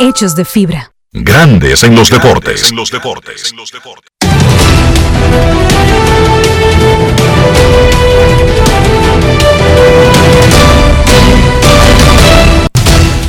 [0.00, 0.92] hechos de fibra.
[1.12, 2.72] Grandes en los deportes.
[2.72, 3.52] los deportes.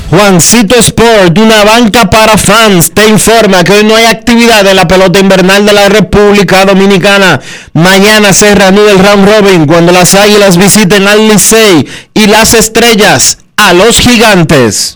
[0.10, 4.88] Juancito Sport, una banca para fans, te informa que hoy no hay actividad de la
[4.88, 7.40] pelota invernal de la República Dominicana.
[7.74, 13.40] Mañana se reanuda el round robin cuando las águilas visiten al Licey y las estrellas
[13.58, 14.96] a los gigantes.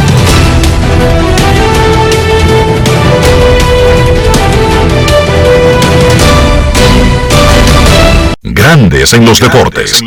[8.43, 10.01] Grandes en los deportes.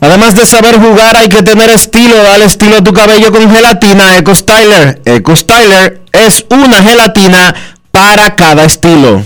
[0.00, 2.22] Además de saber jugar, hay que tener estilo.
[2.22, 5.02] Dale estilo a tu cabello con gelatina Eco Styler.
[5.04, 7.52] Eco Styler es una gelatina
[7.90, 9.24] para cada estilo.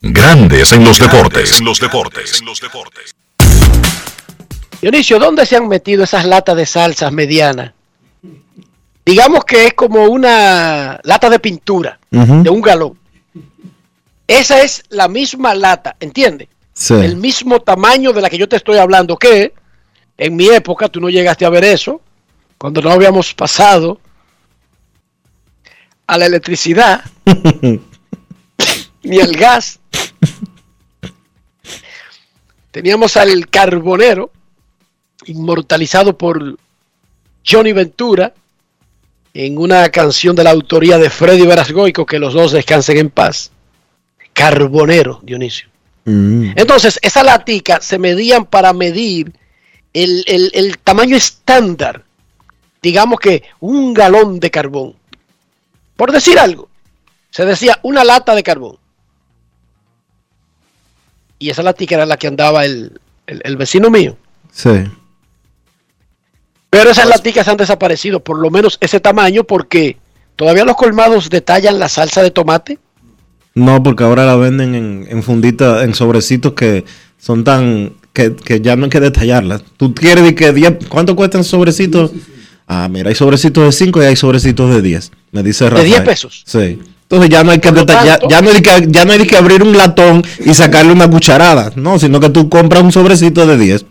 [0.00, 1.60] Grandes en los deportes.
[4.80, 7.72] Dionisio, ¿dónde se han metido esas latas de salsas medianas?
[9.04, 12.96] Digamos que es como una lata de pintura de un galón.
[14.32, 16.48] Esa es la misma lata, ¿entiendes?
[16.72, 16.94] Sí.
[16.94, 19.52] El mismo tamaño de la que yo te estoy hablando, que
[20.16, 22.00] en mi época tú no llegaste a ver eso,
[22.56, 24.00] cuando no habíamos pasado
[26.06, 27.04] a la electricidad
[29.02, 29.80] ni al gas.
[32.70, 34.30] Teníamos al carbonero,
[35.26, 36.56] inmortalizado por
[37.46, 38.32] Johnny Ventura,
[39.34, 43.51] en una canción de la autoría de Freddy Verasgoico, que los dos descansen en paz.
[44.32, 45.68] Carbonero, Dionisio.
[46.56, 49.32] Entonces, esa latica se medían para medir
[49.92, 52.04] el, el- el tamaño estándar.
[52.82, 54.94] Digamos que un galón de carbón.
[55.96, 56.68] Por decir algo,
[57.30, 58.78] se decía una lata de carbón.
[61.38, 64.16] Y esa latica era la que andaba el, el- el vecino mío.
[64.52, 64.70] Sí.
[66.70, 69.98] Pero esas laticas han desaparecido, por lo menos ese tamaño, porque
[70.36, 72.78] todavía los colmados detallan la salsa de tomate.
[73.54, 76.84] No, porque ahora la venden en, en funditas, en sobrecitos que
[77.18, 77.92] son tan.
[78.12, 79.62] que, que ya no hay que detallarlas.
[79.76, 80.86] Tú quieres decir que 10.
[80.88, 82.12] ¿Cuánto cuestan sobrecitos?
[82.66, 85.12] Ah, mira, hay sobrecitos de 5 y hay sobrecitos de 10.
[85.32, 85.86] Me dice Rafael.
[85.86, 86.42] 10 pesos?
[86.46, 86.80] Sí.
[87.02, 89.62] Entonces ya no hay que detallar, ya no hay que, ya no hay que abrir
[89.62, 91.70] un latón y sacarle una cucharada.
[91.76, 93.84] No, sino que tú compras un sobrecito de 10.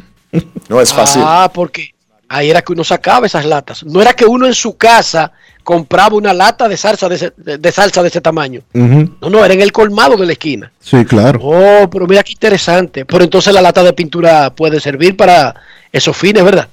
[0.69, 1.21] No es fácil.
[1.23, 1.93] Ah, porque
[2.27, 3.83] ahí era que uno sacaba esas latas.
[3.83, 5.33] No era que uno en su casa
[5.63, 8.61] compraba una lata de salsa de, ese- de- de salsa de ese tamaño.
[8.73, 10.71] No, no, era en el colmado de la esquina.
[10.79, 11.39] Sí, claro.
[11.43, 13.05] Oh, pero mira qué interesante.
[13.05, 15.55] Pero entonces la lata de pintura puede servir para
[15.91, 16.67] esos fines, ¿verdad?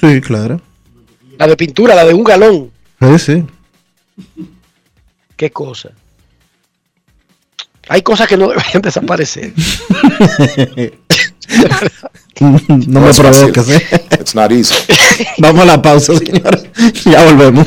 [0.00, 0.60] Sí, claro.
[1.38, 2.70] La de pintura, la de un galón.
[3.00, 3.44] Sí, sí.
[5.36, 5.90] Qué cosa.
[7.88, 9.52] Hay cosas que no deberían desaparecer.
[12.40, 13.52] no me es fácil.
[13.52, 14.06] provoques, ¿eh?
[14.20, 14.74] It's not easy.
[15.38, 16.64] Vamos a la pausa, señores.
[17.04, 17.66] Ya volvemos.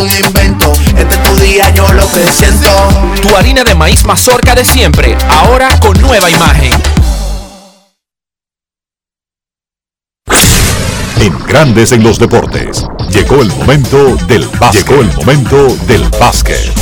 [0.01, 0.73] algún invento.
[0.97, 2.67] Este es tu día, yo lo que siento.
[3.21, 6.71] Tu harina de maíz mazorca de siempre, ahora con nueva imagen.
[11.19, 12.85] En Grandes en los deportes.
[13.11, 14.87] Llegó el momento del básquet.
[14.87, 16.80] Llegó el momento del básquet.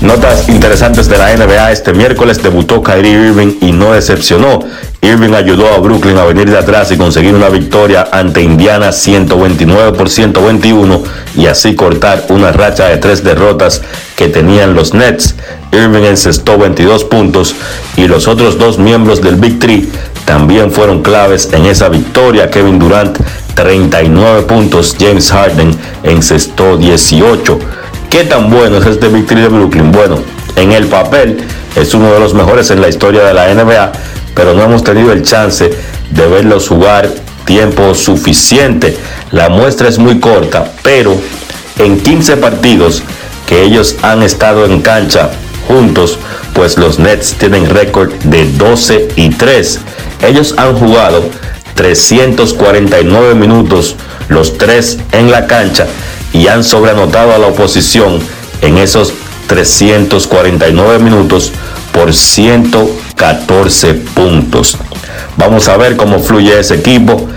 [0.00, 1.72] Notas interesantes de la NBA.
[1.72, 4.60] Este miércoles debutó Kyrie Irving y no decepcionó.
[5.02, 9.98] Irving ayudó a Brooklyn a venir de atrás y conseguir una victoria ante Indiana 129
[9.98, 11.02] por 121
[11.36, 13.82] y así cortar una racha de tres derrotas
[14.16, 15.34] que tenían los Nets.
[15.72, 17.56] Irving encestó 22 puntos
[17.96, 19.88] y los otros dos miembros del Big Three
[20.24, 22.50] también fueron claves en esa victoria.
[22.50, 23.18] Kevin Durant
[23.54, 27.58] 39 puntos, James Harden encestó 18.
[28.10, 29.92] ¿Qué tan bueno es este Big de Brooklyn?
[29.92, 30.18] Bueno,
[30.56, 31.36] en el papel
[31.76, 33.92] es uno de los mejores en la historia de la NBA,
[34.34, 35.70] pero no hemos tenido el chance
[36.10, 37.10] de verlos jugar
[37.44, 38.96] tiempo suficiente.
[39.30, 41.16] La muestra es muy corta, pero
[41.78, 43.02] en 15 partidos
[43.46, 45.30] que ellos han estado en cancha
[45.66, 46.18] juntos,
[46.54, 49.80] pues los Nets tienen récord de 12 y 3.
[50.22, 51.28] Ellos han jugado
[51.74, 53.96] 349 minutos
[54.28, 55.86] los tres en la cancha
[56.32, 58.18] y han sobreanotado a la oposición
[58.60, 59.12] en esos
[59.48, 61.52] 349 minutos
[61.92, 64.76] por 114 puntos.
[65.36, 67.28] Vamos a ver cómo fluye ese equipo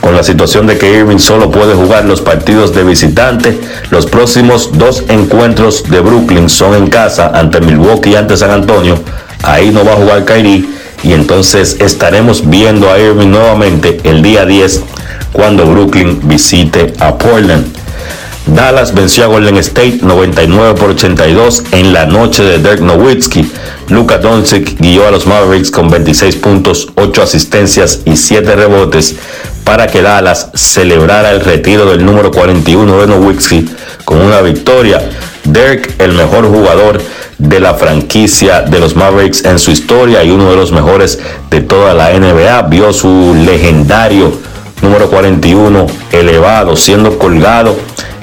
[0.00, 3.60] con la situación de que Irving solo puede jugar los partidos de visitante.
[3.90, 8.98] Los próximos dos encuentros de Brooklyn son en casa ante Milwaukee y ante San Antonio.
[9.42, 10.64] Ahí no va a jugar Kyrie
[11.02, 14.82] y entonces estaremos viendo a Irving nuevamente el día 10
[15.32, 17.79] cuando Brooklyn visite a Portland.
[18.54, 23.48] Dallas venció a Golden State 99 por 82 en la noche de Dirk Nowitzki.
[23.88, 29.14] Luka Doncic guió a los Mavericks con 26 puntos, 8 asistencias y 7 rebotes
[29.62, 33.68] para que Dallas celebrara el retiro del número 41 de Nowitzki
[34.04, 35.00] con una victoria.
[35.44, 37.00] Dirk, el mejor jugador
[37.38, 41.20] de la franquicia de los Mavericks en su historia y uno de los mejores
[41.50, 44.32] de toda la NBA, vio su legendario
[44.82, 47.76] número 41 elevado, siendo colgado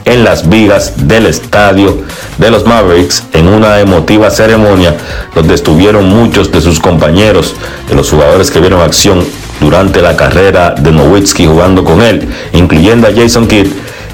[0.08, 1.98] en las vigas del estadio
[2.38, 4.96] de los Mavericks en una emotiva ceremonia
[5.36, 7.56] donde estuvieron muchos de sus compañeros,
[7.90, 9.24] de los jugadores que vieron acción
[9.60, 13.68] durante la carrera de Nowitzki jugando con él, incluyendo a Jason Kidd,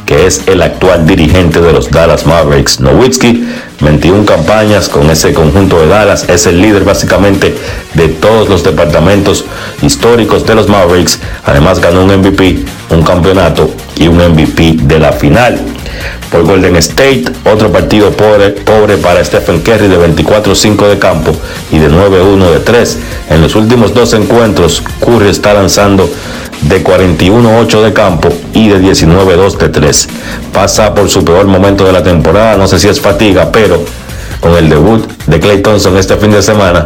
[0.08, 2.80] que es el actual dirigente de los Dallas Mavericks.
[2.80, 3.48] Nowitzki,
[3.82, 7.56] 21 campañas con ese conjunto de Dallas, es el líder básicamente
[7.94, 9.46] de todos los departamentos
[9.82, 11.20] históricos de los Mavericks.
[11.46, 15.73] Además ganó un MVP, un campeonato y un MVP de la final
[16.32, 17.26] por Golden State.
[17.52, 18.54] Otro partido pobre,
[18.98, 21.32] para Stephen Curry de 24-5 de campo
[21.72, 22.98] y de 9-1 de 3.
[23.30, 26.10] En los últimos dos encuentros, Curry está lanzando
[26.62, 30.10] de 41-8 de campo y de 19-2 de 3.
[30.52, 33.84] Pasa por su peor momento de la temporada, no sé si es fatiga, pero
[34.40, 36.86] con el debut de Clay Thompson este fin de semana,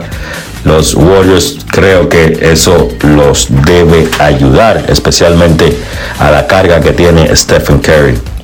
[0.63, 5.77] los Warriors creo que eso los debe ayudar, especialmente
[6.19, 8.36] a la carga que tiene Stephen Curry.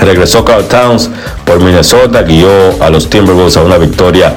[0.00, 1.10] Regresó Carl Towns
[1.44, 2.48] por Minnesota, guió
[2.82, 4.36] a los Timberwolves a una victoria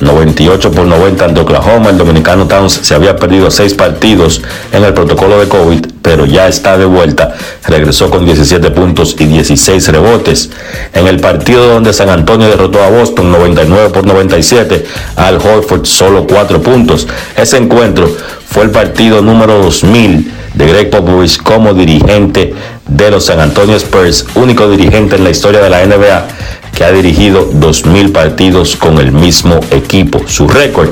[0.00, 1.90] 98 por 90 ante Oklahoma.
[1.90, 4.42] El dominicano Towns se había perdido seis partidos
[4.72, 7.34] en el protocolo de COVID, pero ya está de vuelta.
[7.66, 10.50] Regresó con 17 puntos y 16 rebotes.
[10.94, 14.84] En el partido donde San Antonio derrotó a Boston 99 por 97,
[15.16, 17.06] Al Horford solo 4 puntos.
[17.36, 18.08] Ese encuentro
[18.48, 22.54] fue el partido número 2000 de Greg Popovich como dirigente
[22.88, 26.26] de los San Antonio Spurs, único dirigente en la historia de la NBA
[26.76, 30.20] que ha dirigido 2.000 partidos con el mismo equipo.
[30.26, 30.90] Su récord,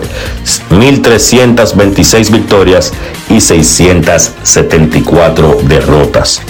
[0.71, 2.93] 1.326 victorias
[3.31, 6.41] y 674 derrotas.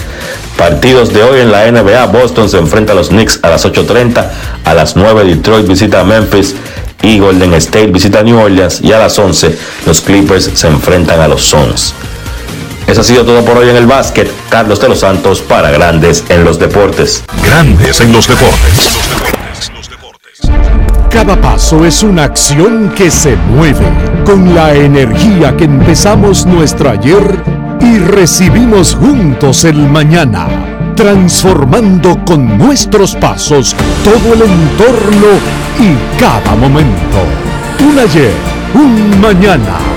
[0.57, 4.27] Partidos de hoy en la NBA, Boston se enfrenta a los Knicks a las 8.30,
[4.63, 6.55] a las 9 Detroit visita a Memphis
[7.03, 9.55] y Golden State visita a New Orleans y a las 11
[9.85, 11.93] los Clippers se enfrentan a los Suns.
[12.87, 14.31] Eso ha sido todo por hoy en el básquet.
[14.49, 17.25] Carlos de los Santos para Grandes en los Deportes.
[17.43, 18.97] Grandes en los Deportes.
[21.09, 23.85] Cada paso es una acción que se mueve
[24.25, 27.43] con la energía que empezamos nuestro ayer
[27.81, 30.47] y recibimos juntos el mañana,
[30.95, 35.27] transformando con nuestros pasos todo el entorno
[35.79, 37.17] y cada momento.
[37.81, 38.33] Un ayer,
[38.73, 39.96] un mañana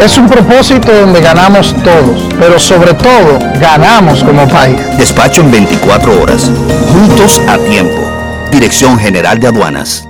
[0.00, 4.78] Es un propósito donde ganamos todos, pero sobre todo ganamos como país.
[4.96, 6.50] Despacho en 24 horas,
[6.90, 8.48] juntos a tiempo.
[8.50, 10.08] Dirección General de Aduanas.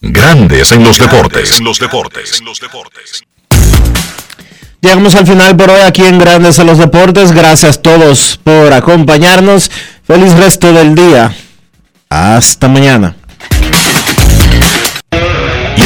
[0.00, 1.58] Grandes en los deportes.
[1.58, 2.42] En los deportes.
[4.80, 7.32] Llegamos al final por hoy aquí en Grandes en los Deportes.
[7.32, 9.70] Gracias a todos por acompañarnos.
[10.06, 11.34] Feliz resto del día.
[12.08, 13.14] Hasta mañana.